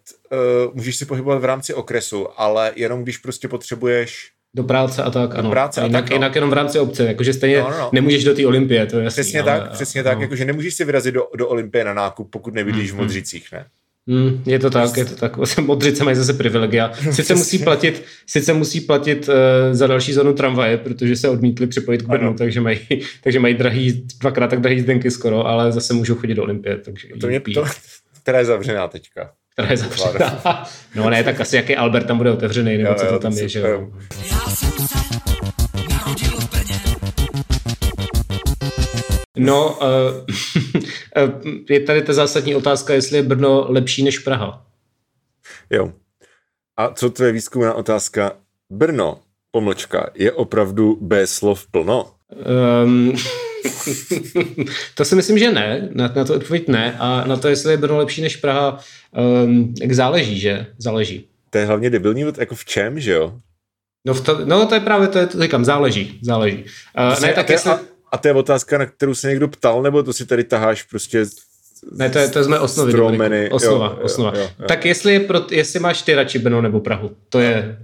uh, 0.67 0.75
můžeš 0.75 0.95
si 0.95 1.05
pohybovat 1.05 1.41
v 1.41 1.45
rámci 1.45 1.73
okresu, 1.73 2.27
ale 2.41 2.71
jenom 2.75 3.03
když 3.03 3.17
prostě 3.17 3.47
potřebuješ, 3.47 4.31
Do 4.55 4.63
práce 4.63 5.03
a 5.03 5.11
tak, 5.11 5.35
ano. 5.35 5.49
práce 5.49 5.81
a 5.81 5.83
a 5.83 5.87
jinak, 5.87 6.03
tak, 6.03 6.09
no. 6.09 6.15
jinak 6.15 6.35
jenom 6.35 6.49
v 6.49 6.53
rámci 6.53 6.79
obce, 6.79 7.05
jakože 7.05 7.33
stejně 7.33 7.59
No, 7.61 7.69
no, 7.71 7.77
no. 7.77 7.89
nemůžeš 7.93 8.23
do 8.23 8.35
té 8.35 8.47
Olympie, 8.47 8.85
to 8.85 8.97
je 8.97 9.03
jasný. 9.03 9.21
přesně 9.23 9.41
ale, 9.41 9.59
tak, 9.59 9.71
přesně 9.71 10.03
tak, 10.03 10.17
no. 10.17 10.21
jakože 10.21 10.45
nemůžeš 10.45 10.75
si 10.75 10.85
vyrazit 10.85 11.13
do, 11.13 11.27
do 11.37 11.47
Olympie 11.47 11.83
na 11.85 11.93
nákup, 11.93 12.31
pokud 12.31 12.53
nebydlíš 12.53 12.91
v 12.91 12.93
Hmm, 12.93 13.03
Modřicích, 13.03 13.51
ne? 13.51 13.65
Hmm, 14.09 14.43
je 14.45 14.59
to 14.59 14.69
tak, 14.69 14.97
je 14.97 15.05
to 15.05 15.15
tak. 15.15 15.57
Modřice 15.59 16.03
mají 16.03 16.15
zase 16.17 16.33
privilegia. 16.33 16.91
Sice 17.11 17.35
musí 17.35 17.59
platit, 17.59 18.03
sice 18.27 18.53
musí 18.53 18.81
platit 18.81 19.29
uh, 19.29 19.33
za 19.75 19.87
další 19.87 20.13
zónu 20.13 20.33
tramvaje, 20.33 20.77
protože 20.77 21.15
se 21.15 21.29
odmítli 21.29 21.67
připojit 21.67 22.01
k 22.01 22.07
Brnu, 22.07 22.27
Ano. 22.27 22.37
takže 22.37 22.61
mají, 22.61 22.79
takže 23.23 23.39
mají 23.39 23.53
drahý, 23.53 24.05
dvakrát 24.21 24.47
tak 24.47 24.61
drahý 24.61 24.79
zdenky 24.79 25.11
skoro, 25.11 25.47
ale 25.47 25.71
zase 25.71 25.93
můžou 25.93 26.15
chodit 26.15 26.33
do 26.35 26.43
Olympie, 26.43 26.77
takže 26.77 27.07
To 27.21 27.29
jí- 27.29 27.39
to, 27.53 27.63
která 28.21 28.39
je 28.39 28.45
zavřená 28.45 28.87
teďka. 28.87 29.31
která 29.53 29.71
je 29.71 29.77
zavřená. 29.77 30.41
No 30.95 31.09
ne, 31.09 31.23
tak 31.23 31.41
asi 31.41 31.55
jaký 31.55 31.75
Albert 31.75 32.07
tam 32.07 32.17
bude 32.17 32.31
otevřený, 32.31 32.77
nebo 32.77 32.89
Jo, 32.89 32.95
co 32.99 33.05
jo, 33.05 33.11
to 33.11 33.19
tam 33.19 33.33
to 33.33 33.39
je, 33.39 33.49
že 33.49 33.59
jo. 33.59 33.67
jo. 33.67 33.91
Já 34.31 34.39
jsem 34.55 34.87
se 34.87 35.52
No, 39.37 39.79
uh, 39.81 40.25
je 41.69 41.79
tady 41.79 42.01
ta 42.01 42.13
zásadní 42.13 42.55
otázka, 42.55 42.93
jestli 42.93 43.17
je 43.17 43.23
Brno 43.23 43.65
lepší 43.69 44.03
než 44.03 44.19
Praha. 44.19 44.65
Jo. 45.69 45.93
A 46.77 46.89
co 46.89 47.09
to 47.09 47.23
je 47.23 47.31
výzkumná 47.31 47.73
otázka? 47.73 48.31
Brno, 48.69 49.19
pomlčka, 49.51 50.09
je 50.15 50.31
opravdu 50.31 50.97
bez 51.01 51.33
slov 51.33 51.67
plno? 51.67 52.11
Um, 52.83 53.13
to 54.95 55.05
si 55.05 55.15
myslím, 55.15 55.37
že 55.37 55.51
ne. 55.51 55.89
Na, 55.93 56.13
na 56.15 56.25
to 56.25 56.35
odpověď 56.35 56.67
ne. 56.67 56.97
A 56.99 57.27
na 57.27 57.37
to, 57.37 57.47
jestli 57.47 57.73
je 57.73 57.77
Brno 57.77 57.97
lepší 57.97 58.21
než 58.21 58.35
Praha, 58.35 58.79
um, 59.45 59.73
jak 59.81 59.93
záleží, 59.93 60.39
že? 60.39 60.65
Záleží. 60.77 61.27
To 61.49 61.57
je 61.57 61.65
hlavně 61.65 61.89
debilní, 61.89 62.25
jako 62.37 62.55
v 62.55 62.65
čem, 62.65 62.99
že 62.99 63.11
jo? 63.11 63.39
No, 64.07 64.21
to, 64.21 64.45
no 64.45 64.65
to 64.65 64.75
je 64.75 64.81
právě, 64.81 65.07
to, 65.07 65.17
je, 65.17 65.27
to 65.27 65.41
říkám, 65.41 65.65
záleží, 65.65 66.19
záleží. 66.21 66.65
Uh, 67.13 67.21
ne, 67.21 67.33
tak 67.33 67.49
jestli... 67.49 67.71
a, 67.71 67.79
a 68.13 68.17
to 68.17 68.27
je 68.27 68.33
otázka, 68.33 68.77
na 68.77 68.85
kterou 68.85 69.15
se 69.15 69.29
někdo 69.29 69.47
ptal, 69.47 69.81
nebo 69.81 70.03
to 70.03 70.13
si 70.13 70.25
tady 70.25 70.43
taháš 70.43 70.83
prostě 70.83 71.25
ne, 71.91 72.09
to, 72.09 72.19
je, 72.19 72.29
to 72.29 72.43
jsme 72.43 72.59
osnovy. 72.59 72.91
Stromeny, 72.91 73.49
Osnova, 73.49 73.85
jo, 73.85 74.03
osnova. 74.03 74.31
Jo, 74.35 74.41
jo, 74.59 74.65
tak 74.67 74.85
jestli, 74.85 75.13
je 75.13 75.19
pro, 75.19 75.39
jestli 75.51 75.79
máš 75.79 76.01
ty 76.01 76.13
radši 76.13 76.39
Brno 76.39 76.61
nebo 76.61 76.79
Prahu, 76.79 77.11
to 77.29 77.39
je, 77.39 77.79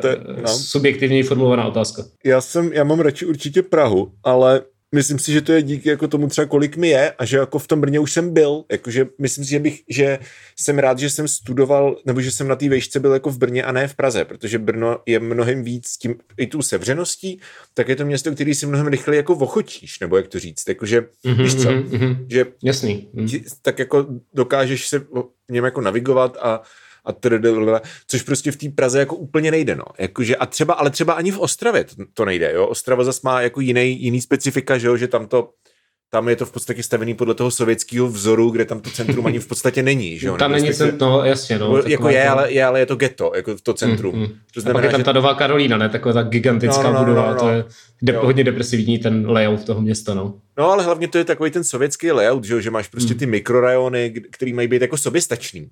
to 0.00 0.06
je 0.06 0.16
no. 0.42 0.48
subjektivně 0.48 1.24
formulovaná 1.24 1.66
otázka. 1.66 2.02
Já, 2.24 2.40
jsem, 2.40 2.72
já 2.72 2.84
mám 2.84 3.00
radši 3.00 3.26
určitě 3.26 3.62
Prahu, 3.62 4.12
ale 4.24 4.62
myslím 4.94 5.18
si, 5.18 5.32
že 5.32 5.40
to 5.40 5.52
je 5.52 5.62
díky 5.62 5.88
jako 5.88 6.08
tomu 6.08 6.26
třeba 6.26 6.46
kolik 6.46 6.76
mi 6.76 6.88
je 6.88 7.12
a 7.12 7.24
že 7.24 7.36
jako 7.36 7.58
v 7.58 7.66
tom 7.66 7.80
Brně 7.80 8.00
už 8.00 8.12
jsem 8.12 8.34
byl, 8.34 8.64
jakože 8.70 9.06
myslím 9.18 9.44
si, 9.44 9.50
že 9.50 9.58
bych, 9.58 9.82
že 9.88 10.18
jsem 10.56 10.78
rád, 10.78 10.98
že 10.98 11.10
jsem 11.10 11.28
studoval, 11.28 11.96
nebo 12.06 12.20
že 12.20 12.30
jsem 12.30 12.48
na 12.48 12.56
té 12.56 12.68
vejšce 12.68 13.00
byl 13.00 13.12
jako 13.12 13.30
v 13.30 13.38
Brně 13.38 13.64
a 13.64 13.72
ne 13.72 13.88
v 13.88 13.94
Praze, 13.94 14.24
protože 14.24 14.58
Brno 14.58 14.98
je 15.06 15.20
mnohem 15.20 15.64
víc 15.64 15.96
tím 15.96 16.14
i 16.36 16.46
tu 16.46 16.62
sevřeností, 16.62 17.40
tak 17.74 17.88
je 17.88 17.96
to 17.96 18.04
město, 18.04 18.32
který 18.32 18.54
si 18.54 18.66
mnohem 18.66 18.86
rychleji 18.86 19.16
jako 19.16 19.34
vochotíš, 19.34 20.00
nebo 20.00 20.16
jak 20.16 20.26
to 20.26 20.38
říct, 20.38 20.68
jakože, 20.68 21.00
mm-hmm, 21.00 21.42
víš 21.42 21.54
co, 21.54 21.68
mm-hmm, 21.70 22.26
že 22.28 22.46
Jasný. 22.64 23.08
Mm. 23.12 23.28
tak 23.62 23.78
jako 23.78 24.06
dokážeš 24.34 24.88
se 24.88 24.98
v 24.98 25.24
něm 25.50 25.64
jako 25.64 25.80
navigovat 25.80 26.36
a 26.40 26.62
a 27.10 27.12
trdele, 27.12 27.80
což 28.06 28.22
prostě 28.22 28.52
v 28.52 28.56
té 28.56 28.68
Praze 28.68 28.98
jako 28.98 29.16
úplně 29.16 29.50
nejde, 29.50 29.76
no. 29.76 29.84
Jakože, 29.98 30.36
a 30.36 30.46
třeba, 30.46 30.74
ale 30.74 30.90
třeba 30.90 31.12
ani 31.12 31.30
v 31.30 31.38
Ostravě 31.38 31.84
to, 31.84 31.94
to 32.14 32.24
nejde, 32.24 32.52
jo. 32.54 32.66
Ostrava 32.66 33.04
zase 33.04 33.20
má 33.24 33.40
jako 33.40 33.60
jiný, 33.60 34.02
jiný 34.02 34.20
specifika, 34.20 34.78
že 34.78 34.86
jo, 34.86 34.96
že 34.96 35.08
tam 35.08 35.26
to, 35.26 35.50
tam 36.12 36.28
je 36.28 36.36
to 36.36 36.46
v 36.46 36.52
podstatě 36.52 36.82
stavený 36.82 37.14
podle 37.14 37.34
toho 37.34 37.50
sovětského 37.50 38.08
vzoru, 38.08 38.50
kde 38.50 38.64
tam 38.64 38.80
to 38.80 38.90
centrum 38.90 39.26
ani 39.26 39.38
v 39.38 39.46
podstatě 39.46 39.82
není. 39.82 40.18
Že 40.18 40.26
jo? 40.26 40.36
Tam 40.36 40.52
není 40.52 40.74
centrum, 40.74 41.10
no 41.10 41.24
jasně. 41.24 41.58
No, 41.58 41.82
jako 41.86 42.08
je, 42.08 42.24
to... 42.24 42.30
ale, 42.30 42.52
je, 42.52 42.64
ale 42.64 42.80
je 42.80 42.86
to 42.86 42.96
ghetto, 42.96 43.32
jako 43.36 43.56
to 43.62 43.74
centrum. 43.74 44.14
Mm, 44.14 44.20
mm. 44.20 44.28
To 44.54 44.60
znamená, 44.60 44.78
a 44.78 44.82
pak 44.82 44.84
je 44.84 44.90
tam 44.90 45.00
že... 45.00 45.04
ta 45.04 45.12
Nová 45.12 45.34
Karolína, 45.34 45.76
ne? 45.76 45.88
Taková 45.88 46.14
ta 46.14 46.22
gigantická 46.22 46.82
no, 46.82 46.92
no, 46.92 46.98
no, 46.98 47.04
budova, 47.04 47.22
no, 47.22 47.28
no, 47.28 47.34
no. 47.34 47.40
to 47.40 47.48
je 47.48 47.64
de- 48.02 48.16
hodně 48.16 48.44
depresivní 48.44 48.98
ten 48.98 49.30
layout 49.30 49.64
toho 49.64 49.80
města, 49.80 50.14
no. 50.14 50.34
No 50.58 50.70
ale 50.70 50.84
hlavně 50.84 51.08
to 51.08 51.18
je 51.18 51.24
takový 51.24 51.50
ten 51.50 51.64
sovětský 51.64 52.12
layout, 52.12 52.44
že, 52.44 52.54
jo? 52.54 52.60
že 52.60 52.70
máš 52.70 52.88
prostě 52.88 53.14
mm. 53.14 53.18
ty 53.18 53.26
mikrorajony, 53.26 54.14
který 54.30 54.52
mají 54.52 54.68
být 54.68 54.82
jako 54.82 54.96
soběstačný. 54.96 55.70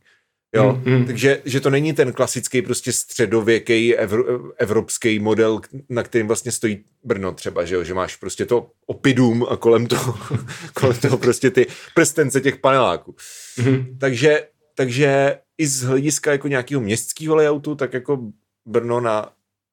Jo, 0.54 0.80
mm, 0.84 0.94
mm. 0.94 1.06
takže 1.06 1.42
že 1.44 1.60
to 1.60 1.70
není 1.70 1.92
ten 1.92 2.12
klasický 2.12 2.62
prostě 2.62 2.92
středověký 2.92 3.96
evro, 3.96 4.52
evropský 4.56 5.18
model, 5.18 5.60
na 5.88 6.02
kterým 6.02 6.26
vlastně 6.26 6.52
stojí 6.52 6.84
Brno 7.04 7.32
třeba, 7.32 7.64
že 7.64 7.74
jo, 7.74 7.84
že 7.84 7.94
máš 7.94 8.16
prostě 8.16 8.46
to 8.46 8.70
opidum 8.86 9.46
a 9.50 9.56
kolem 9.56 9.86
toho, 9.86 10.18
kolem 10.74 10.96
toho 10.96 11.18
prostě 11.18 11.50
ty 11.50 11.66
prstence 11.94 12.40
těch 12.40 12.56
paneláků. 12.56 13.16
Mm. 13.58 13.98
Takže, 14.00 14.48
takže 14.74 15.38
i 15.58 15.66
z 15.66 15.82
hlediska 15.82 16.32
jako 16.32 16.48
nějakého 16.48 16.80
městského 16.80 17.36
layoutu, 17.36 17.74
tak 17.74 17.92
jako 17.92 18.32
Brno 18.66 19.00
na 19.00 19.32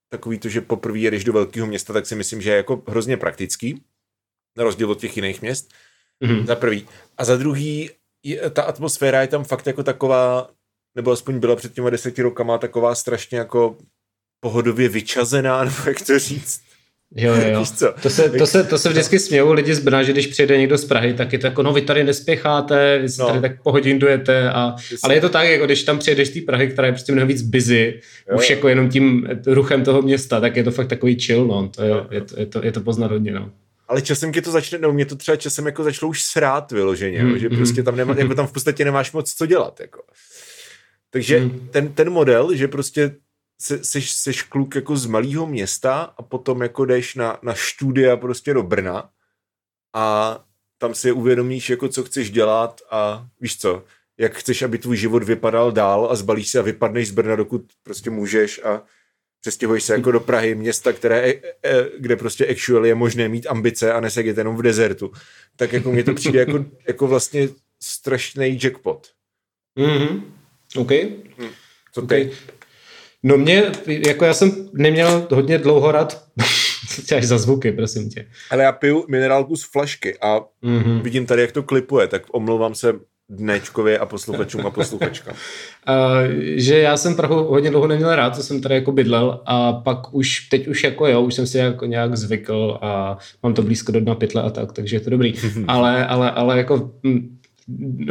takový 0.09 0.39
to, 0.39 0.49
že 0.49 0.61
poprvé 0.61 0.99
jedeš 0.99 1.23
do 1.23 1.33
velkého 1.33 1.67
města, 1.67 1.93
tak 1.93 2.05
si 2.05 2.15
myslím, 2.15 2.41
že 2.41 2.49
je 2.49 2.55
jako 2.55 2.83
hrozně 2.88 3.17
praktický, 3.17 3.83
na 4.57 4.63
rozdíl 4.63 4.91
od 4.91 4.99
těch 4.99 5.15
jiných 5.15 5.41
měst. 5.41 5.73
Mm. 6.19 6.45
Za 6.45 6.55
prvý. 6.55 6.88
A 7.17 7.25
za 7.25 7.38
druhý, 7.38 7.89
je, 8.23 8.49
ta 8.49 8.63
atmosféra 8.63 9.21
je 9.21 9.27
tam 9.27 9.43
fakt 9.43 9.67
jako 9.67 9.83
taková 9.83 10.49
nebo 10.95 11.12
aspoň 11.12 11.39
byla 11.39 11.55
před 11.55 11.73
těma 11.73 11.89
deseti 11.89 12.21
rokama 12.21 12.58
taková 12.58 12.95
strašně 12.95 13.38
jako 13.38 13.77
pohodově 14.39 14.89
vyčazená, 14.89 15.63
nebo 15.63 15.77
jak 15.88 16.01
to 16.01 16.19
říct. 16.19 16.62
Jo, 17.15 17.34
jo. 17.36 17.65
To, 18.01 18.10
se, 18.10 18.29
to, 18.29 18.47
se, 18.47 18.63
to 18.63 18.77
se 18.77 18.89
vždycky 18.89 19.19
smějou 19.19 19.53
lidi 19.53 19.75
z 19.75 19.79
Brna, 19.79 20.03
že 20.03 20.12
když 20.12 20.27
přijede 20.27 20.58
někdo 20.58 20.77
z 20.77 20.86
Prahy, 20.86 21.13
tak 21.13 21.34
je 21.34 21.39
to 21.39 21.47
jako, 21.47 21.63
no 21.63 21.73
vy 21.73 21.81
tady 21.81 22.03
nespěcháte, 22.03 22.99
vy 22.99 23.08
no. 23.19 23.27
tady 23.27 23.41
tak 23.41 23.63
po 23.63 23.71
hodin 23.71 23.99
dujete, 23.99 24.49
a, 24.49 24.75
ale 25.03 25.15
je 25.15 25.21
to 25.21 25.29
tak, 25.29 25.47
jako 25.47 25.65
když 25.65 25.84
tam 25.84 25.99
přijedeš 25.99 26.27
z 26.27 26.34
té 26.34 26.41
Prahy, 26.41 26.67
která 26.67 26.86
je 26.86 26.91
prostě 26.91 27.12
mnohem 27.12 27.27
víc 27.27 27.41
busy, 27.41 27.99
jo. 28.29 28.38
už 28.38 28.49
jako 28.49 28.67
jenom 28.67 28.89
tím 28.89 29.27
ruchem 29.45 29.84
toho 29.84 30.01
města, 30.01 30.41
tak 30.41 30.55
je 30.55 30.63
to 30.63 30.71
fakt 30.71 30.88
takový 30.88 31.19
chill, 31.19 31.47
no, 31.47 31.69
to 31.75 31.84
jo, 31.84 32.08
je, 32.12 32.21
to, 32.21 32.39
je, 32.39 32.45
to, 32.45 32.65
je 32.65 32.71
to 32.71 32.81
poznat 32.81 33.12
hodně, 33.12 33.31
no. 33.31 33.51
Ale 33.88 34.01
časem 34.01 34.31
tě 34.31 34.41
to 34.41 34.51
začne, 34.51 34.77
no 34.77 34.93
mě 34.93 35.05
to 35.05 35.15
třeba 35.15 35.36
časem 35.36 35.65
jako 35.65 35.84
začalo 35.84 36.10
už 36.10 36.23
srát 36.23 36.71
vyloženě, 36.71 37.19
hmm, 37.19 37.39
že 37.39 37.49
prostě 37.49 37.84
tam, 37.84 37.95
nemá, 37.95 38.15
jako 38.17 38.36
tam 38.36 38.47
v 38.47 38.51
podstatě 38.51 38.86
nemáš 38.86 39.12
moc 39.12 39.34
co 39.34 39.45
dělat, 39.45 39.79
jako. 39.79 40.01
Takže 41.15 41.39
hmm. 41.39 41.69
ten, 41.71 41.93
ten 41.93 42.10
model, 42.10 42.56
že 42.56 42.67
prostě 42.67 43.15
se, 43.62 43.84
seš, 43.84 44.12
seš 44.12 44.43
kluk 44.43 44.75
jako 44.75 44.97
z 44.97 45.06
malého 45.06 45.47
města 45.47 46.01
a 46.17 46.21
potom 46.21 46.62
jako 46.62 46.86
jdeš 46.86 47.15
na, 47.15 47.39
na 47.41 47.56
studia 47.56 48.17
prostě 48.17 48.54
do 48.54 48.63
Brna 48.63 49.10
a 49.93 50.45
tam 50.78 50.95
si 50.95 51.12
uvědomíš, 51.12 51.69
jako 51.69 51.89
co 51.89 52.04
chceš 52.04 52.32
dělat 52.32 52.82
a 52.91 53.28
víš 53.41 53.58
co, 53.58 53.84
jak 54.17 54.36
chceš, 54.36 54.62
aby 54.62 54.78
tvůj 54.78 54.97
život 54.97 55.23
vypadal 55.23 55.71
dál 55.71 56.08
a 56.12 56.15
zbalíš 56.15 56.47
se 56.47 56.60
a 56.60 56.62
vypadneš 56.62 57.08
z 57.08 57.12
Brna, 57.12 57.36
dokud 57.36 57.62
prostě 57.84 58.10
můžeš 58.10 58.62
a 58.63 58.84
přestěhuješ 59.41 59.84
se 59.84 59.93
jako 59.93 60.12
do 60.12 60.19
Prahy, 60.19 60.56
města, 60.56 60.93
které, 60.93 61.21
e, 61.21 61.41
e, 61.63 61.89
kde 61.99 62.15
prostě 62.15 62.47
actually 62.47 62.89
je 62.89 62.95
možné 62.95 63.30
mít 63.30 63.47
ambice 63.47 63.93
a 63.93 63.99
nesedět 63.99 64.38
jenom 64.38 64.56
v 64.56 64.62
dezertu. 64.62 65.12
Tak 65.56 65.73
jako 65.73 65.91
mně 65.91 66.04
to 66.04 66.13
přijde 66.13 66.39
jako, 66.39 66.65
jako 66.88 67.08
vlastně 67.08 67.49
strašný 67.82 68.60
jackpot. 68.63 69.08
Mm-hmm. 69.80 70.36
OK. 70.77 70.91
Hmm. 71.38 71.49
Co 71.93 72.01
okay. 72.01 72.29
No 73.23 73.38
mě, 73.38 73.63
jako 73.88 74.25
já 74.25 74.33
jsem 74.33 74.69
neměl 74.73 75.27
hodně 75.31 75.57
dlouho 75.57 75.91
rád, 75.91 76.23
co 77.07 77.15
za 77.21 77.38
zvuky, 77.38 77.71
prosím 77.71 78.09
tě. 78.09 78.27
Ale 78.49 78.63
já 78.63 78.71
piju 78.71 79.05
minerálku 79.09 79.55
z 79.55 79.63
flašky 79.71 80.17
a 80.19 80.39
mm-hmm. 80.39 81.01
vidím 81.01 81.25
tady, 81.25 81.41
jak 81.41 81.51
to 81.51 81.63
klipuje, 81.63 82.07
tak 82.07 82.23
omlouvám 82.31 82.75
se 82.75 82.93
dnečkově 83.29 83.99
a 83.99 84.05
posluchačům 84.05 84.65
a 84.65 84.69
posluchačkám. 84.69 85.35
Uh, 85.35 86.31
že 86.55 86.79
já 86.79 86.97
jsem 86.97 87.15
Prahu 87.15 87.43
hodně 87.43 87.69
dlouho 87.69 87.88
neměl 87.88 88.15
rád, 88.15 88.35
co 88.35 88.43
jsem 88.43 88.61
tady 88.61 88.75
jako 88.75 88.91
bydlel 88.91 89.41
a 89.45 89.73
pak 89.73 90.13
už, 90.13 90.39
teď 90.39 90.67
už 90.67 90.83
jako 90.83 91.07
jo, 91.07 91.21
už 91.21 91.33
jsem 91.33 91.47
si 91.47 91.57
jako 91.57 91.85
nějak 91.85 92.17
zvykl 92.17 92.77
a 92.81 93.17
mám 93.43 93.53
to 93.53 93.61
blízko 93.61 93.91
do 93.91 93.99
dna 93.99 94.15
pytle 94.15 94.41
a 94.41 94.49
tak, 94.49 94.73
takže 94.73 94.95
je 94.95 94.99
to 94.99 95.09
dobrý. 95.09 95.33
ale, 95.67 96.07
ale, 96.07 96.31
ale 96.31 96.57
jako 96.57 96.91
hm, 97.03 97.38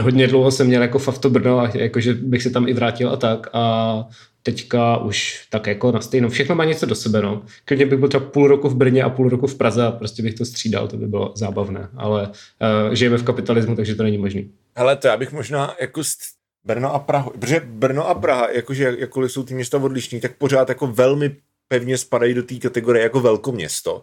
hodně 0.01 0.29
dlouho 0.29 0.51
jsem 0.51 0.67
měl 0.67 0.83
jako 0.83 0.99
fav 0.99 1.19
to 1.19 1.31
Brno 1.31 1.59
a 1.59 1.71
jakože 1.75 2.15
bych 2.15 2.43
se 2.43 2.51
tam 2.51 2.69
i 2.69 2.73
vrátil 2.73 3.11
a 3.11 3.17
tak 3.17 3.47
a 3.53 4.05
teďka 4.43 4.97
už 4.97 5.47
tak 5.51 5.67
jako 5.67 5.93
na 5.93 6.01
stejno. 6.01 6.29
Všechno 6.29 6.55
má 6.55 6.65
něco 6.65 6.87
do 6.87 6.95
sebe, 6.95 7.23
no. 7.23 7.43
Klidně 7.65 7.87
bych 7.87 7.99
byl 7.99 8.09
třeba 8.09 8.25
půl 8.25 8.49
roku 8.49 8.69
v 8.69 8.75
Brně 8.75 9.03
a 9.03 9.11
půl 9.11 9.29
roku 9.29 9.47
v 9.47 9.55
Praze 9.55 9.87
a 9.87 9.93
prostě 9.93 10.23
bych 10.23 10.35
to 10.35 10.45
střídal, 10.45 10.89
to 10.89 10.97
by 10.97 11.07
bylo 11.07 11.33
zábavné, 11.37 11.89
ale 11.97 12.29
uh, 12.29 12.95
žijeme 12.95 13.19
v 13.19 13.23
kapitalismu, 13.23 13.77
takže 13.77 13.95
to 13.95 14.03
není 14.03 14.19
možný. 14.19 14.51
Hele, 14.77 14.97
to 14.97 15.07
já 15.07 15.17
bych 15.17 15.33
možná 15.33 15.75
jako 15.81 16.01
st- 16.01 16.35
Brno 16.65 16.95
a 16.95 16.99
Prahu, 16.99 17.31
protože 17.31 17.63
Brno 17.65 18.09
a 18.09 18.15
Praha, 18.15 18.51
jakože 18.51 18.97
jakkoliv 18.99 19.33
jsou 19.33 19.43
ty 19.43 19.55
města 19.55 19.79
odlišní, 19.79 20.21
tak 20.21 20.37
pořád 20.37 20.69
jako 20.69 20.87
velmi 20.87 21.37
pevně 21.69 21.99
spadají 21.99 22.35
do 22.35 22.43
té 22.43 22.55
kategorie 22.55 23.03
jako 23.03 23.21
velkoměsto. 23.21 24.03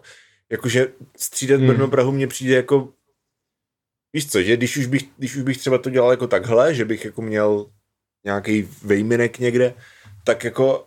Jakože 0.50 0.86
střídat 1.16 1.60
hmm. 1.60 1.68
Brno 1.68 1.88
Prahu 1.88 2.12
mně 2.12 2.26
přijde 2.26 2.54
jako 2.54 2.88
Víš 4.12 4.30
co, 4.30 4.42
že 4.42 4.56
když 4.56 4.76
už, 4.76 4.86
bych, 4.86 5.04
když 5.18 5.36
už 5.36 5.42
bych 5.42 5.58
třeba 5.58 5.78
to 5.78 5.90
dělal 5.90 6.10
jako 6.10 6.26
takhle, 6.26 6.74
že 6.74 6.84
bych 6.84 7.04
jako 7.04 7.22
měl 7.22 7.66
nějaký 8.24 8.68
vejminek 8.84 9.38
někde, 9.38 9.74
tak 10.24 10.44
jako 10.44 10.86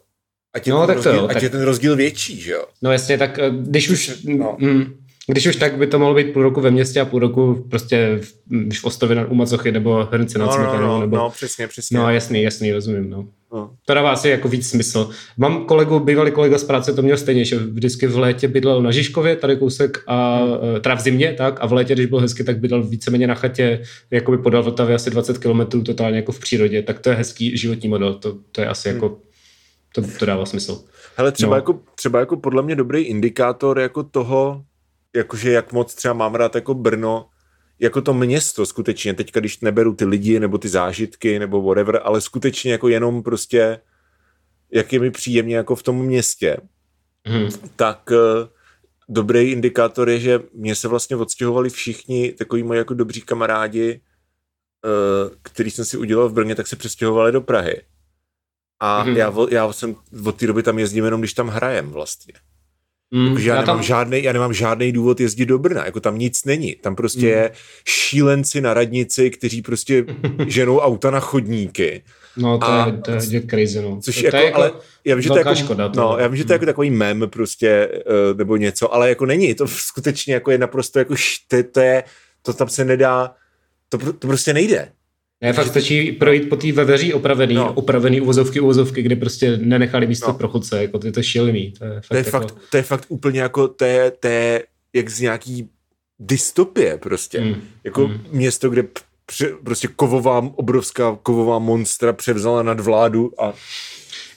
ať 0.54 0.68
je, 0.68 0.74
no, 0.74 0.80
ten, 0.80 0.88
tak 0.88 0.96
rozdíl, 0.96 1.14
to 1.14 1.18
jo, 1.18 1.28
ať 1.28 1.34
tak... 1.34 1.44
je 1.44 1.50
ten 1.50 1.62
rozdíl 1.62 1.96
větší, 1.96 2.42
že 2.42 2.52
jo? 2.52 2.66
No 2.82 2.92
jasně, 2.92 3.18
tak 3.18 3.40
eh, 3.40 3.50
když 3.50 3.90
už... 3.90 4.24
No. 4.24 4.58
Mm, 4.60 5.06
když 5.28 5.48
už 5.48 5.56
tak 5.56 5.78
by 5.78 5.88
to 5.88 6.00
mohlo 6.00 6.16
být 6.16 6.34
půl 6.34 6.44
roku 6.44 6.62
ve 6.62 6.72
městě 6.72 7.02
a 7.02 7.06
půl 7.06 7.20
roku 7.20 7.68
prostě 7.70 8.20
v, 8.22 8.80
v 8.80 8.86
Ostrově 8.86 9.26
u 9.26 9.36
Macochy 9.36 9.72
nebo 9.72 10.08
Hrnci 10.12 10.40
nad 10.40 10.46
no, 10.46 10.58
no, 10.58 10.82
no, 10.82 11.02
nebo... 11.02 11.18
no, 11.18 11.30
přesně, 11.30 11.68
přesně. 11.68 11.98
No 11.98 12.12
jasný, 12.12 12.42
jasný, 12.42 12.72
rozumím, 12.72 13.10
no. 13.10 13.28
No. 13.56 13.76
To 13.86 13.94
dává 13.94 14.12
asi 14.12 14.30
jako 14.30 14.48
víc 14.48 14.70
smysl. 14.70 15.10
Mám 15.38 15.66
kolegu, 15.66 16.00
bývalý 16.00 16.32
kolega 16.32 16.58
z 16.58 16.64
práce, 16.64 16.94
to 16.94 17.02
měl 17.02 17.18
stejně, 17.18 17.46
že 17.46 17.58
vždycky 17.58 18.08
v 18.08 18.18
létě 18.18 18.48
bydlel 18.48 18.82
na 18.82 18.92
Žižkově, 18.92 19.36
tady 19.36 19.58
kousek, 19.58 20.04
a 20.08 20.38
hmm. 20.38 20.82
teda 20.82 20.96
v 20.96 21.00
zimě, 21.00 21.34
tak, 21.38 21.58
a 21.62 21.66
v 21.66 21.74
létě, 21.74 21.94
když 21.94 22.06
byl 22.06 22.20
hezky, 22.20 22.44
tak 22.44 22.60
bydlel 22.60 22.84
víceméně 22.84 23.28
na 23.28 23.36
chatě, 23.36 23.82
jakoby 24.12 24.38
podal 24.38 24.64
Vltavě 24.64 24.96
asi 24.96 25.10
20 25.10 25.38
km 25.38 25.84
totálně 25.84 26.18
jako 26.18 26.32
v 26.32 26.40
přírodě, 26.40 26.84
tak 26.84 27.00
to 27.00 27.10
je 27.10 27.16
hezký 27.16 27.58
životní 27.58 27.90
model, 27.90 28.14
to, 28.14 28.38
to 28.52 28.62
je 28.62 28.68
asi 28.68 28.90
hmm. 28.90 28.96
jako, 28.96 29.18
to, 29.96 30.02
to 30.20 30.26
dává 30.26 30.46
smysl. 30.46 30.84
Hele, 31.18 31.32
třeba, 31.32 31.50
no. 31.50 31.56
jako, 31.56 31.80
třeba 31.96 32.20
jako 32.20 32.38
podle 32.38 32.64
mě 32.64 32.76
dobrý 32.76 33.02
indikátor 33.02 33.80
jako 33.80 34.04
toho, 34.04 34.64
jakože 35.16 35.52
jak 35.52 35.74
moc 35.74 35.96
třeba 35.96 36.14
mám 36.14 36.36
rád 36.36 36.56
jako 36.56 36.74
Brno, 36.74 37.26
jako 37.80 38.02
to 38.02 38.14
město 38.14 38.66
skutečně, 38.66 39.14
teďka 39.14 39.40
když 39.40 39.60
neberu 39.60 39.96
ty 39.96 40.06
lidi 40.06 40.40
nebo 40.40 40.58
ty 40.58 40.70
zážitky 40.70 41.40
nebo 41.40 41.62
whatever, 41.62 42.02
ale 42.04 42.22
skutečně 42.22 42.72
jako 42.72 42.88
jenom 42.88 43.24
prostě 43.24 43.80
jak 44.72 44.94
je 44.94 45.00
mi 45.00 45.12
příjemně 45.12 45.56
jako 45.56 45.76
v 45.76 45.84
tom 45.84 46.06
městě, 46.06 46.58
hmm. 47.26 47.50
tak 47.76 48.12
eh, 48.12 48.48
dobrý 49.10 49.52
indikátor 49.52 50.10
je, 50.10 50.20
že 50.20 50.40
mě 50.54 50.76
se 50.76 50.88
vlastně 50.88 51.16
odstěhovali 51.16 51.70
všichni 51.70 52.32
takový 52.32 52.64
moji 52.64 52.78
jako 52.78 52.94
dobří 52.94 53.22
kamarádi, 53.22 54.02
uh, 54.86 55.36
který 55.42 55.72
jsem 55.72 55.86
si 55.86 55.98
udělal 55.98 56.30
v 56.30 56.34
Brně, 56.34 56.56
tak 56.56 56.68
se 56.68 56.76
přestěhovali 56.76 57.32
do 57.32 57.42
Prahy. 57.42 57.82
A 58.80 59.06
mm-hmm. 59.06 59.16
já, 59.18 59.34
já 59.50 59.74
jsem 59.74 59.96
od 60.26 60.36
té 60.36 60.48
doby 60.48 60.64
tam 60.64 60.80
jezdím 60.80 61.06
jenom, 61.06 61.22
když 61.22 61.34
tam 61.34 61.48
hrajem 61.48 61.90
vlastně. 61.90 62.34
Mm, 63.12 63.28
jako, 63.28 63.40
já, 63.40 63.46
já, 63.46 63.62
nemám 63.62 63.78
tam... 63.78 63.84
žádný, 63.84 64.24
já 64.24 64.34
nemám 64.34 64.54
žádný 64.54 64.92
důvod 64.92 65.20
jezdit 65.20 65.46
do 65.46 65.60
Brna, 65.60 65.86
jako 65.86 66.00
tam 66.00 66.18
nic 66.18 66.46
není. 66.46 66.76
Tam 66.76 66.96
prostě 66.96 67.20
mm. 67.20 67.28
je 67.28 67.52
šílenci 67.88 68.62
na 68.62 68.74
radnici, 68.74 69.30
kteří 69.30 69.62
prostě 69.62 70.06
ženou 70.48 70.80
auta 70.80 71.12
na 71.12 71.20
chodníky. 71.20 72.04
No 72.38 72.58
to, 72.58 72.66
a, 72.66 72.86
je, 72.86 72.94
to 72.94 73.12
je 73.12 73.42
crazy, 73.50 73.82
no. 73.82 74.00
Což 74.02 74.16
to, 74.16 74.26
jako, 74.26 74.38
to 74.38 74.38
je 74.38 74.46
jako, 74.46 74.58
ale 74.58 74.72
já 75.06 75.16
vím, 75.16 75.22
že 75.22 75.30
to 75.30 75.36
je 75.36 75.40
jako, 75.40 75.56
škoda, 75.56 75.90
to, 75.90 76.02
no, 76.02 76.18
já 76.20 76.28
vím, 76.28 76.38
že 76.38 76.46
to 76.46 76.54
je 76.54 76.56
jako 76.56 76.66
takový 76.66 76.90
mem 76.90 77.24
prostě, 77.30 77.90
uh, 78.32 78.38
nebo 78.38 78.58
něco, 78.58 78.94
ale 78.94 79.10
jako 79.10 79.26
není, 79.26 79.56
to 79.56 79.68
skutečně 79.68 80.34
jako 80.34 80.52
je 80.52 80.58
naprosto 80.58 81.00
jako, 81.00 81.16
to, 81.48 81.58
to 81.72 81.80
je, 81.80 82.04
to 82.42 82.54
tam 82.54 82.70
se 82.70 82.86
nedá, 82.86 83.36
to, 83.90 83.98
to 83.98 84.28
prostě 84.28 84.54
nejde. 84.54 84.92
Ne, 85.42 85.54
fakt 85.54 85.68
stačí 85.68 86.12
projít 86.12 86.50
po 86.50 86.56
té 86.56 86.72
veveří 86.72 87.14
opravený, 87.14 87.56
no. 87.56 87.74
opravený 87.74 88.22
uvozovky, 88.22 88.60
uvozovky, 88.60 89.02
kde 89.02 89.16
prostě 89.16 89.58
nenechali 89.58 90.08
místo 90.08 90.28
no. 90.28 90.34
pro 90.34 90.48
chodce, 90.48 90.82
jako 90.82 91.00
to 91.00 91.08
je 91.08 91.14
to 91.14 91.24
šílený. 91.24 91.74
To 91.80 91.86
je 91.86 92.02
fakt, 92.02 92.08
to 92.08 92.16
je, 92.16 92.20
jako... 92.26 92.32
fakt, 92.32 92.56
to 92.70 92.78
je 92.78 92.84
fakt 92.84 93.06
úplně 93.08 93.42
jako, 93.42 93.68
to 93.68 93.86
je, 93.86 94.12
to 94.12 94.28
je 94.28 94.64
jak 94.94 95.10
z 95.10 95.22
nějaký 95.22 95.70
dystopie 96.20 96.98
prostě. 96.98 97.42
Mm. 97.42 97.56
Jako 97.84 98.08
mm. 98.08 98.20
město, 98.32 98.70
kde 98.70 98.84
pře, 99.26 99.50
prostě 99.64 99.88
kovová, 99.96 100.52
obrovská 100.56 101.18
kovová 101.24 101.60
monstra 101.60 102.14
převzala 102.14 102.64
nad 102.64 102.80
vládu 102.80 103.32
a 103.42 103.54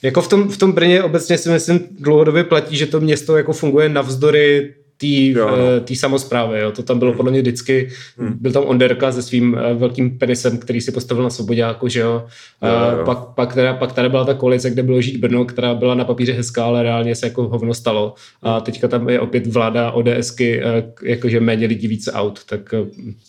jako 0.01 0.21
v 0.21 0.27
tom, 0.27 0.49
v 0.49 0.57
tom 0.57 0.71
Brně 0.71 1.03
obecně 1.03 1.37
si 1.37 1.49
myslím 1.49 1.79
dlouhodobě 1.91 2.43
platí, 2.43 2.77
že 2.77 2.85
to 2.85 2.99
město 2.99 3.37
jako 3.37 3.53
funguje 3.53 3.89
navzdory 3.89 4.75
té 4.99 5.39
no. 5.39 5.49
Eh, 5.91 5.95
samozprávy. 5.95 6.59
Jo. 6.59 6.71
To 6.71 6.83
tam 6.83 6.99
bylo 6.99 7.13
podle 7.13 7.31
mě 7.31 7.41
vždycky, 7.41 7.89
hmm. 8.17 8.37
byl 8.39 8.51
tam 8.51 8.63
Onderka 8.63 9.11
se 9.11 9.23
svým 9.23 9.57
eh, 9.57 9.73
velkým 9.73 10.17
penisem, 10.17 10.57
který 10.57 10.81
si 10.81 10.91
postavil 10.91 11.23
na 11.23 11.29
Svobodáku, 11.29 11.87
že 11.87 11.99
jo. 11.99 12.25
jo, 12.61 12.97
jo. 12.97 13.05
Pak, 13.05 13.17
pak, 13.35 13.53
teda, 13.53 13.73
pak 13.73 13.91
tady 13.91 14.09
byla 14.09 14.25
ta 14.25 14.33
koalice, 14.33 14.69
kde 14.69 14.83
bylo 14.83 15.01
žít 15.01 15.17
Brno, 15.17 15.45
která 15.45 15.73
byla 15.73 15.95
na 15.95 16.05
papíře 16.05 16.33
hezká, 16.33 16.65
ale 16.65 16.83
reálně 16.83 17.15
se 17.15 17.25
jako 17.25 17.47
hovno 17.47 17.73
stalo. 17.73 18.13
A 18.41 18.53
hmm. 18.53 18.61
teďka 18.61 18.87
tam 18.87 19.09
je 19.09 19.19
opět 19.19 19.47
vláda 19.47 19.91
ODSky, 19.91 20.61
eh, 20.63 20.83
jakože 21.03 21.39
méně 21.39 21.67
lidí 21.67 21.87
více 21.87 22.11
aut. 22.11 22.39
Tak, 22.45 22.73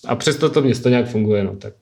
a 0.06 0.16
přesto 0.16 0.50
to 0.50 0.62
město 0.62 0.88
nějak 0.88 1.08
funguje, 1.08 1.44
no 1.44 1.56
tak. 1.56 1.74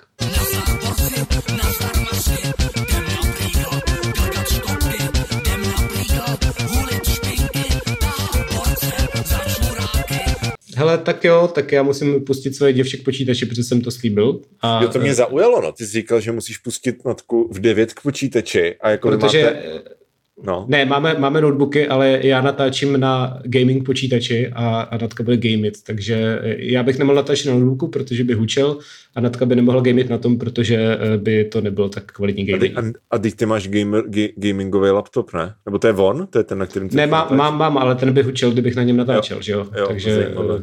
Hele, 10.88 10.98
tak 10.98 11.24
jo, 11.24 11.50
tak 11.54 11.72
já 11.72 11.82
musím 11.82 12.24
pustit 12.24 12.56
svoje 12.56 12.72
děvče 12.72 12.96
k 12.96 13.04
počítači, 13.04 13.46
protože 13.46 13.64
jsem 13.64 13.80
to 13.80 13.90
slíbil. 13.90 14.40
A, 14.60 14.82
jo, 14.82 14.88
to 14.88 14.98
mě 14.98 15.14
zaujalo, 15.14 15.60
no. 15.60 15.72
Ty 15.72 15.86
jsi 15.86 15.92
říkal, 15.92 16.20
že 16.20 16.32
musíš 16.32 16.58
pustit 16.58 17.04
notku 17.04 17.48
v 17.52 17.60
9 17.60 17.94
k 17.94 18.00
počítači 18.00 18.74
a 18.80 18.90
jako 18.90 19.08
protože, 19.08 19.44
máte... 19.44 19.98
No. 20.42 20.64
Ne, 20.68 20.84
máme, 20.84 21.14
máme 21.18 21.40
notebooky, 21.40 21.88
ale 21.88 22.20
já 22.22 22.40
natáčím 22.40 23.00
na 23.00 23.40
gaming 23.44 23.86
počítači 23.86 24.48
a, 24.48 24.80
a 24.80 24.96
Natka 24.96 25.22
bude 25.22 25.36
gamit, 25.36 25.74
takže 25.86 26.38
já 26.44 26.82
bych 26.82 26.98
nemohl 26.98 27.16
natáčet 27.16 27.46
na 27.46 27.52
notebooku, 27.54 27.88
protože 27.88 28.24
by 28.24 28.34
hučel 28.34 28.78
a 29.14 29.20
Natka 29.20 29.46
by 29.46 29.56
nemohla 29.56 29.82
gamit 29.82 30.10
na 30.10 30.18
tom, 30.18 30.38
protože 30.38 30.76
eh, 30.76 31.18
by 31.18 31.44
to 31.44 31.60
nebylo 31.60 31.88
tak 31.88 32.12
kvalitní 32.12 32.44
gaming. 32.44 32.78
A, 32.78 32.80
a, 32.80 32.84
a 33.10 33.18
teď 33.18 33.34
ty 33.34 33.46
máš 33.46 33.68
gamer, 33.68 34.04
ga, 34.06 34.22
gamingový 34.36 34.90
laptop, 34.90 35.32
ne? 35.32 35.54
Nebo 35.66 35.78
to 35.78 35.86
je 35.86 35.92
on? 35.92 36.26
To 36.30 36.38
je 36.38 36.44
ten, 36.44 36.58
na 36.58 36.66
kterým 36.66 36.88
ty 36.88 36.96
Ne, 36.96 37.06
má, 37.06 37.28
mám, 37.30 37.58
mám, 37.58 37.78
ale 37.78 37.94
ten 37.94 38.12
by 38.12 38.22
hučel, 38.22 38.50
kdybych 38.50 38.76
na 38.76 38.82
něm 38.82 38.96
natáčel, 38.96 39.36
jo. 39.36 39.42
že 39.42 39.52
jo? 39.52 39.66
jo 39.78 39.86
takže 39.88 40.28
eh, 40.30 40.62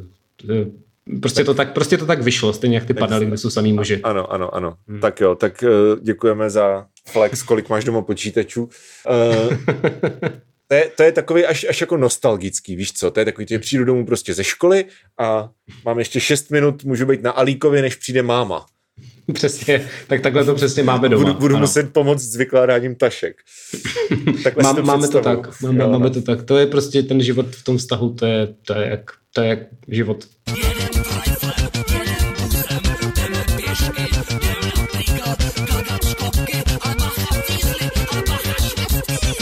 Prostě 1.21 1.43
to, 1.43 1.53
tak, 1.53 1.73
prostě 1.73 1.97
to 1.97 2.05
tak 2.05 2.21
vyšlo, 2.21 2.53
stejně 2.53 2.77
jak 2.77 2.85
ty 2.85 2.93
padaly, 2.93 3.25
kde 3.25 3.37
jsou 3.37 3.49
samý 3.49 3.73
muži. 3.73 4.01
Ano, 4.03 4.31
ano, 4.31 4.55
ano. 4.55 4.75
Hmm. 4.87 4.99
Tak 4.99 5.21
jo, 5.21 5.35
tak 5.35 5.63
uh, 5.63 5.99
děkujeme 6.03 6.49
za 6.49 6.85
flex, 7.07 7.43
kolik 7.43 7.69
máš 7.69 7.83
doma 7.83 8.01
počítačů. 8.01 8.63
Uh, 8.63 9.57
to, 10.67 10.75
je, 10.75 10.91
to 10.97 11.03
je 11.03 11.11
takový 11.11 11.45
až, 11.45 11.65
až 11.69 11.81
jako 11.81 11.97
nostalgický, 11.97 12.75
víš 12.75 12.93
co, 12.93 13.11
to 13.11 13.19
je 13.19 13.25
takový, 13.25 13.47
že 13.49 13.59
přijdu 13.59 13.85
domů 13.85 14.05
prostě 14.05 14.33
ze 14.33 14.43
školy 14.43 14.85
a 15.19 15.49
mám 15.85 15.99
ještě 15.99 16.19
6 16.19 16.51
minut, 16.51 16.83
můžu 16.83 17.05
být 17.05 17.23
na 17.23 17.31
Alíkově, 17.31 17.81
než 17.81 17.95
přijde 17.95 18.23
máma. 18.23 18.65
Přesně, 19.33 19.87
tak 20.07 20.21
takhle 20.21 20.45
to 20.45 20.55
přesně 20.55 20.83
máme 20.83 21.09
doma. 21.09 21.25
Budu, 21.25 21.39
budu 21.39 21.57
muset 21.57 21.93
pomoct 21.93 22.21
s 22.21 22.35
vykládáním 22.35 22.95
tašek. 22.95 23.35
Mám, 24.63 24.75
to 24.75 24.83
máme 24.83 25.07
to 25.07 25.21
tak, 25.21 25.61
máme, 25.61 25.83
jo, 25.83 25.89
máme 25.89 26.05
no. 26.05 26.09
to 26.09 26.21
tak. 26.21 26.43
To 26.43 26.57
je 26.57 26.67
prostě 26.67 27.03
ten 27.03 27.21
život 27.21 27.55
v 27.55 27.63
tom 27.63 27.77
vztahu, 27.77 28.13
to 28.13 28.25
je, 28.25 28.47
to 28.65 28.73
je, 28.73 28.87
jak, 28.87 29.11
to 29.35 29.41
je 29.41 29.67
život. 29.87 30.27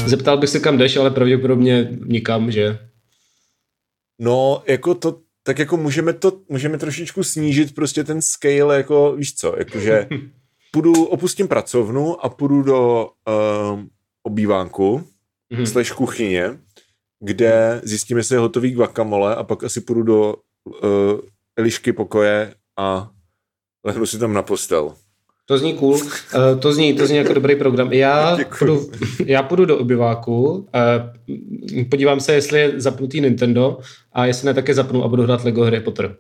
Zeptal 0.06 0.38
bych 0.38 0.50
se, 0.50 0.60
kam 0.60 0.78
jdeš, 0.78 0.98
ale 0.98 1.12
pravděpodobně 1.12 1.98
nikam, 2.06 2.52
že? 2.52 2.80
No, 4.20 4.64
jako 4.68 4.96
to, 4.96 5.20
tak 5.44 5.60
jako 5.60 5.78
můžeme 5.78 6.14
to, 6.14 6.40
můžeme 6.50 6.78
trošičku 6.78 7.24
snížit 7.24 7.76
prostě 7.76 8.04
ten 8.04 8.22
scale, 8.22 8.78
jako 8.78 9.16
víš 9.16 9.36
co, 9.36 9.56
jakože 9.58 10.08
půjdu, 10.72 11.06
opustím 11.06 11.48
pracovnu 11.48 12.26
a 12.26 12.30
půjdu 12.30 12.62
do 12.62 13.10
uh, 13.28 13.80
obývánku, 14.24 15.04
mm-hmm. 15.52 15.66
slash 15.66 15.92
kuchyně, 15.92 16.58
kde 17.24 17.82
zjistíme, 17.84 18.20
jestli 18.20 18.36
je 18.36 18.40
hotový 18.40 18.72
guacamole 18.72 19.36
a 19.36 19.44
pak 19.44 19.64
asi 19.64 19.82
půjdu 19.82 20.04
do 20.04 20.36
uh, 20.66 21.20
Elišky 21.58 21.94
pokoje 21.94 22.54
a 22.80 23.10
lehnu 23.86 24.06
si 24.06 24.20
tam 24.20 24.34
na 24.34 24.42
postel. 24.42 24.94
To 25.46 25.58
zní 25.58 25.74
cool, 25.74 25.94
uh, 25.94 26.60
to 26.60 26.74
zní, 26.74 26.94
to 26.94 27.08
zní 27.08 27.18
jako 27.18 27.34
dobrý 27.34 27.56
program. 27.56 27.94
Já 27.94 28.38
půjdu, 28.60 28.92
já 29.26 29.44
půjdu 29.44 29.66
do 29.66 29.78
obyváku, 29.78 30.52
uh, 30.52 30.66
podívám 31.90 32.20
se, 32.20 32.34
jestli 32.34 32.60
je 32.60 32.82
zapnutý 32.82 33.22
Nintendo 33.22 33.78
a 34.14 34.26
jestli 34.26 34.46
ne, 34.46 34.54
také 34.54 34.74
zapnu 34.74 35.04
a 35.04 35.08
budu 35.08 35.24
hrát 35.24 35.44
Lego 35.44 35.64
Harry 35.64 35.80
Potter. 35.80 36.16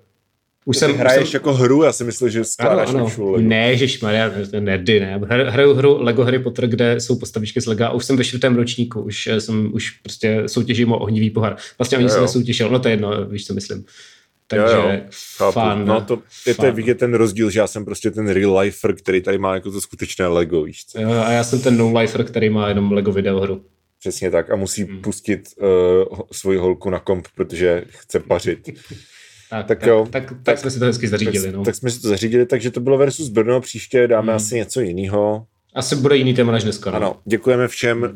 Už 0.66 0.78
jsem, 0.78 0.93
hraješ 0.93 1.30
jsem... 1.30 1.38
jako 1.38 1.53
hru, 1.53 1.84
já 1.84 1.91
si 1.91 2.03
myslím, 2.03 2.30
že 2.30 2.43
skládáš 2.43 2.89
ano, 2.89 3.11
ano. 3.18 3.38
Ne, 3.38 3.76
Maria, 4.01 4.32
nerdy, 4.59 4.99
ne. 4.99 5.22
Hraju 5.30 5.74
hru 5.74 6.03
Lego 6.03 6.24
Harry 6.24 6.39
Potter, 6.39 6.68
kde 6.68 6.99
jsou 6.99 7.20
postavičky 7.20 7.61
z 7.61 7.66
Lega 7.66 7.88
a 7.88 7.91
už 7.91 8.05
jsem 8.05 8.18
ve 8.18 8.24
čtvrtém 8.24 8.55
ročníku, 8.55 9.01
už 9.01 9.28
eh, 9.28 9.41
jsem 9.41 9.74
už 9.74 9.89
prostě 9.89 10.43
soutěžím 10.47 10.91
o 10.91 10.99
ohnivý 10.99 11.30
pohár. 11.30 11.55
Vlastně 11.78 11.97
ani 11.97 12.09
jsem 12.09 12.22
nesoutěžil, 12.22 12.70
no 12.70 12.80
to 12.80 12.88
je 12.88 12.93
jedno, 12.93 13.26
víš, 13.26 13.47
co 13.47 13.53
myslím. 13.53 13.86
Takže 14.47 14.76
jo, 14.76 14.91
jo. 15.39 15.51
Fun, 15.51 15.86
no 15.86 16.01
to, 16.01 16.22
je 16.47 16.55
to 16.55 16.72
vidět 16.72 16.99
ten 16.99 17.14
rozdíl, 17.14 17.49
že 17.49 17.59
já 17.59 17.68
jsem 17.68 17.86
prostě 17.86 18.11
ten 18.11 18.28
real 18.28 18.57
lifer, 18.57 18.95
který 18.95 19.22
tady 19.22 19.38
má 19.38 19.53
jako 19.53 19.72
to 19.72 19.82
skutečné 19.82 20.28
Lego, 20.28 20.64
víš 20.64 20.86
co? 20.86 21.01
Jo, 21.01 21.11
a 21.11 21.32
já 21.32 21.43
jsem 21.43 21.61
ten 21.61 21.78
no 21.78 21.99
lifer, 21.99 22.24
který 22.24 22.49
má 22.49 22.70
jenom 22.70 22.91
Lego 22.91 23.11
videohru. 23.11 23.66
Přesně 23.99 24.32
tak 24.32 24.51
a 24.51 24.55
musí 24.55 24.84
hmm. 24.84 25.01
pustit 25.01 25.41
uh, 25.57 26.20
svoji 26.32 26.57
holku 26.57 26.89
na 26.89 26.99
komp, 26.99 27.28
protože 27.36 27.84
chce 27.88 28.20
pařit. 28.20 28.70
Tak, 29.58 29.80
tak, 29.80 29.88
jo, 29.88 30.08
tak, 30.12 30.30
tak, 30.30 30.38
tak 30.43 30.58
jsme 30.60 30.72
si 30.72 30.80
to 30.80 30.86
hezky 30.86 31.08
zařídili. 31.08 31.45
Tak, 31.45 31.56
no. 31.56 31.64
tak 31.64 31.76
jsme 31.76 31.91
si 31.91 32.01
to 32.01 32.08
zařídili, 32.08 32.45
takže 32.45 32.72
to 32.72 32.80
bylo 32.80 32.97
versus 32.97 33.30
Brno, 33.30 33.62
příště 33.62 34.08
dáme 34.08 34.32
hmm. 34.32 34.36
asi 34.36 34.56
něco 34.56 34.82
jiného. 34.82 35.45
Asi 35.76 35.95
bude 35.95 36.18
jiný 36.18 36.34
téma 36.34 36.51
než 36.51 36.64
dneska. 36.64 36.91
No? 36.91 36.97
Ano, 36.97 37.16
děkujeme 37.26 37.68
všem. 37.68 38.04
Uh, 38.04 38.10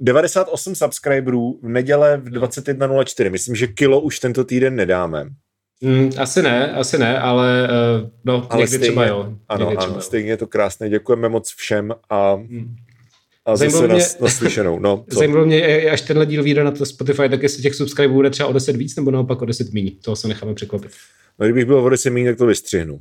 98 0.00 0.74
subscriberů 0.74 1.58
v 1.62 1.68
neděle 1.68 2.16
v 2.16 2.24
21.04. 2.24 3.30
Myslím, 3.30 3.54
že 3.54 3.66
kilo 3.66 4.00
už 4.00 4.18
tento 4.18 4.44
týden 4.44 4.76
nedáme. 4.76 5.26
Mm, 5.80 6.10
asi 6.18 6.42
ne, 6.42 6.72
asi 6.72 6.98
ne, 6.98 7.18
ale 7.18 7.68
uh, 8.02 8.08
no, 8.24 8.46
ale 8.50 8.60
někdy 8.60 8.76
stejně, 8.76 8.86
třeba 8.86 9.06
jo. 9.06 9.32
Ano, 9.48 9.60
někdy 9.64 9.76
ano, 9.76 9.86
třeba 9.86 10.00
stejně 10.00 10.30
je 10.30 10.36
to 10.36 10.46
krásné. 10.46 10.88
Děkujeme 10.88 11.28
moc 11.28 11.54
všem 11.56 11.94
a, 12.10 12.36
mm. 12.36 12.76
A 13.48 13.56
zase 13.56 13.86
mě, 13.86 14.04
naslyšenou. 14.20 14.78
No, 14.78 15.04
zajímalo 15.10 15.46
mě, 15.46 15.90
až 15.90 16.00
tenhle 16.02 16.26
díl 16.26 16.42
vyjde 16.42 16.64
na 16.64 16.70
to 16.70 16.86
Spotify, 16.86 17.28
tak 17.28 17.42
jestli 17.42 17.62
těch 17.62 17.74
subscriberů 17.74 18.14
bude 18.14 18.30
třeba 18.30 18.48
o 18.48 18.52
10 18.52 18.76
víc, 18.76 18.96
nebo 18.96 19.10
naopak 19.10 19.42
o 19.42 19.44
10 19.44 19.72
méně. 19.72 19.90
Toho 20.04 20.16
se 20.16 20.28
necháme 20.28 20.54
překvapit. 20.54 20.90
No, 21.38 21.46
kdybych 21.46 21.64
byl 21.64 21.78
o 21.78 21.88
10 21.88 22.10
méně, 22.10 22.30
tak 22.30 22.38
to 22.38 22.46
vystřihnu. 22.46 23.00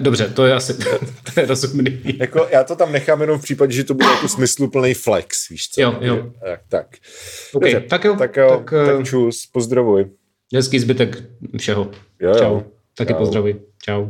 Dobře, 0.00 0.28
to 0.28 0.46
je 0.46 0.54
asi 0.54 0.74
to 1.34 1.40
je 1.40 1.46
rozumný. 1.46 2.00
jako 2.18 2.48
já 2.52 2.64
to 2.64 2.76
tam 2.76 2.92
nechám 2.92 3.20
jenom 3.20 3.38
v 3.38 3.42
případě, 3.42 3.72
že 3.72 3.84
to 3.84 3.94
bude 3.94 4.08
jako 4.08 4.28
smysluplný 4.28 4.94
flex, 4.94 5.48
víš 5.48 5.68
co? 5.68 5.80
Jo, 5.80 5.98
jo. 6.00 6.32
Tak, 6.44 6.60
tak. 6.68 6.86
Okay, 7.52 7.72
Dobře, 7.72 7.88
tak 7.88 8.04
jo. 8.04 8.16
Tak 8.16 8.36
jo, 8.36 8.48
tak, 8.50 8.86
tak 8.86 9.06
čus, 9.06 9.46
pozdravuj. 9.52 10.06
Hezký 10.54 10.78
zbytek 10.78 11.22
všeho. 11.58 11.90
Jo, 12.20 12.28
jo. 12.28 12.38
Čau. 12.38 12.60
Taky 12.96 13.12
Čau. 13.12 13.18
pozdravuj. 13.18 13.60
Čau. 13.82 14.06